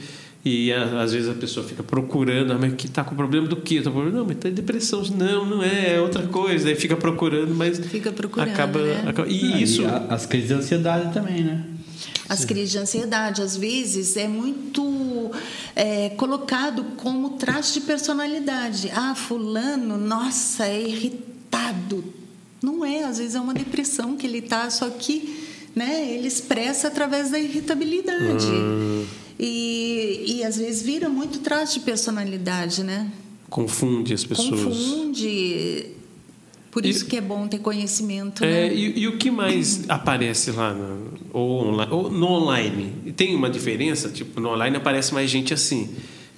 [0.46, 3.58] E a- às vezes a pessoa fica procurando, ah, mas que tá com problema do
[3.58, 3.78] quê?
[3.82, 4.20] Tá com problema?
[4.20, 5.04] Não, mas tá em depressão.
[5.18, 6.70] Não, não é, é outra coisa.
[6.70, 9.04] Aí fica procurando, mas Fica procurando, acaba, né?
[9.08, 9.86] acaba- Ah, E isso.
[9.86, 11.64] a- as crises de ansiedade também, né?
[12.28, 15.32] As crises de ansiedade, às vezes, é muito
[15.76, 18.92] é, colocado como traço de personalidade.
[18.94, 22.04] Ah, fulano, nossa, é irritado.
[22.62, 26.88] Não é, às vezes é uma depressão que ele está, só que né, ele expressa
[26.88, 28.48] através da irritabilidade.
[29.40, 33.10] E, e às vezes vira muito traço de personalidade, né?
[33.50, 34.50] Confunde as pessoas.
[34.50, 35.99] Confunde.
[36.72, 38.74] Por E- isso que é bom ter conhecimento, É, né?
[38.76, 43.12] e, e o que mais aparece lá no, ou, online, ou no online?
[43.16, 44.10] Tem uma diferença?
[44.10, 45.90] Tipo, no online aparece mais gente assim.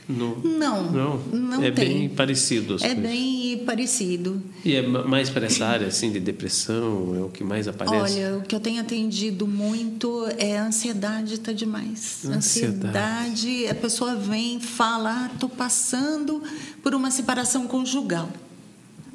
[0.09, 1.85] No, Não, não, não é tem.
[1.99, 2.73] bem parecido.
[2.75, 2.97] É coisas.
[2.97, 4.41] bem parecido.
[4.65, 8.15] E é ma- mais para essa área assim de depressão, é o que mais aparece.
[8.15, 12.25] Olha, o que eu tenho atendido muito é a ansiedade está demais.
[12.25, 12.87] Ansiedade.
[12.97, 16.41] Ansiedade, a pessoa vem, fala, ah, tô passando
[16.83, 18.29] por uma separação conjugal.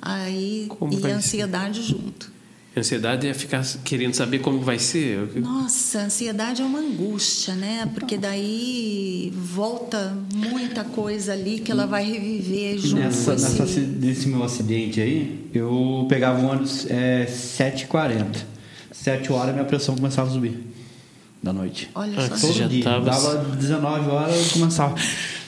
[0.09, 1.19] Aí Como e vai a ser?
[1.19, 2.31] ansiedade junto.
[2.77, 5.31] A ansiedade é ficar querendo saber como vai ser.
[5.37, 7.91] Nossa, a ansiedade é uma angústia, né?
[7.95, 12.97] Porque daí volta muita coisa ali que ela vai reviver junto.
[12.97, 13.59] Nessa, assim.
[13.59, 18.37] nessa nesse meu acidente aí, eu pegava o ônibus é, 7h40.
[18.93, 20.59] 7 horas minha pressão começava a subir.
[21.43, 21.89] Da noite.
[21.95, 22.47] Olha Ah, só.
[22.49, 22.85] Todo já dia.
[22.85, 24.95] tava- Dava 19 horas eu começava.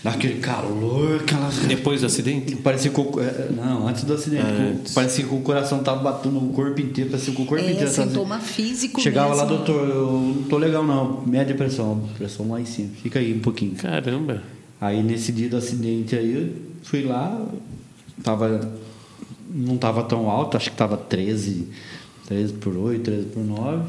[0.03, 1.49] Daquele calor, aquela.
[1.67, 2.55] Depois do acidente?
[2.57, 4.45] Parecia que o, é, Não, antes do acidente.
[4.47, 4.95] Antes.
[4.95, 7.93] Parecia que o coração tava batendo o corpo inteiro, parecia que o corpo É, inteiro
[7.93, 9.57] tava- sintoma físico Chegava lá, mesmo.
[9.65, 11.23] doutor, eu não tô legal não.
[11.27, 12.01] Média pressão.
[12.17, 12.91] Pressão lá em cima.
[13.03, 13.73] Fica aí um pouquinho.
[13.75, 14.43] Caramba.
[14.81, 16.53] Aí nesse dia do acidente aí, eu
[16.85, 17.45] fui lá,
[18.23, 18.71] tava,
[19.53, 21.67] não tava tão alto, acho que tava 13,
[22.29, 23.83] 13 por 8, 13 por 9.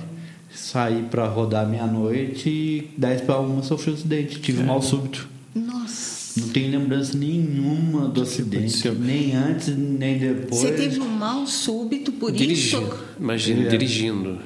[0.52, 5.30] Saí para rodar meia-noite e 10 para 1 sofri um acidente, tive um mal súbito.
[5.56, 6.40] Nossa.
[6.40, 10.62] Não tenho lembrança nenhuma do acidente, nem antes, nem depois.
[10.62, 12.84] Você teve um mal súbito por Dirigindo.
[12.86, 13.00] isso?
[13.20, 13.68] Imagina, É.
[13.70, 14.40] dirigindo.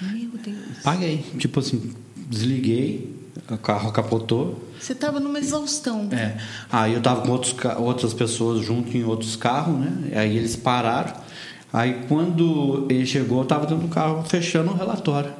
[0.00, 0.78] Meu Deus.
[0.82, 1.92] Paguei, tipo assim,
[2.28, 3.14] desliguei,
[3.50, 4.62] o carro capotou.
[4.80, 6.08] Você estava numa exaustão.
[6.10, 6.36] É.
[6.72, 10.12] Aí eu tava com outros, outras pessoas junto em outros carros, né?
[10.18, 11.14] Aí eles pararam.
[11.72, 15.32] Aí quando ele chegou, eu tava dentro do carro fechando o relatório.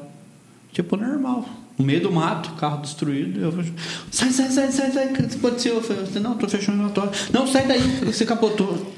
[0.73, 1.49] Tipo, normal.
[1.77, 3.41] No meio do mato, carro destruído.
[3.41, 3.73] Eu falei,
[4.11, 5.07] sai, sai, sai, sai, sai.
[5.09, 5.75] O que aconteceu?
[5.75, 7.11] Eu falei, não, tô fechando o relatório.
[7.33, 8.93] Não, sai daí, você capotou.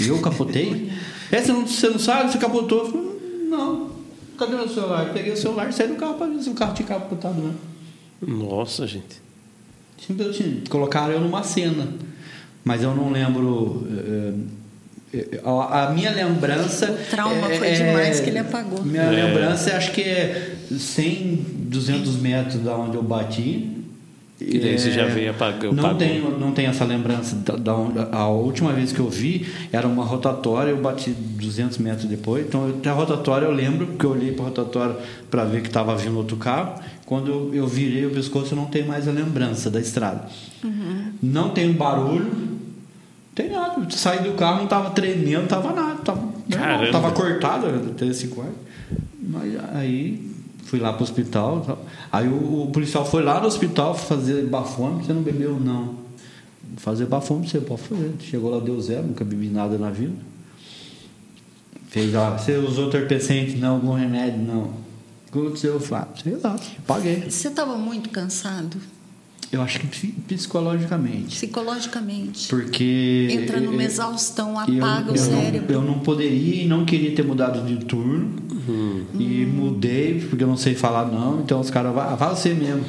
[0.00, 0.90] E eu capotei?
[1.30, 2.78] É, você não, você não sabe, você capotou?
[2.84, 3.90] Eu falei, não.
[4.38, 5.06] Cadê meu celular?
[5.06, 7.40] Eu peguei o celular e saí do carro pra ver se o carro tinha capotado,
[7.40, 7.52] né?
[8.26, 9.24] Nossa, gente.
[10.04, 11.88] Simplesmente colocaram eu numa cena.
[12.64, 13.86] Mas eu não lembro.
[15.14, 16.90] eh, a minha lembrança.
[16.90, 18.82] O trauma foi demais que ele apagou.
[18.84, 19.10] Minha É.
[19.24, 23.72] lembrança acho que é 100, 200 metros da onde eu bati.
[24.38, 25.98] Que daí você já veio apagou- Não apagou.
[25.98, 27.34] tenho, não tenho essa lembrança.
[27.36, 31.78] Da, da onde- a última vez que eu vi era uma rotatória, eu bati 200
[31.78, 32.44] metros depois.
[32.46, 34.96] Então, até a rotatória eu lembro, porque eu olhei para a rotatória
[35.30, 36.74] para ver que estava vindo outro carro.
[37.06, 40.26] Quando eu, eu virei o pescoço, eu não tenho mais a lembrança da estrada.
[41.22, 42.58] não tem barulho, não
[43.34, 43.86] tem nada.
[43.90, 45.94] Saí do carro, não tava tremendo, não tava nada.
[46.04, 46.92] Tava, normal, Caramba.
[46.92, 48.54] tava cortado até esse quarto.
[49.28, 50.20] Mas aí
[50.66, 51.62] fui lá pro hospital.
[51.64, 51.78] tal.
[52.12, 55.06] Aí o, o policial foi lá no hospital fazer bafômetro.
[55.06, 55.58] Você não bebeu?
[55.58, 55.94] Não.
[56.76, 58.12] Fazer bafômetro você pode fazer.
[58.20, 60.14] Chegou lá, deu zero, nunca bebi nada na vida.
[61.88, 63.56] Fez lá, você usou entorpecente?
[63.56, 64.40] Não, algum remédio?
[64.42, 64.64] Não.
[64.64, 65.74] O que aconteceu?
[65.74, 67.30] Eu falei, ah, sei lá, paguei.
[67.30, 68.76] Você estava muito cansado,
[69.52, 71.36] Eu acho que psi- psicologicamente.
[71.36, 72.48] psicologicamente.
[72.48, 73.28] Porque.
[73.30, 75.72] Entra numa eu- exaustão, eu- apaga o eu não- cérebro.
[75.72, 78.34] eu não poderia e não queria ter mudado de turno.
[79.18, 81.40] E mudei, porque eu não sei falar não.
[81.40, 82.84] Então os caras, vai, vai você mesmo.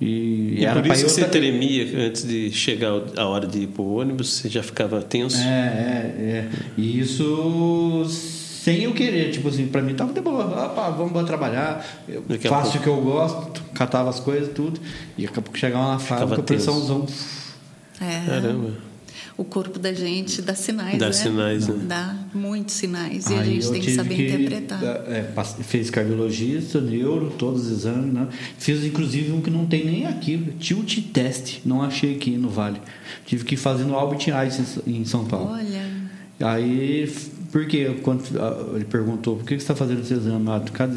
[0.00, 3.60] E, E era por isso eu que você tremia antes de chegar a hora de
[3.60, 5.38] ir pro ônibus, você já ficava tenso.
[5.38, 6.48] É, é, é.
[6.76, 8.04] E isso
[8.66, 12.20] sem eu querer, tipo assim, pra mim tava de boa, opa, vamos embora trabalhar, eu
[12.28, 12.78] Daqui a faço pouco.
[12.78, 14.80] o que eu gosto, catava as coisas, tudo,
[15.16, 16.42] e daqui a pouco chegava na fábrica, tenso.
[16.72, 17.06] pressãozão.
[18.00, 18.26] É.
[18.26, 18.72] Caramba.
[19.38, 21.12] O corpo da gente dá sinais, Dá né?
[21.12, 21.84] sinais, né?
[21.86, 23.28] Dá muitos sinais.
[23.30, 24.82] E a Aí gente tem que saber interpretar.
[24.82, 28.26] é, passe- fez cardiologista, neuro, todos os exames, né?
[28.58, 32.80] Fiz inclusive um que não tem nem aqui, tilt test, não achei aqui no Vale.
[33.26, 35.52] Tive que ir fazer no Albert Einstein em São Paulo.
[35.52, 35.94] Olha,
[36.38, 37.10] Aí,
[37.56, 37.96] f- por quê?
[38.02, 40.46] Quando, ah, ele perguntou, por que você está fazendo esse exame?
[40.50, 40.94] Ah, cada.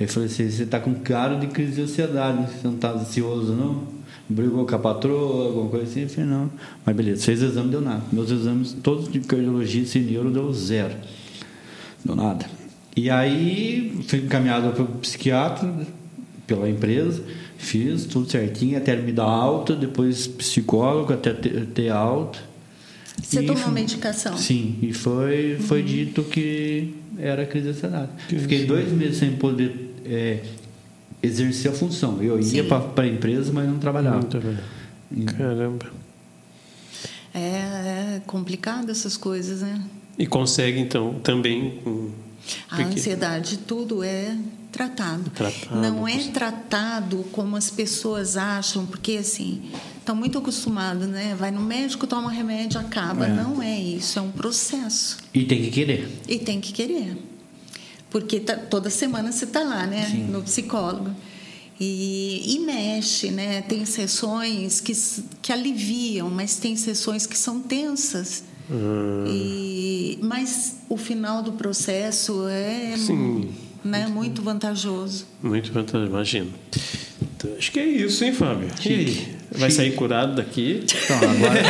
[0.00, 2.48] Eu falei assim, você está com cara de crise de ansiedade, né?
[2.50, 3.82] você não está ansioso, não?
[4.28, 6.02] Brigou com a patroa, alguma coisa assim?
[6.02, 6.50] Eu falei, não.
[6.86, 8.02] Mas beleza, fez exame, deu nada.
[8.12, 10.94] Meus exames, todos de cardiologia e neuro, deu zero.
[12.04, 12.46] Deu nada.
[12.96, 15.70] E aí, fui encaminhado para o psiquiatra,
[16.46, 17.22] pela empresa,
[17.58, 22.47] fiz tudo certinho, até ele me dar alta, depois psicólogo, até ter alta.
[23.28, 24.36] Você E tomou foi- medicação?
[24.38, 28.10] Sim, e foi, foi dito que era crise de ansiedade.
[28.28, 30.40] Fiquei dois meses sem poder é,
[31.22, 32.22] exercer a função.
[32.22, 32.64] Eu ia Sim.
[32.94, 34.16] para a empresa, mas não trabalhava.
[34.16, 35.24] Muito bem.
[35.26, 35.86] Caramba.
[37.34, 37.38] É,
[38.16, 39.82] é complicado essas coisas, né?
[40.18, 41.78] E consegue, então, também.
[41.84, 42.10] com-
[42.70, 44.34] A porque- ansiedade, tudo é
[44.70, 45.30] tratado.
[45.30, 51.34] Tratado, Não é tratado como as pessoas acham, porque assim, estão muito acostumados, né?
[51.38, 53.26] Vai no médico, toma remédio, acaba.
[53.26, 53.32] É.
[53.32, 55.18] Não é isso, é um processo.
[55.34, 56.08] E tem que querer.
[56.28, 57.16] E tem que querer.
[58.10, 60.08] Porque tá- toda semana você está lá, né?
[60.10, 60.24] Sim.
[60.24, 61.10] No psicólogo.
[61.80, 63.62] E, e mexe, né?
[63.62, 64.92] Tem sessões que,
[65.40, 68.42] que aliviam, mas tem sessões que são tensas.
[68.70, 69.24] Hum.
[69.26, 73.48] E, mas o final do processo é Sim.
[73.84, 75.26] Né, muito vantajoso.
[75.42, 76.50] Muito vantajoso, imagino.
[77.36, 78.68] Então, acho que é isso, hein, Fábio?
[78.84, 79.38] E aí?
[79.50, 79.72] Vai Chique.
[79.72, 80.84] sair curado daqui?
[80.84, 81.60] Então, agora,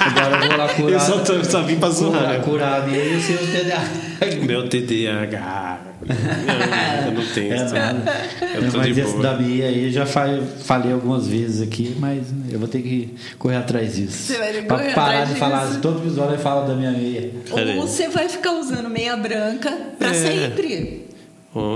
[0.00, 0.92] agora eu vou lá curar.
[0.92, 2.12] Eu só, tô, só vim pra zoar.
[2.20, 4.44] curar, curar dele e seu TDAH.
[4.46, 5.80] Meu TDAH.
[6.06, 7.52] Não, eu não tenho.
[7.52, 7.74] É, isso.
[7.74, 8.12] nada.
[8.54, 9.22] Eu tô mas de esse boa.
[9.22, 13.56] da Bia aí já fa- falei algumas vezes aqui, mas eu vou ter que correr
[13.56, 14.32] atrás disso.
[14.32, 15.80] Você vai ter que Pra correr parar atrás de falar, disso.
[15.80, 17.30] todo visual ele fala da minha meia.
[17.50, 20.14] Ou você vai ficar usando meia branca para É.
[20.14, 21.05] sempre.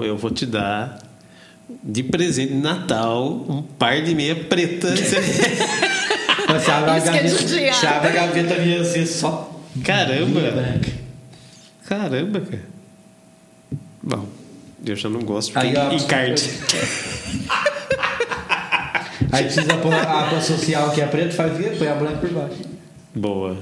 [0.05, 0.99] Eu vou te dar
[1.83, 4.89] de presente de Natal um par de meia preta.
[6.51, 7.75] A que é gaveta, judiar.
[7.75, 9.63] você abre a gaveta minha assim, só.
[9.85, 10.41] Caramba!
[10.51, 10.91] branca.
[11.87, 12.65] Caramba, cara.
[14.03, 14.27] Bom,
[14.85, 16.51] eu já não gosto Aí, porque encarte.
[19.31, 21.73] Aí precisa pôr a aba social que é preta, faz quê?
[21.79, 22.63] Põe a branca por baixo.
[23.15, 23.57] Boa.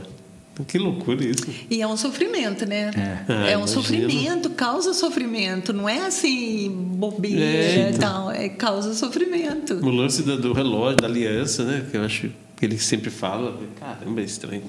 [0.67, 1.47] Que loucura isso.
[1.71, 2.91] E é um sofrimento, né?
[2.97, 3.19] É.
[3.29, 3.67] Ah, É, um imagino.
[3.69, 5.73] sofrimento, causa sofrimento.
[5.73, 7.99] Não é assim, bobeira É, e então.
[8.25, 8.31] tal.
[8.33, 9.75] É causa sofrimento.
[9.75, 11.85] O lance da- do relógio, da aliança, né?
[11.91, 13.59] Que eu acho que ele sempre fala.
[13.79, 14.63] Caramba, é estranho.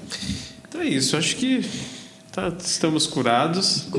[0.68, 1.64] Então é isso, acho que
[2.32, 3.86] tá- estamos curados.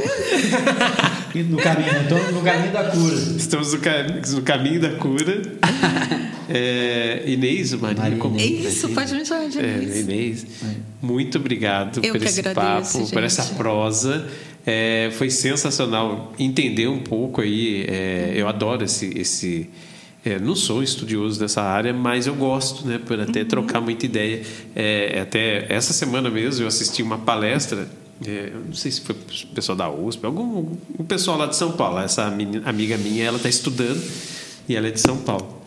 [1.34, 3.16] E no caminho, então, no caminho da cura.
[3.38, 5.42] Estamos no, no caminho da cura.
[6.53, 8.40] É, Inês, Maria, Maria como...
[8.40, 8.73] Inês.
[8.76, 9.99] Isso, pode me chamar de É, Inês.
[10.02, 10.45] Inês,
[11.02, 13.26] muito obrigado Eu por esse agradeço, papo, por gente.
[13.26, 14.28] essa prosa.
[14.65, 17.86] É, foi sensacional entender um pouco aí.
[17.88, 19.07] é, eu adoro esse.
[19.18, 19.69] esse
[20.23, 22.99] é, não sou estudioso dessa área, mas eu gosto, né?
[23.03, 24.44] Por até trocar muita ideia.
[24.76, 27.90] É, até essa semana mesmo eu assisti uma palestra.
[28.28, 30.68] é, eu não sei se foi o pessoal da USP, algum
[30.99, 31.98] um pessoal lá de São Paulo.
[31.98, 33.99] Essa menina- amiga minha, ela está estudando
[34.69, 35.60] e ela é de São Paulo.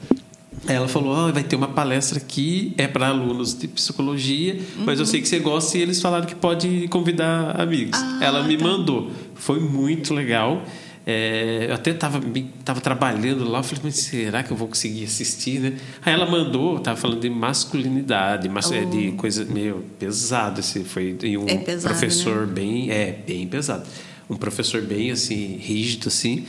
[0.67, 5.07] Ela falou: "Ah, vai ter uma palestra aqui, é para alunos de psicologia, mas eu
[5.07, 7.99] sei que você gosta e eles falaram que pode convidar amigos.
[8.01, 8.65] Ah, ela me tá.
[8.65, 9.11] mandou.
[9.35, 10.63] Foi muito legal.
[11.07, 12.19] É, eu até estava
[12.65, 15.75] tava trabalhando lá, eu falei, mas será que eu vou conseguir assistir, né?
[16.03, 21.19] Aí ela mandou, estava falando de masculinidade, mas, é, de coisa meio pesado, esse foi
[21.37, 21.49] um Oh.
[21.49, 23.85] É pesado, professor bem, é, bem pesado.
[24.31, 26.47] Um professor bem assim, rígido assim,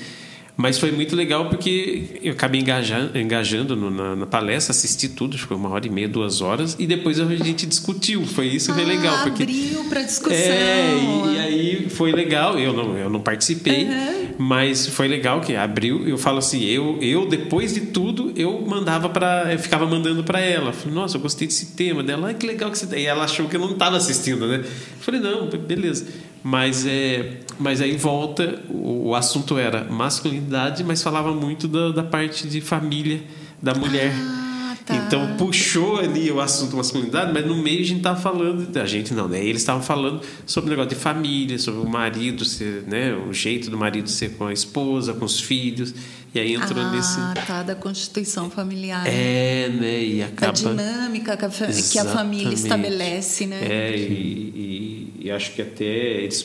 [0.58, 5.38] Mas foi muito legal porque eu acabei engajando, engajando no, na, na, palestra, assisti tudo,
[5.38, 8.26] foi uma hora e meia, duas horas, e depois a gente discutiu.
[8.26, 9.24] Foi isso que ah, foi legal.
[9.24, 10.38] Porque, abriu para discussão.
[10.38, 12.58] É, e, e, aí foi legal.
[12.58, 14.25] Eu não, eu não participei, uhum.
[14.38, 16.08] Mas foi legal que abriu.
[16.08, 20.74] Eu falo assim, eu, eu depois de tudo, eu mandava para, ficava mandando para ela.
[20.74, 22.34] Falei, nossa, eu gostei desse tema dela.
[22.34, 22.98] Que legal que você.
[22.98, 24.58] E ela achou que eu não estava assistindo, né?
[24.58, 26.08] Eu falei, não, beleza.
[26.44, 32.04] Mas, é, mas aí volta, o, o assunto era masculinidade, mas falava muito da, da
[32.04, 33.22] parte de família
[33.62, 34.12] da mulher.
[34.14, 34.45] Ah,
[34.86, 34.96] tá.
[34.96, 39.14] Então puxou ali o assunto masculinidade, mas no meio a gente estava falando, a gente
[39.14, 39.44] não, né?
[39.44, 43.14] Eles estavam falando sobre o negócio de família, sobre o marido ser, né?
[43.14, 45.94] O jeito do marido ser com a esposa, com os filhos.
[46.34, 47.18] E aí entrou ah, nesse.
[47.18, 49.08] Ah, tá, da constituição familiar.
[49.08, 50.04] É, né?
[50.04, 50.52] E acaba.
[50.52, 53.60] Da dinâmica que a, que a família estabelece, né?
[53.64, 56.44] É, e, e, e, acho que até eles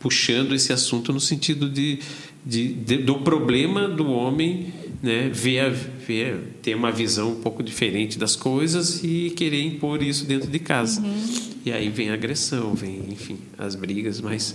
[0.00, 1.98] puxando esse assunto no sentido de,
[2.44, 4.72] de, de do problema do homem
[5.02, 10.24] né, ver, ver, ter uma visão um pouco diferente das coisas e querer impor isso
[10.24, 11.00] dentro de casa.
[11.00, 11.48] Uhum.
[11.64, 14.54] E aí vem a agressão, vem, enfim, as brigas, mas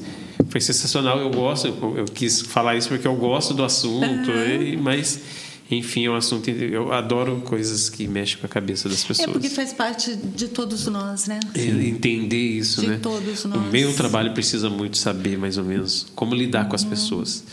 [0.50, 1.20] foi sensacional.
[1.20, 4.62] Eu gosto, eu, eu quis falar isso porque eu gosto do assunto, uhum.
[4.62, 5.22] e, mas
[5.72, 6.50] enfim, é um assunto.
[6.50, 9.30] Eu adoro coisas que mexem com a cabeça das pessoas.
[9.30, 11.40] É porque faz parte de todos nós, né?
[11.56, 12.96] É, entender isso, de né?
[12.96, 13.58] De todos nós.
[13.58, 16.70] O meu trabalho precisa muito saber, mais ou menos, como lidar uhum.
[16.70, 16.90] com as uhum.
[16.90, 17.44] pessoas.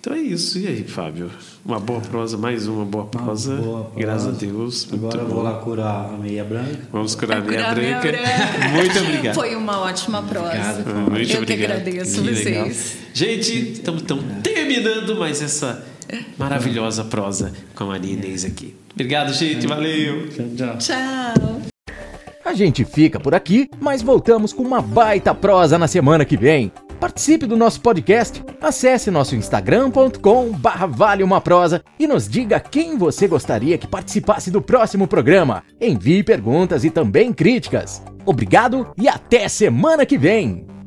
[0.00, 0.58] Então é isso.
[0.58, 1.30] E aí, Fábio?
[1.62, 3.52] Uma boa prosa, mais uma boa prosa.
[3.52, 4.00] Uma boa prosa.
[4.00, 4.88] Graças a Deus.
[4.90, 6.88] Agora eu vou lá curar a meia branca.
[6.90, 7.80] Vamos curar a meia, branca.
[7.82, 8.68] meia branca.
[8.74, 9.34] Muito obrigado.
[9.34, 10.48] Foi uma ótima prosa.
[10.48, 11.44] Obrigado, Muito eu obrigado.
[11.44, 12.44] que agradeço que vocês.
[12.46, 12.70] Legal.
[13.12, 14.02] Gente, estamos
[14.42, 15.84] terminando mais essa
[16.38, 18.74] maravilhosa prosa com a Maria Inês aqui.
[18.94, 19.66] Obrigado, gente.
[19.66, 20.30] Valeu.
[20.30, 20.78] Tchau, tchau.
[20.78, 21.62] Tchau.
[22.42, 26.72] A gente fica por aqui, mas voltamos com uma baita prosa na semana que vem.
[27.00, 30.52] Participe do nosso podcast, acesse nosso instagram.com
[31.42, 35.64] prosa e nos diga quem você gostaria que participasse do próximo programa.
[35.80, 38.02] Envie perguntas e também críticas.
[38.26, 40.79] Obrigado e até semana que vem!